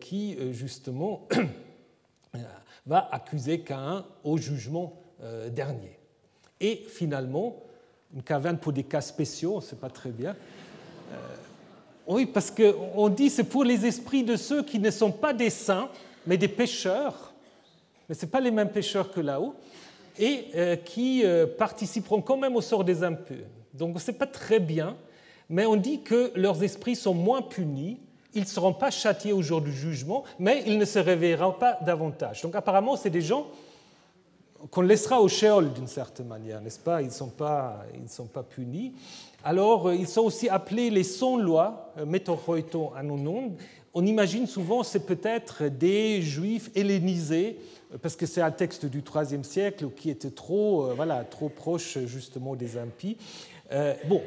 qui 0.01 0.37
justement 0.53 1.27
va 2.87 3.09
accuser 3.11 3.61
Caïn 3.61 4.05
au 4.25 4.37
jugement 4.37 5.01
dernier. 5.51 5.96
Et 6.61 6.85
finalement, 6.89 7.57
une 8.15 8.23
caverne 8.23 8.59
pour 8.59 8.73
des 8.73 8.85
cas 8.85 9.01
spéciaux, 9.01 9.61
c'est 9.61 9.81
pas 9.81 9.91
très 9.91 10.11
bien. 10.11 10.35
oui, 12.07 12.27
parce 12.27 12.51
qu'on 12.51 13.09
dit 13.09 13.31
c'est 13.31 13.45
pour 13.45 13.65
les 13.65 13.85
esprits 13.85 14.25
de 14.25 14.37
ceux 14.37 14.63
qui 14.63 14.79
ne 14.79 14.91
sont 14.91 15.13
pas 15.13 15.33
des 15.33 15.51
saints, 15.51 15.89
mais 16.27 16.37
des 16.37 16.49
pécheurs 16.49 17.35
mais 18.09 18.15
ce 18.15 18.27
pas 18.27 18.41
les 18.41 18.51
mêmes 18.51 18.71
pécheurs 18.71 19.11
que 19.11 19.21
là-haut, 19.21 19.55
et 20.19 20.47
euh, 20.55 20.77
qui 20.77 21.25
euh, 21.25 21.47
participeront 21.47 22.23
quand 22.23 22.37
même 22.37 22.57
au 22.57 22.61
sort 22.61 22.85
des 22.85 23.03
impurs. 23.03 23.47
Donc 23.75 24.01
ce 24.01 24.11
n'est 24.11 24.17
pas 24.17 24.27
très 24.27 24.61
bien, 24.61 24.97
mais 25.49 25.67
on 25.67 25.77
dit 25.77 26.03
que 26.03 26.33
leurs 26.35 26.63
esprits 26.63 26.97
sont 26.97 27.15
moins 27.15 27.43
punis, 27.43 27.99
ils 28.35 28.43
ne 28.43 28.47
seront 28.47 28.73
pas 28.73 28.91
châtiés 28.91 29.33
au 29.33 29.43
jour 29.43 29.61
du 29.61 29.73
jugement, 29.73 30.25
mais 30.39 30.63
ils 30.67 30.79
ne 30.79 30.85
se 30.85 30.99
réveilleront 30.99 31.53
pas 31.53 31.79
davantage. 31.85 32.43
Donc 32.43 32.55
apparemment, 32.55 32.97
c'est 32.97 33.11
des 33.11 33.23
gens 33.23 33.47
qu'on 34.71 34.83
laissera 34.83 35.21
au 35.21 35.29
Sheol 35.29 35.73
d'une 35.73 35.87
certaine 35.87 36.27
manière, 36.27 36.61
n'est-ce 36.61 36.79
pas? 36.79 37.03
Ils 37.03 37.09
ne 37.09 37.13
sont, 37.13 37.29
pas, 37.29 37.85
sont 38.09 38.27
pas 38.27 38.43
punis. 38.43 38.95
Alors, 39.45 39.89
euh, 39.89 39.95
ils 39.95 40.09
sont 40.09 40.23
aussi 40.23 40.49
appelés 40.49 40.91
les 40.91 41.05
sans-lois, 41.05 41.93
métoroiton 42.07 42.93
anonon. 42.95 43.53
On 43.95 44.05
imagine 44.05 44.47
souvent 44.47 44.83
c'est 44.83 45.07
peut-être 45.07 45.65
des 45.69 46.21
juifs 46.21 46.71
hellénisés 46.75 47.59
parce 48.03 48.17
que 48.17 48.27
c'est 48.27 48.41
un 48.41 48.51
texte 48.51 48.87
du 48.87 49.03
IIIe 49.03 49.45
siècle 49.45 49.89
qui 49.97 50.11
était 50.11 50.31
trop, 50.31 50.87
euh, 50.87 50.95
voilà, 50.95 51.25
trop 51.25 51.49
proche 51.49 51.99
justement 52.07 52.57
des 52.57 52.77
impies. 52.77 53.17
Euh, 53.73 53.95
bon, 54.09 54.23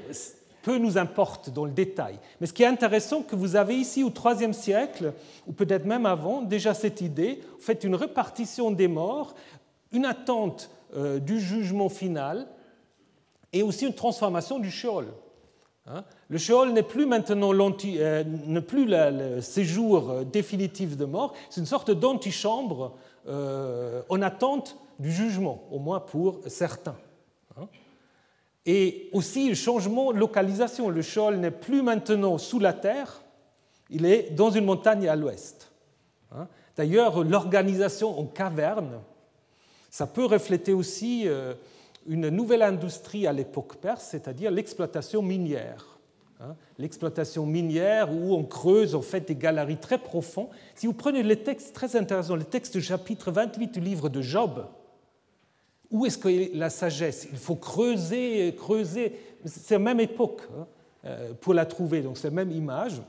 peu 0.62 0.78
nous 0.78 0.98
importe 0.98 1.50
dans 1.50 1.66
le 1.66 1.72
détail. 1.72 2.20
Mais 2.40 2.48
ce 2.48 2.54
qui 2.54 2.64
est 2.64 2.68
intéressant, 2.68 3.22
que 3.22 3.36
vous 3.36 3.56
avez 3.56 3.76
ici 3.76 4.04
au 4.04 4.12
IIIe 4.12 4.54
siècle, 4.54 5.14
ou 5.48 5.54
peut-être 5.54 5.86
même 5.86 6.06
avant, 6.06 6.42
déjà 6.42 6.74
cette 6.74 7.02
idée, 7.02 7.42
vous 7.58 7.64
faites 7.64 7.84
une 7.84 7.96
répartition 7.96 8.72
des 8.72 8.88
morts, 8.88 9.36
une 9.92 10.06
attente 10.06 10.70
euh, 10.96 11.20
du 11.20 11.40
jugement 11.40 11.90
final, 11.90 12.48
et 13.54 13.64
aussi 13.64 13.86
une 13.86 13.96
transformation 13.96 14.60
du 14.60 14.70
Sheol. 14.70 15.08
Hein. 15.88 16.04
le 16.28 16.38
Sheol 16.38 16.72
n'est 16.72 16.84
plus 16.84 17.08
maintenant 17.08 17.52
ne 17.52 18.60
plus 18.60 18.86
le 18.86 19.42
séjour 19.42 20.24
définitif 20.26 20.96
de 20.98 21.06
mort, 21.06 21.34
c'est 21.50 21.62
une 21.62 21.66
sorte 21.66 21.90
d'antichambre 21.90 22.96
euh, 23.28 24.02
en 24.10 24.22
attente 24.22 24.78
du 25.00 25.12
jugement, 25.12 25.64
au 25.72 25.80
moins 25.80 26.00
pour 26.00 26.40
certains. 26.48 26.96
Hein. 27.58 27.68
Et 28.66 29.10
aussi 29.14 29.50
le 29.50 29.56
changement 29.56 30.14
de 30.14 30.18
localisation. 30.18 30.90
Le 30.90 31.02
Sheol 31.02 31.38
n'est 31.38 31.52
plus 31.52 31.82
maintenant 31.82 32.38
sous 32.38 32.60
la 32.60 32.74
terre, 32.74 33.22
il 33.90 34.06
est 34.06 34.32
dans 34.32 34.52
une 34.52 34.66
montagne 34.66 35.08
à 35.08 35.16
l'ouest. 35.16 35.72
Hein. 36.32 36.48
D'ailleurs, 36.76 37.24
l'organisation 37.24 38.20
en 38.20 38.26
caverne, 38.26 39.00
ça 39.90 40.08
peut 40.08 40.26
refléter 40.26 40.74
aussi 40.74 41.24
euh, 41.28 41.54
une 42.08 42.30
nouvelle 42.30 42.62
industrie 42.62 43.28
à 43.28 43.34
l'époque 43.34 43.78
perse, 43.78 44.04
c'est-à-dire 44.04 44.52
l'exploitation 44.52 45.22
minière. 45.22 46.00
Hein, 46.42 46.56
l'exploitation 46.78 47.46
minière 47.46 48.14
où 48.14 48.34
on 48.34 48.46
creuse 48.46 48.96
en 48.96 49.02
fait 49.02 49.28
des 49.28 49.36
galeries 49.36 49.78
très 49.78 49.98
profondes. 49.98 50.48
Si 50.74 50.88
vous 50.88 50.94
prenez 50.94 51.22
les 51.22 51.44
textes 51.44 51.74
très 51.76 51.98
intéressants, 51.98 52.38
le 52.38 52.46
texte 52.46 52.78
du 52.78 52.82
chapitre 52.82 53.30
28 53.30 53.74
du 53.74 53.82
livre 53.82 54.08
de 54.08 54.22
Job, 54.22 54.66
où 55.92 56.06
est-ce 56.06 56.18
que 56.18 56.56
la 56.56 56.70
sagesse? 56.70 57.28
Il 57.32 57.38
faut 57.38 57.56
creuser, 57.56 58.56
creuser. 58.58 59.20
C'est 59.44 59.76
la 59.76 59.80
même 59.80 60.00
époque 60.00 60.42
hein, 60.58 60.68
euh, 61.06 61.34
pour 61.42 61.54
la 61.54 61.66
trouver, 61.66 62.02
donc 62.02 62.18
c'est 62.18 62.30
la 62.30 62.36
même 62.36 62.52
image. 62.52 63.02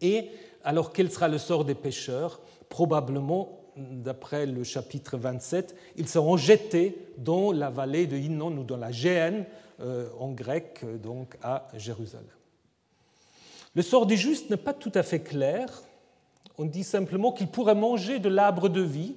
Et 0.00 0.30
alors 0.64 0.92
quel 0.92 1.10
sera 1.10 1.28
le 1.28 1.38
sort 1.38 1.64
des 1.64 1.74
pêcheurs? 1.74 2.40
Probablement, 2.68 3.55
d'après 3.76 4.46
le 4.46 4.64
chapitre 4.64 5.16
27, 5.16 5.74
ils 5.96 6.08
seront 6.08 6.36
jetés 6.36 6.96
dans 7.18 7.52
la 7.52 7.70
vallée 7.70 8.06
de 8.06 8.16
Hinnon 8.16 8.56
ou 8.56 8.64
dans 8.64 8.76
la 8.76 8.90
Géhenne, 8.90 9.44
euh, 9.80 10.08
en 10.18 10.32
grec, 10.32 10.84
donc 11.02 11.36
à 11.42 11.68
Jérusalem. 11.76 12.26
Le 13.74 13.82
sort 13.82 14.06
des 14.06 14.16
justes 14.16 14.48
n'est 14.48 14.56
pas 14.56 14.72
tout 14.72 14.92
à 14.94 15.02
fait 15.02 15.20
clair. 15.20 15.82
On 16.56 16.64
dit 16.64 16.84
simplement 16.84 17.32
qu'ils 17.32 17.48
pourraient 17.48 17.74
manger 17.74 18.18
de 18.18 18.30
l'arbre 18.30 18.70
de 18.70 18.80
vie 18.80 19.16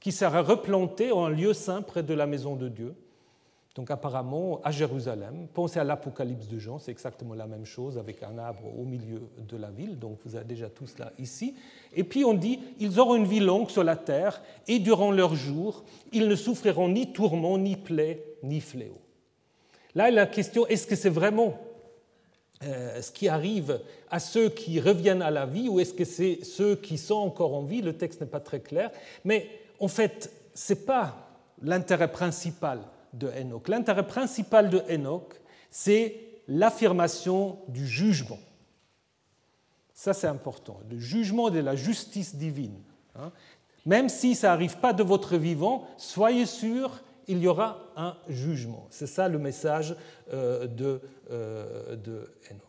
qui 0.00 0.10
sera 0.10 0.42
replanté 0.42 1.12
en 1.12 1.28
lieu 1.28 1.52
saint 1.52 1.82
près 1.82 2.02
de 2.02 2.14
la 2.14 2.26
maison 2.26 2.56
de 2.56 2.68
Dieu. 2.68 2.94
Donc 3.80 3.90
apparemment 3.90 4.60
à 4.62 4.70
Jérusalem. 4.72 5.46
Pensez 5.54 5.80
à 5.80 5.84
l'Apocalypse 5.84 6.48
de 6.48 6.58
Jean, 6.58 6.78
c'est 6.78 6.90
exactement 6.90 7.32
la 7.32 7.46
même 7.46 7.64
chose 7.64 7.96
avec 7.96 8.22
un 8.22 8.36
arbre 8.36 8.60
au 8.78 8.84
milieu 8.84 9.22
de 9.38 9.56
la 9.56 9.70
ville. 9.70 9.98
Donc 9.98 10.18
vous 10.26 10.36
avez 10.36 10.44
déjà 10.44 10.68
tout 10.68 10.86
cela 10.86 11.14
ici. 11.18 11.54
Et 11.96 12.04
puis 12.04 12.22
on 12.22 12.34
dit, 12.34 12.60
ils 12.78 13.00
auront 13.00 13.16
une 13.16 13.24
vie 13.24 13.40
longue 13.40 13.70
sur 13.70 13.82
la 13.82 13.96
terre 13.96 14.42
et 14.68 14.80
durant 14.80 15.12
leur 15.12 15.34
jour, 15.34 15.82
ils 16.12 16.28
ne 16.28 16.36
souffriront 16.36 16.90
ni 16.90 17.10
tourment, 17.10 17.56
ni 17.56 17.74
plaie, 17.74 18.22
ni 18.42 18.60
fléau. 18.60 19.00
Là, 19.94 20.10
la 20.10 20.26
question, 20.26 20.66
est-ce 20.66 20.86
que 20.86 20.94
c'est 20.94 21.08
vraiment 21.08 21.58
euh, 22.62 23.00
ce 23.00 23.10
qui 23.10 23.28
arrive 23.28 23.80
à 24.10 24.20
ceux 24.20 24.50
qui 24.50 24.78
reviennent 24.78 25.22
à 25.22 25.30
la 25.30 25.46
vie 25.46 25.70
ou 25.70 25.80
est-ce 25.80 25.94
que 25.94 26.04
c'est 26.04 26.40
ceux 26.44 26.76
qui 26.76 26.98
sont 26.98 27.14
encore 27.14 27.54
en 27.54 27.62
vie? 27.62 27.80
Le 27.80 27.96
texte 27.96 28.20
n'est 28.20 28.26
pas 28.26 28.40
très 28.40 28.60
clair. 28.60 28.90
Mais 29.24 29.48
en 29.78 29.88
fait, 29.88 30.30
ce 30.52 30.74
n'est 30.74 30.80
pas 30.80 31.16
l'intérêt 31.62 32.12
principal 32.12 32.80
de. 33.12 33.30
L'intérêt 33.68 34.06
principal 34.06 34.70
de 34.70 34.82
Enoch, 34.90 35.40
c'est 35.70 36.16
l'affirmation 36.48 37.58
du 37.68 37.86
jugement. 37.86 38.38
Ça, 39.94 40.14
c'est 40.14 40.26
important. 40.26 40.80
Le 40.90 40.98
jugement 40.98 41.50
de 41.50 41.58
la 41.58 41.76
justice 41.76 42.34
divine. 42.34 42.80
Hein. 43.16 43.32
Même 43.86 44.08
si 44.08 44.34
ça 44.34 44.48
n'arrive 44.48 44.78
pas 44.78 44.92
de 44.92 45.02
votre 45.02 45.36
vivant, 45.36 45.86
soyez 45.96 46.46
sûr 46.46 47.02
il 47.28 47.38
y 47.38 47.46
aura 47.46 47.92
un 47.96 48.16
jugement. 48.28 48.86
C'est 48.90 49.06
ça 49.06 49.28
le 49.28 49.38
message 49.38 49.94
euh, 50.32 50.66
de, 50.66 51.00
euh, 51.30 51.94
de 51.96 52.28
Enoch. 52.50 52.64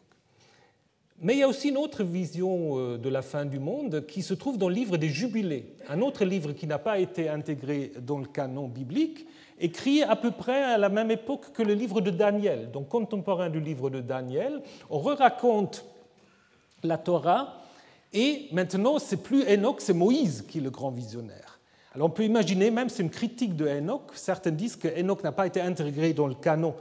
Mais 1.19 1.33
il 1.33 1.39
y 1.39 1.43
a 1.43 1.47
aussi 1.47 1.69
une 1.69 1.77
autre 1.77 2.03
vision 2.03 2.77
euh, 2.77 2.97
de 2.97 3.09
la 3.09 3.21
fin 3.21 3.45
du 3.45 3.59
monde 3.59 4.05
qui 4.05 4.21
se 4.21 4.33
trouve 4.33 4.57
dans 4.57 4.69
le 4.69 4.75
livre 4.75 4.97
des 4.97 5.09
Jubilés, 5.09 5.75
un 5.87 6.01
autre 6.01 6.25
livre 6.25 6.51
qui 6.51 6.67
n'a 6.67 6.79
pas 6.79 6.99
été 6.99 7.29
intégré 7.29 7.91
dans 7.99 8.19
le 8.19 8.25
canon 8.25 8.67
biblique, 8.67 9.27
écrit 9.59 10.03
à 10.03 10.15
peu 10.15 10.31
près 10.31 10.63
à 10.63 10.77
la 10.77 10.89
même 10.89 11.11
époque 11.11 11.51
que 11.53 11.63
le 11.63 11.73
livre 11.73 12.01
de 12.01 12.09
Daniel, 12.09 12.71
donc 12.71 12.89
contemporain 12.89 13.49
du 13.49 13.59
livre 13.59 13.89
de 13.89 14.01
Daniel. 14.01 14.61
On 14.89 14.99
re-raconte 14.99 15.85
la 16.83 16.97
Torah, 16.97 17.61
et 18.13 18.47
maintenant, 18.51 18.99
c'est 18.99 19.23
plus 19.23 19.43
Enoch, 19.47 19.79
c'est 19.79 19.93
Moïse 19.93 20.45
qui 20.47 20.57
est 20.57 20.61
le 20.61 20.69
grand 20.69 20.91
visionnaire. 20.91 21.59
Alors 21.93 22.07
on 22.07 22.11
peut 22.11 22.23
imaginer, 22.23 22.71
même 22.71 22.89
c'est 22.89 23.03
une 23.03 23.09
critique 23.09 23.55
de 23.55 23.67
Enoch, 23.67 24.11
certains 24.13 24.51
disent 24.51 24.75
que 24.75 24.87
Enoch 24.87 25.23
n'a 25.23 25.31
pas 25.31 25.47
été 25.47 25.59
intégré 25.59 26.13
dans 26.13 26.27
le 26.27 26.35
canon 26.35 26.73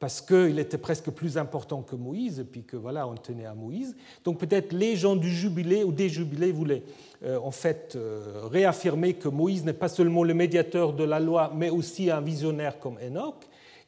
parce 0.00 0.22
qu'il 0.22 0.58
était 0.58 0.78
presque 0.78 1.10
plus 1.10 1.36
important 1.36 1.82
que 1.82 1.94
Moïse, 1.94 2.40
et 2.40 2.44
puis 2.44 2.64
que 2.64 2.76
voilà, 2.78 3.06
on 3.06 3.14
tenait 3.14 3.44
à 3.44 3.54
Moïse. 3.54 3.94
Donc 4.24 4.38
peut-être 4.38 4.72
les 4.72 4.96
gens 4.96 5.14
du 5.14 5.30
jubilé 5.30 5.84
ou 5.84 5.92
des 5.92 6.08
jubilés 6.08 6.52
voulaient 6.52 6.82
euh, 7.22 7.38
en 7.38 7.50
fait 7.50 7.92
euh, 7.94 8.46
réaffirmer 8.50 9.12
que 9.12 9.28
Moïse 9.28 9.62
n'est 9.62 9.74
pas 9.74 9.88
seulement 9.88 10.24
le 10.24 10.32
médiateur 10.32 10.94
de 10.94 11.04
la 11.04 11.20
loi, 11.20 11.52
mais 11.54 11.68
aussi 11.68 12.10
un 12.10 12.22
visionnaire 12.22 12.80
comme 12.80 12.96
Enoch. 13.06 13.44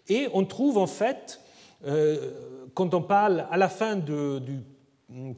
Et 0.07 0.29
on 0.35 0.45
trouve 0.45 0.77
en 0.77 0.87
fait, 0.87 1.41
euh, 1.87 2.69
quand 2.75 2.93
on 2.93 3.01
parle 3.01 3.47
à 3.51 3.57
la 3.57 3.71
fin 3.71 3.97
du 3.97 4.61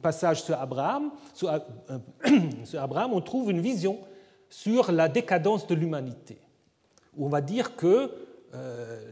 passage 0.01 0.43
sur 0.43 0.59
Abraham, 0.59 1.11
sur 1.33 2.81
Abraham, 2.81 3.13
on 3.13 3.21
trouve 3.21 3.49
une 3.49 3.61
vision 3.61 3.99
sur 4.49 4.91
la 4.91 5.07
décadence 5.07 5.67
de 5.67 5.75
l'humanité. 5.75 6.37
On 7.17 7.29
va 7.29 7.39
dire 7.39 7.77
que 7.77 8.24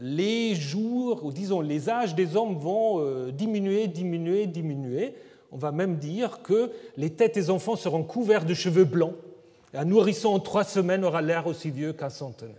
les 0.00 0.54
jours, 0.54 1.24
ou 1.24 1.32
disons 1.32 1.60
les 1.60 1.88
âges 1.88 2.14
des 2.14 2.36
hommes 2.36 2.56
vont 2.56 3.00
euh, 3.00 3.30
diminuer, 3.30 3.88
diminuer, 3.88 4.46
diminuer. 4.46 5.14
On 5.52 5.56
va 5.56 5.72
même 5.72 5.96
dire 5.96 6.42
que 6.42 6.70
les 6.96 7.10
têtes 7.10 7.34
des 7.34 7.50
enfants 7.50 7.76
seront 7.76 8.02
couverts 8.02 8.44
de 8.44 8.54
cheveux 8.54 8.84
blancs. 8.84 9.14
un 9.72 9.84
nourrisson 9.84 10.28
en 10.28 10.40
trois 10.40 10.64
semaines 10.64 11.04
aura 11.04 11.22
l'air 11.22 11.46
aussi 11.46 11.70
vieux 11.70 11.92
qu'un 11.92 12.10
centenaire. 12.10 12.54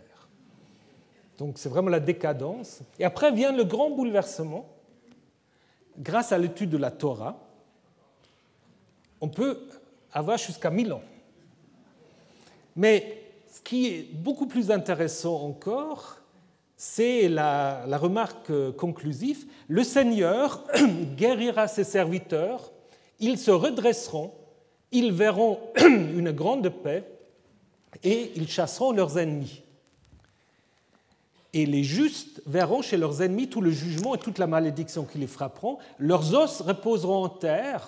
Donc 1.38 1.58
c'est 1.58 1.70
vraiment 1.70 1.90
la 1.90 2.00
décadence. 2.00 2.80
Et 3.00 3.06
après 3.06 3.32
vient 3.32 3.52
le 3.52 3.64
grand 3.64 3.90
bouleversement. 3.90 4.68
Grâce 5.98 6.32
à 6.32 6.38
l'étude 6.38 6.70
de 6.70 6.78
la 6.78 6.92
Torah, 6.92 7.38
on 9.22 9.30
peut 9.30 9.60
avoir 10.12 10.38
jusqu'à 10.38 10.70
1000 10.70 10.94
ans. 10.94 11.02
Mais 12.76 13.22
ce 13.52 13.62
qui 13.62 13.88
est 13.88 14.14
beaucoup 14.14 14.48
plus 14.48 14.72
intéressant 14.72 15.42
encore, 15.42 16.18
c'est 16.78 17.30
la, 17.30 17.86
remarque 17.98 18.52
conclusive, 18.78 19.46
le 19.68 19.84
Seigneur 19.84 20.64
guérira 21.16 21.68
ses 21.68 21.84
serviteurs, 21.84 22.72
ils 23.20 23.38
se 23.38 23.52
redresseront, 23.52 24.34
ils 24.92 25.12
verront 25.12 25.60
une 25.80 26.32
grande 26.32 26.70
paix 26.70 27.06
et 28.04 28.32
ils 28.36 28.50
chasseront 28.50 28.92
leurs 28.92 29.18
ennemis. 29.18 29.62
Et 31.54 31.66
les 31.66 31.86
justes 31.86 32.42
verront 32.46 32.82
chez 32.82 32.98
leurs 32.98 33.22
ennemis 33.22 33.48
tout 33.48 33.62
le 33.62 33.72
jugement 33.72 34.14
et 34.16 34.18
toute 34.18 34.40
la 34.40 34.48
malédiction 34.48 35.06
qui 35.06 35.18
les 35.18 35.28
frapperont. 35.28 35.78
Leurs 36.00 36.34
os 36.34 36.60
reposeront 36.60 37.24
en 37.24 37.30
terre, 37.30 37.88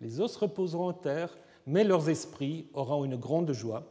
les 0.00 0.20
os 0.20 0.36
reposeront 0.36 0.88
en 0.88 0.92
terre, 0.92 1.30
mais 1.68 1.84
leurs 1.84 2.08
esprits 2.08 2.66
auront 2.74 3.04
une 3.04 3.14
grande 3.14 3.52
joie. 3.52 3.84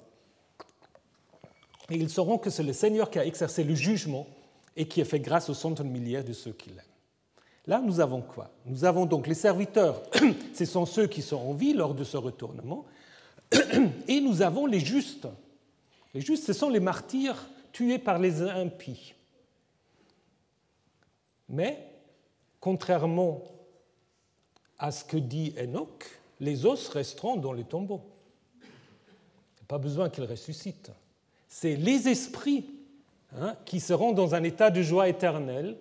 Et 1.92 1.96
ils 1.96 2.10
sauront 2.10 2.38
que 2.38 2.50
c'est 2.50 2.64
le 2.64 2.72
Seigneur 2.72 3.12
qui 3.12 3.20
a 3.20 3.26
exercé 3.26 3.66
le 3.66 3.76
jugement 3.76 4.26
et 4.78 4.88
qui 4.88 5.02
a 5.02 5.06
fait 5.06 5.20
grâce 5.20 5.50
aux 5.50 5.54
centaines 5.54 5.88
de 5.88 5.92
milliers 5.92 6.24
de 6.24 6.32
ceux 6.32 6.54
qui 6.54 6.70
l'aiment. 6.70 6.86
Là, 7.68 7.82
nous 7.82 8.00
avons 8.00 8.22
quoi? 8.22 8.50
Nous 8.66 8.86
avons 8.86 9.06
donc 9.06 9.28
les 9.28 9.36
serviteurs, 9.36 10.02
ce 10.54 10.64
sont 10.64 10.86
ceux 10.86 11.08
qui 11.08 11.22
sont 11.22 11.36
en 11.36 11.54
vie 11.54 11.74
lors 11.74 11.94
de 11.94 12.06
ce 12.06 12.16
retournement, 12.16 12.86
et 14.08 14.22
nous 14.22 14.42
avons 14.42 14.66
les 14.66 14.80
justes. 14.80 15.28
Les 16.14 16.22
justes, 16.22 16.46
ce 16.46 16.54
sont 16.54 16.70
les 16.70 16.80
martyrs 16.80 17.50
tués 17.74 18.00
par 18.00 18.20
les 18.20 18.42
impies. 18.42 19.14
Mais, 21.50 21.92
contrairement 22.62 23.44
à 24.80 24.92
ce 24.92 25.04
que 25.04 25.18
dit 25.18 25.54
Enoch, 25.60 26.06
les 26.40 26.66
os 26.66 26.88
resteront 26.88 27.36
dans 27.36 27.52
les 27.52 27.66
tombeaux. 27.66 28.02
Pas 29.68 29.78
besoin 29.78 30.10
qu'ils 30.10 30.24
ressuscitent. 30.24 30.92
C'est 31.54 31.76
les 31.76 32.08
esprits 32.08 32.64
hein, 33.38 33.58
qui 33.66 33.82
seront 33.82 34.14
dans 34.14 34.36
un 34.36 34.44
état 34.44 34.72
de 34.72 34.82
joie 34.82 35.10
éternelle, 35.10 35.76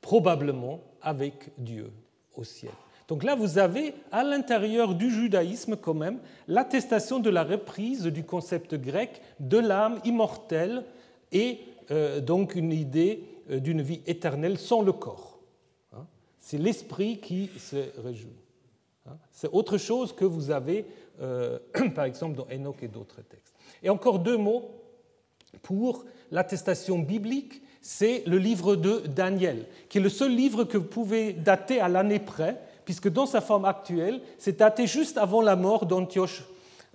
probablement 0.00 0.80
avec 1.02 1.50
Dieu 1.58 1.90
au 2.36 2.44
ciel. 2.44 2.70
Donc 3.08 3.24
là, 3.24 3.34
vous 3.34 3.58
avez 3.58 3.94
à 4.12 4.22
l'intérieur 4.22 4.94
du 4.94 5.10
judaïsme 5.10 5.74
quand 5.74 5.94
même 5.94 6.20
l'attestation 6.46 7.18
de 7.18 7.30
la 7.30 7.42
reprise 7.42 8.04
du 8.04 8.22
concept 8.22 8.76
grec 8.76 9.20
de 9.40 9.58
l'âme 9.58 9.98
immortelle 10.04 10.84
et 11.32 11.62
euh, 11.90 12.20
donc 12.20 12.54
une 12.54 12.72
idée 12.72 13.24
euh, 13.50 13.58
d'une 13.58 13.82
vie 13.82 14.02
éternelle 14.06 14.56
sans 14.56 14.82
le 14.82 14.92
corps. 14.92 15.40
Hein. 15.94 16.06
C'est 16.38 16.58
l'esprit 16.58 17.18
qui 17.18 17.50
se 17.58 17.90
réjouit. 18.04 18.38
Hein. 19.08 19.16
C'est 19.32 19.50
autre 19.50 19.78
chose 19.78 20.12
que 20.12 20.24
vous 20.24 20.52
avez, 20.52 20.86
euh, 21.20 21.58
par 21.96 22.04
exemple, 22.04 22.36
dans 22.36 22.46
Enoch 22.54 22.84
et 22.84 22.88
d'autres 22.88 23.22
textes. 23.22 23.56
Et 23.82 23.90
encore 23.90 24.20
deux 24.20 24.36
mots 24.36 24.78
pour 25.62 26.04
l'attestation 26.30 26.98
biblique, 26.98 27.62
c'est 27.80 28.22
le 28.26 28.38
livre 28.38 28.76
de 28.76 29.02
Daniel, 29.06 29.64
qui 29.88 29.98
est 29.98 30.00
le 30.00 30.08
seul 30.08 30.34
livre 30.34 30.64
que 30.64 30.76
vous 30.76 30.84
pouvez 30.84 31.32
dater 31.32 31.80
à 31.80 31.88
l'année 31.88 32.18
près, 32.18 32.60
puisque 32.84 33.08
dans 33.08 33.26
sa 33.26 33.40
forme 33.40 33.64
actuelle, 33.64 34.20
c'est 34.38 34.58
daté 34.58 34.86
juste 34.86 35.18
avant 35.18 35.42
la 35.42 35.56
mort 35.56 35.86
d'Antiochos 35.86 36.44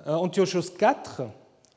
IV, 0.05 1.27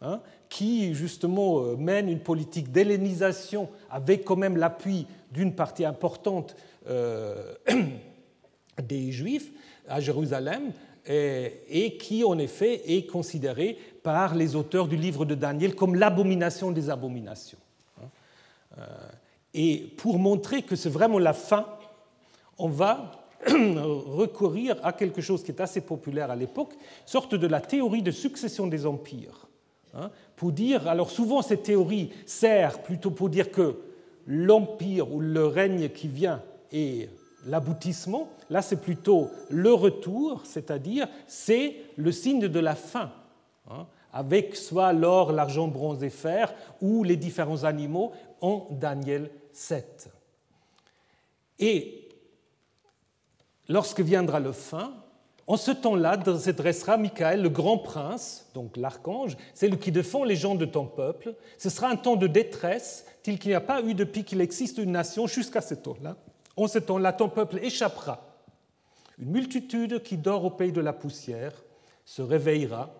hein, 0.03 0.20
qui 0.49 0.95
justement 0.95 1.61
euh, 1.61 1.77
mène 1.77 2.09
une 2.09 2.20
politique 2.20 2.72
d'hellénisation 2.72 3.68
avec 3.91 4.24
quand 4.24 4.37
même 4.37 4.57
l'appui 4.57 5.07
d'une 5.33 5.55
partie 5.55 5.85
importante 5.85 6.57
euh, 6.89 7.55
des 8.83 9.12
Juifs 9.12 9.51
à 9.89 10.01
Jérusalem, 10.01 10.72
et, 11.09 11.97
qui 11.99 12.25
en 12.25 12.39
effet 12.39 12.83
est 12.87 13.07
considéré 13.07 13.79
par 14.03 14.35
les 14.35 14.57
auteurs 14.57 14.89
du 14.89 14.97
livre 14.97 15.25
de 15.25 15.35
Daniel 15.35 15.75
comme 15.75 15.95
l'abomination 15.95 16.71
des 16.71 16.91
abominations. 16.91 17.59
Euh, 18.79 18.85
et 19.55 19.79
pour 19.97 20.19
montrer 20.19 20.63
que 20.63 20.77
c'est 20.77 20.91
vraiment 20.91 21.19
la 21.19 21.33
fin, 21.33 21.67
on 22.59 22.69
va 22.69 23.13
recourir 23.47 24.77
à 24.83 24.93
quelque 24.93 25.21
chose 25.21 25.43
qui 25.43 25.53
est 25.53 25.61
assez 25.61 25.81
populaire 25.81 26.31
à 26.31 26.37
l'époque, 26.37 26.75
sorte 27.05 27.35
de 27.35 27.47
la 27.47 27.61
théorie 27.61 28.03
de 28.03 28.11
succession 28.11 28.67
des 28.67 28.87
empires. 28.87 29.47
Hein, 29.95 30.11
pour 30.37 30.53
dire, 30.53 30.89
alors 30.89 31.11
souvent 31.11 31.41
cette 31.41 31.63
théorie 31.63 32.11
sert 32.27 32.83
plutôt 32.83 33.11
pour 33.11 33.31
dire 33.31 33.51
que 33.51 33.81
l'empire 34.27 35.13
ou 35.13 35.21
le 35.21 35.47
règne 35.47 35.89
qui 35.89 36.09
vient 36.09 36.43
est 36.73 37.09
l'aboutissement, 37.47 38.28
là 38.51 38.62
c'est 38.62 38.80
plutôt 38.80 39.30
le 39.49 39.72
retour, 39.72 40.42
c'est-à-dire 40.44 41.09
c'est 41.26 41.76
le 41.97 42.12
signe 42.12 42.49
de 42.49 42.61
la 42.61 42.74
fin, 42.74 43.12
hein, 43.70 43.86
avec 44.12 44.57
soit 44.57 44.92
l'or, 44.92 45.32
l'argent, 45.32 45.68
bronze 45.68 46.03
et 46.03 46.11
fer, 46.11 46.55
ou 46.80 47.05
les 47.05 47.16
différents 47.16 47.64
animaux 47.64 48.12
en 48.40 48.68
Daniel 48.70 49.30
7. 49.53 50.11
Et 51.59 52.09
lorsque 53.68 54.01
viendra 54.01 54.40
le 54.40 54.53
fin, 54.53 54.92
en 55.47 55.57
ce 55.57 55.70
temps-là, 55.70 56.18
se 56.24 56.51
dressera 56.51 56.97
Michael, 56.97 57.42
le 57.42 57.49
grand 57.49 57.78
prince, 57.78 58.47
donc 58.53 58.76
l'archange, 58.76 59.36
c'est 59.55 59.68
lui 59.68 59.78
qui 59.78 59.92
défend 59.92 60.24
les 60.24 60.34
gens 60.34 60.57
de 60.57 60.64
ton 60.64 60.86
peuple. 60.86 61.34
Ce 61.57 61.70
sera 61.70 61.88
un 61.88 61.94
temps 61.94 62.16
de 62.16 62.26
détresse, 62.26 63.05
tel 63.22 63.38
qu'il 63.38 63.51
n'y 63.51 63.55
a 63.55 63.61
pas 63.61 63.80
eu 63.82 63.94
depuis 63.94 64.24
qu'il 64.24 64.40
existe 64.40 64.78
une 64.78 64.90
nation 64.90 65.28
jusqu'à 65.28 65.61
ce 65.61 65.74
temps-là. 65.74 66.16
En 66.57 66.67
ce 66.69 66.79
temps-là, 66.79 67.13
ton 67.13 67.29
peuple 67.29 67.59
échappera. 67.63 68.27
Une 69.19 69.31
multitude 69.31 70.03
qui 70.03 70.17
dort 70.17 70.45
au 70.45 70.51
pays 70.51 70.73
de 70.73 70.81
la 70.81 70.93
poussière 70.93 71.53
se 72.05 72.23
réveillera, 72.23 72.95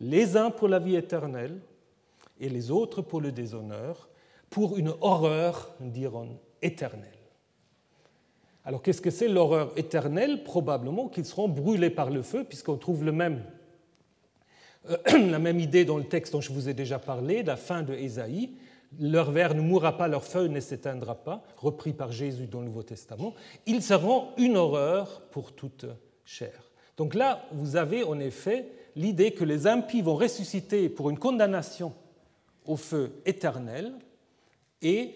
les 0.00 0.36
uns 0.36 0.50
pour 0.50 0.68
la 0.68 0.78
vie 0.78 0.96
éternelle 0.96 1.60
et 2.40 2.48
les 2.48 2.70
autres 2.70 3.02
pour 3.02 3.20
le 3.20 3.32
déshonneur, 3.32 4.08
pour 4.50 4.76
une 4.78 4.94
horreur, 5.00 5.74
diront, 5.80 6.38
éternelle. 6.62 7.10
Alors 8.64 8.82
qu'est-ce 8.82 9.00
que 9.00 9.10
c'est 9.10 9.28
l'horreur 9.28 9.72
éternelle? 9.76 10.44
Probablement 10.44 11.08
qu'ils 11.08 11.24
seront 11.24 11.48
brûlés 11.48 11.90
par 11.90 12.10
le 12.10 12.22
feu, 12.22 12.44
puisqu'on 12.44 12.76
trouve 12.76 13.04
le 13.04 13.12
même, 13.12 13.42
euh, 14.90 14.96
la 15.30 15.38
même 15.38 15.58
idée 15.58 15.84
dans 15.84 15.98
le 15.98 16.04
texte 16.04 16.32
dont 16.32 16.40
je 16.40 16.52
vous 16.52 16.68
ai 16.68 16.74
déjà 16.74 16.98
parlé, 16.98 17.42
la 17.42 17.56
fin 17.56 17.82
de 17.82 17.94
Ésaïe. 17.94 18.50
Leur 18.98 19.30
verre 19.30 19.54
ne 19.54 19.60
mourra 19.60 19.96
pas, 19.96 20.08
leur 20.08 20.24
feu 20.24 20.46
ne 20.46 20.60
s'éteindra 20.60 21.16
pas, 21.16 21.42
repris 21.56 21.92
par 21.92 22.10
Jésus 22.10 22.46
dans 22.46 22.60
le 22.60 22.66
Nouveau 22.66 22.82
Testament. 22.82 23.34
Ils 23.66 23.82
seront 23.82 24.28
une 24.38 24.56
horreur 24.56 25.22
pour 25.30 25.52
toute 25.52 25.86
chair. 26.24 26.70
Donc 26.96 27.14
là, 27.14 27.44
vous 27.52 27.76
avez 27.76 28.02
en 28.02 28.18
effet 28.18 28.68
l'idée 28.96 29.32
que 29.32 29.44
les 29.44 29.66
impies 29.66 30.02
vont 30.02 30.16
ressusciter 30.16 30.88
pour 30.88 31.10
une 31.10 31.18
condamnation 31.18 31.92
au 32.64 32.76
feu 32.76 33.12
éternel 33.24 33.94
et 34.82 35.14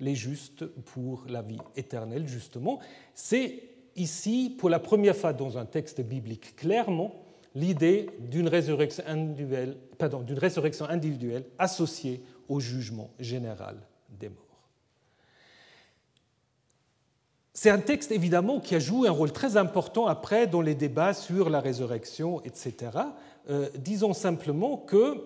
les 0.00 0.14
justes 0.14 0.66
pour 0.66 1.24
la 1.28 1.42
vie 1.42 1.58
éternelle, 1.76 2.26
justement. 2.26 2.80
C'est 3.14 3.62
ici, 3.96 4.54
pour 4.58 4.68
la 4.68 4.78
première 4.78 5.16
fois 5.16 5.32
dans 5.32 5.58
un 5.58 5.64
texte 5.64 6.00
biblique, 6.00 6.56
clairement 6.56 7.14
l'idée 7.54 8.10
d'une 8.18 8.48
résurrection 8.48 9.04
d'une 9.04 10.38
résurrection 10.38 10.86
individuelle 10.88 11.44
associée 11.58 12.22
au 12.52 12.60
jugement 12.60 13.10
général 13.18 13.76
des 14.10 14.28
morts. 14.28 14.38
C'est 17.54 17.70
un 17.70 17.78
texte 17.78 18.12
évidemment 18.12 18.60
qui 18.60 18.74
a 18.74 18.78
joué 18.78 19.08
un 19.08 19.12
rôle 19.12 19.32
très 19.32 19.56
important 19.56 20.06
après 20.06 20.46
dans 20.46 20.60
les 20.60 20.74
débats 20.74 21.14
sur 21.14 21.48
la 21.48 21.60
résurrection, 21.60 22.42
etc. 22.42 22.74
Euh, 23.48 23.68
disons 23.76 24.12
simplement 24.12 24.76
que 24.76 25.22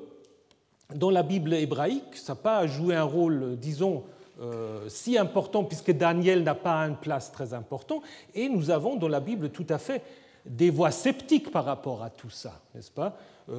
dans 0.94 1.10
la 1.10 1.24
Bible 1.24 1.54
hébraïque, 1.54 2.14
ça 2.14 2.34
n'a 2.34 2.40
pas 2.40 2.66
joué 2.68 2.94
un 2.94 3.02
rôle, 3.02 3.56
disons, 3.58 4.04
euh, 4.40 4.88
si 4.88 5.18
important 5.18 5.64
puisque 5.64 5.90
Daniel 5.90 6.44
n'a 6.44 6.54
pas 6.54 6.78
une 6.82 6.96
place 6.96 7.32
très 7.32 7.54
importante. 7.54 8.02
Et 8.34 8.48
nous 8.48 8.70
avons 8.70 8.96
dans 8.96 9.08
la 9.08 9.20
Bible 9.20 9.50
tout 9.50 9.66
à 9.68 9.78
fait 9.78 10.02
des 10.44 10.70
voix 10.70 10.92
sceptiques 10.92 11.50
par 11.50 11.64
rapport 11.64 12.04
à 12.04 12.10
tout 12.10 12.30
ça, 12.30 12.60
n'est-ce 12.74 12.90
pas? 12.92 13.16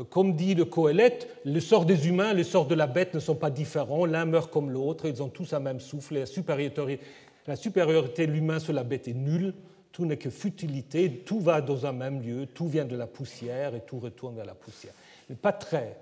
Comme 0.09 0.35
dit 0.35 0.53
le 0.53 0.65
Coëlette, 0.65 1.29
le 1.45 1.61
sort 1.61 1.85
des 1.85 2.09
humains, 2.09 2.33
le 2.33 2.43
sort 2.43 2.67
de 2.67 2.75
la 2.75 2.87
bête 2.87 3.13
ne 3.13 3.19
sont 3.19 3.35
pas 3.35 3.49
différents, 3.49 4.05
l'un 4.05 4.25
meurt 4.25 4.51
comme 4.51 4.69
l'autre, 4.69 5.07
ils 5.07 5.23
ont 5.23 5.29
tous 5.29 5.53
un 5.53 5.61
même 5.61 5.79
souffle, 5.79 6.15
la 6.15 6.25
supériorité, 6.25 8.27
de 8.27 8.31
l'humain 8.31 8.59
sur 8.59 8.73
la 8.73 8.83
bête 8.83 9.07
est 9.07 9.13
nulle, 9.13 9.53
tout 9.93 10.05
n'est 10.05 10.17
que 10.17 10.29
futilité, 10.29 11.23
tout 11.25 11.39
va 11.39 11.61
dans 11.61 11.85
un 11.85 11.93
même 11.93 12.21
lieu, 12.21 12.45
tout 12.45 12.67
vient 12.67 12.85
de 12.85 12.97
la 12.97 13.07
poussière 13.07 13.75
et 13.75 13.81
tout 13.81 13.99
retourne 13.99 14.35
vers 14.35 14.45
la 14.45 14.55
poussière. 14.55 14.93
Je 15.29 15.35
pas 15.35 15.53
très, 15.53 15.97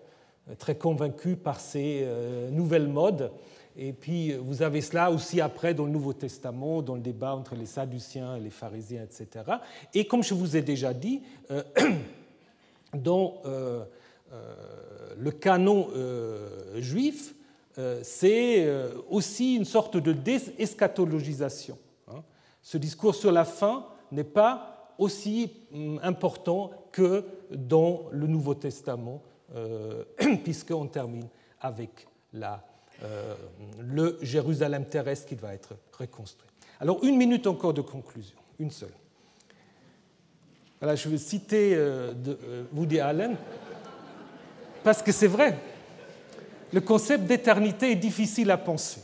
très 0.58 0.76
convaincu 0.76 1.36
par 1.36 1.60
ces 1.60 2.02
euh, 2.04 2.50
nouvelles 2.50 2.88
modes. 2.88 3.32
Et 3.78 3.94
puis 3.94 4.34
vous 4.34 4.62
avez 4.62 4.82
cela 4.82 5.12
aussi 5.12 5.42
après 5.42 5.74
dans 5.74 5.86
le 5.86 5.92
Nouveau 5.92 6.14
Testament, 6.14 6.82
dans 6.82 6.96
le 6.96 7.02
débat 7.02 7.36
entre 7.36 7.56
les 7.56 7.66
Sadduciens 7.66 8.38
et 8.38 8.40
les 8.40 8.50
pharisiens, 8.50 9.04
etc. 9.04 9.46
Et 9.94 10.06
comme 10.06 10.24
je 10.24 10.34
vous 10.34 10.56
ai 10.56 10.62
déjà 10.62 10.94
dit, 10.94 11.22
euh, 11.52 11.62
dans 12.96 13.42
euh, 13.46 13.84
euh, 14.32 14.56
le 15.18 15.32
canon 15.32 15.90
juif, 16.78 17.36
c'est 18.04 18.70
aussi 19.10 19.56
une 19.56 19.66
sorte 19.66 19.98
de 19.98 20.14
déseschatologisation. 20.14 21.78
Hein. 22.08 22.24
Ce 22.62 22.78
discours 22.78 23.16
sur 23.16 23.34
la 23.34 23.44
fin 23.44 23.86
n'est 24.12 24.24
pas 24.24 24.94
aussi 24.98 25.52
hum, 25.74 26.00
important 26.02 26.72
que 26.94 27.26
dans 27.52 28.04
le 28.12 28.28
Nouveau 28.28 28.56
Testament, 28.56 29.22
puisqu'on 30.44 30.88
termine 30.88 31.28
avec 31.60 32.08
le 33.80 34.18
Jérusalem 34.22 34.86
terrestre 34.86 35.28
qui 35.28 35.36
va 35.36 35.54
être 35.54 35.76
reconstruit. 35.98 36.50
Alors 36.80 37.04
une 37.04 37.18
minute 37.18 37.46
encore 37.48 37.74
de 37.74 37.82
conclusion, 37.82 38.38
une 38.60 38.72
seule. 38.72 38.94
Voilà, 40.80 40.96
je 40.96 41.10
vais 41.10 41.18
citer 41.18 41.76
de 41.76 42.38
Woody 42.74 43.00
Allen, 43.00 43.36
parce 44.84 45.02
que 45.02 45.12
c'est 45.12 45.28
vrai, 45.28 45.58
le 46.74 46.82
concept 46.82 47.26
d'éternité 47.26 47.92
est 47.92 47.96
difficile 47.96 48.52
à 48.52 48.58
penser. 48.58 49.02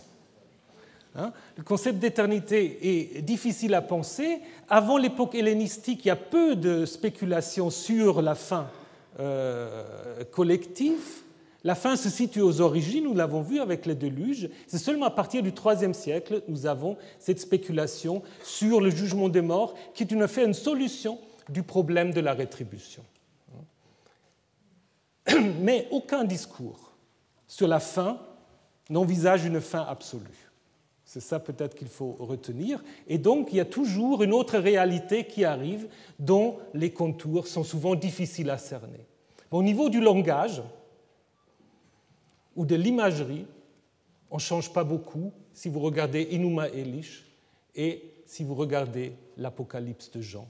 Hein? 1.15 1.33
le 1.57 1.63
concept 1.63 1.99
d'éternité 1.99 3.17
est 3.17 3.21
difficile 3.21 3.73
à 3.73 3.81
penser. 3.81 4.39
Avant 4.69 4.97
l'époque 4.97 5.35
hellénistique, 5.35 6.05
il 6.05 6.07
y 6.07 6.11
a 6.11 6.15
peu 6.15 6.55
de 6.55 6.85
spéculations 6.85 7.69
sur 7.69 8.21
la 8.21 8.35
fin 8.35 8.67
euh, 9.19 10.23
collective. 10.31 11.23
La 11.63 11.75
fin 11.75 11.95
se 11.95 12.09
situe 12.09 12.41
aux 12.41 12.61
origines, 12.61 13.03
nous 13.03 13.13
l'avons 13.13 13.41
vu 13.41 13.59
avec 13.59 13.85
les 13.85 13.93
déluges. 13.93 14.49
C'est 14.67 14.77
seulement 14.77 15.05
à 15.05 15.11
partir 15.11 15.43
du 15.43 15.49
IIIe 15.51 15.93
siècle 15.93 16.41
que 16.41 16.51
nous 16.51 16.65
avons 16.65 16.97
cette 17.19 17.39
spéculation 17.39 18.23
sur 18.41 18.81
le 18.81 18.89
jugement 18.89 19.29
des 19.29 19.41
morts, 19.41 19.75
qui 19.93 20.03
est 20.03 20.27
fait 20.27 20.45
une 20.45 20.53
solution 20.53 21.19
du 21.51 21.63
problème 21.63 22.13
de 22.13 22.21
la 22.21 22.33
rétribution. 22.33 23.03
Mais 25.59 25.87
aucun 25.91 26.23
discours 26.23 26.91
sur 27.47 27.67
la 27.67 27.79
fin 27.79 28.19
n'envisage 28.89 29.45
une 29.45 29.61
fin 29.61 29.81
absolue. 29.81 30.51
C'est 31.03 31.19
ça 31.19 31.39
peut-être 31.39 31.75
qu'il 31.75 31.89
faut 31.89 32.13
retenir. 32.13 32.81
Et 33.07 33.17
donc, 33.17 33.49
il 33.51 33.57
y 33.57 33.59
a 33.59 33.65
toujours 33.65 34.23
une 34.23 34.31
autre 34.31 34.57
réalité 34.57 35.25
qui 35.25 35.43
arrive 35.43 35.89
dont 36.19 36.59
les 36.73 36.91
contours 36.91 37.47
sont 37.47 37.65
souvent 37.65 37.95
difficiles 37.95 38.49
à 38.49 38.57
cerner. 38.57 39.05
Au 39.51 39.61
niveau 39.61 39.89
du 39.89 39.99
langage 39.99 40.61
ou 42.55 42.65
de 42.65 42.75
l'imagerie, 42.75 43.45
on 44.29 44.35
ne 44.35 44.41
change 44.41 44.71
pas 44.71 44.85
beaucoup 44.85 45.33
si 45.53 45.67
vous 45.67 45.81
regardez 45.81 46.29
Inuma 46.31 46.69
Elish 46.69 47.25
et 47.75 48.13
si 48.25 48.45
vous 48.45 48.55
regardez 48.55 49.11
l'Apocalypse 49.35 50.09
de 50.11 50.21
Jean. 50.21 50.47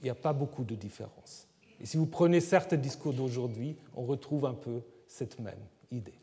Il 0.00 0.04
n'y 0.04 0.10
a 0.10 0.14
pas 0.14 0.32
beaucoup 0.32 0.64
de 0.64 0.74
différence. 0.74 1.46
Et 1.80 1.86
si 1.86 1.96
vous 1.96 2.06
prenez 2.06 2.40
certains 2.40 2.76
discours 2.76 3.12
d'aujourd'hui, 3.12 3.76
on 3.96 4.02
retrouve 4.02 4.46
un 4.46 4.54
peu 4.54 4.80
cette 5.06 5.38
même 5.38 5.58
idée. 5.90 6.14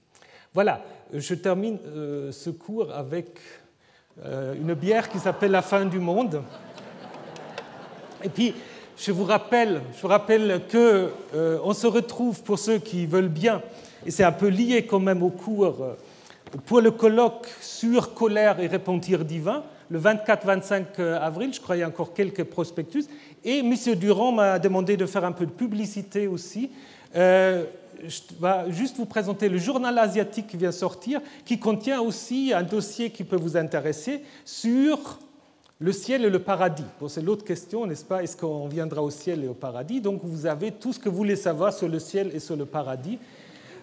Voilà, 0.54 0.84
je 1.14 1.34
termine 1.34 1.78
euh, 1.86 2.32
ce 2.32 2.50
cours 2.50 2.92
avec 2.94 3.40
euh, 4.24 4.56
une 4.56 4.74
bière 4.74 5.10
qui 5.10 5.20
s'appelle 5.20 5.52
La 5.52 5.62
fin 5.62 5.86
du 5.86 6.00
monde. 6.00 6.42
Et 8.24 8.30
puis, 8.30 8.54
je 8.98 9.12
vous 9.12 9.26
rappelle, 9.26 9.82
je 9.94 10.02
vous 10.02 10.08
rappelle 10.08 10.62
que 10.70 11.12
euh, 11.34 11.60
on 11.64 11.74
se 11.74 11.88
retrouve 11.88 12.42
pour 12.44 12.58
ceux 12.58 12.80
qui 12.80 13.06
veulent 13.06 13.28
bien, 13.28 13.62
et 14.06 14.12
c'est 14.12 14.24
un 14.24 14.32
peu 14.32 14.48
lié 14.48 14.86
quand 14.86 15.02
même 15.02 15.22
au 15.24 15.30
cours, 15.30 15.86
pour 16.66 16.80
le 16.80 16.92
colloque 16.92 17.48
sur 17.60 18.14
colère 18.14 18.60
et 18.62 18.68
repentir 18.68 19.26
divin, 19.26 19.64
le 19.90 20.00
24-25 20.00 21.02
avril, 21.02 21.54
je 21.54 21.82
a 21.84 21.88
encore 21.88 22.14
quelques 22.14 22.44
prospectus, 22.44 23.06
et 23.44 23.60
M. 23.60 23.74
Durand 23.96 24.32
m'a 24.32 24.60
demandé 24.60 24.98
de 24.98 25.06
faire 25.06 25.26
un 25.26 25.32
peu 25.32 25.46
de 25.46 25.52
publicité 25.52 26.28
aussi 26.28 26.70
je 28.08 28.22
vais 28.40 28.72
juste 28.72 28.98
vous 28.98 29.06
présenter 29.06 29.50
le 29.50 29.58
journal 29.58 29.98
asiatique 29.98 30.48
qui 30.48 30.58
vient 30.58 30.72
sortir, 30.72 31.22
qui 31.46 31.60
contient 31.60 32.02
aussi 32.02 32.54
un 32.54 32.64
dossier 32.64 33.10
qui 33.10 33.24
peut 33.24 33.36
vous 33.36 33.58
intéresser 33.58 34.22
sur 34.44 35.20
le 35.80 35.92
ciel 35.92 36.24
et 36.26 36.30
le 36.30 36.40
paradis. 36.40 36.86
c'est 37.08 37.22
l'autre 37.22 37.44
question, 37.44 37.86
n'est-ce 37.86 38.06
pas? 38.06 38.24
Est-ce 38.24 38.38
qu'on 38.38 38.68
viendra 38.68 39.02
au 39.02 39.10
ciel 39.10 39.44
et 39.44 39.48
au 39.48 39.54
paradis? 39.54 40.02
Donc 40.02 40.22
vous 40.24 40.46
avez 40.46 40.72
tout 40.72 40.94
ce 40.94 41.00
que 41.00 41.10
vous 41.10 41.18
voulez 41.18 41.36
savoir 41.36 41.74
sur 41.74 41.90
le 41.90 42.00
ciel 42.00 42.32
et 42.34 42.40
sur 42.40 42.56
le 42.56 42.66
paradis. 42.66 43.20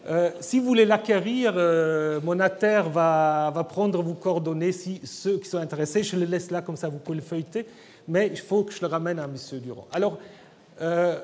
Euh, 0.09 0.31
si 0.41 0.59
vous 0.59 0.67
voulez 0.67 0.85
l'acquérir, 0.85 1.55
euh, 1.57 2.21
Monater 2.21 2.83
va, 2.91 3.53
va, 3.55 3.65
prendre 3.65 4.03
vos 4.03 4.15
coordonnées. 4.15 4.73
Si 4.73 5.01
ceux 5.05 5.39
qui 5.39 5.49
sont 5.49 5.59
intéressés, 5.59 6.03
je 6.03 6.17
le 6.17 6.25
laisse 6.25 6.51
là, 6.51 6.61
comme 6.61 6.77
ça 6.77 6.89
vous 6.89 6.99
pouvez 6.99 7.17
le 7.17 7.23
feuilleter. 7.23 7.67
Mais 8.09 8.27
il 8.27 8.39
faut 8.39 8.65
que 8.65 8.73
je 8.73 8.81
le 8.81 8.89
ramène 8.89 9.19
à 9.19 9.25
M. 9.25 9.37
Durand. 9.61 9.87
Alors, 9.93 10.19
euh, 10.81 11.19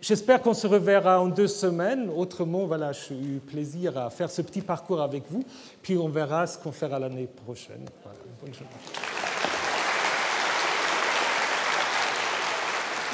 J'espère 0.00 0.40
qu'on 0.40 0.54
se 0.54 0.66
reverra 0.66 1.20
en 1.20 1.28
deux 1.28 1.46
semaines. 1.46 2.08
Autrement, 2.08 2.64
voilà, 2.64 2.90
j'ai 2.92 3.14
eu 3.14 3.38
plaisir 3.38 3.98
à 3.98 4.08
faire 4.08 4.30
ce 4.30 4.40
petit 4.40 4.62
parcours 4.62 5.02
avec 5.02 5.24
vous. 5.30 5.44
Puis 5.82 5.98
on 5.98 6.08
verra 6.08 6.46
ce 6.46 6.56
qu'on 6.56 6.72
fera 6.72 6.98
l'année 6.98 7.28
prochaine. 7.44 7.84
bonne 8.40 8.54
journée. 8.54 9.19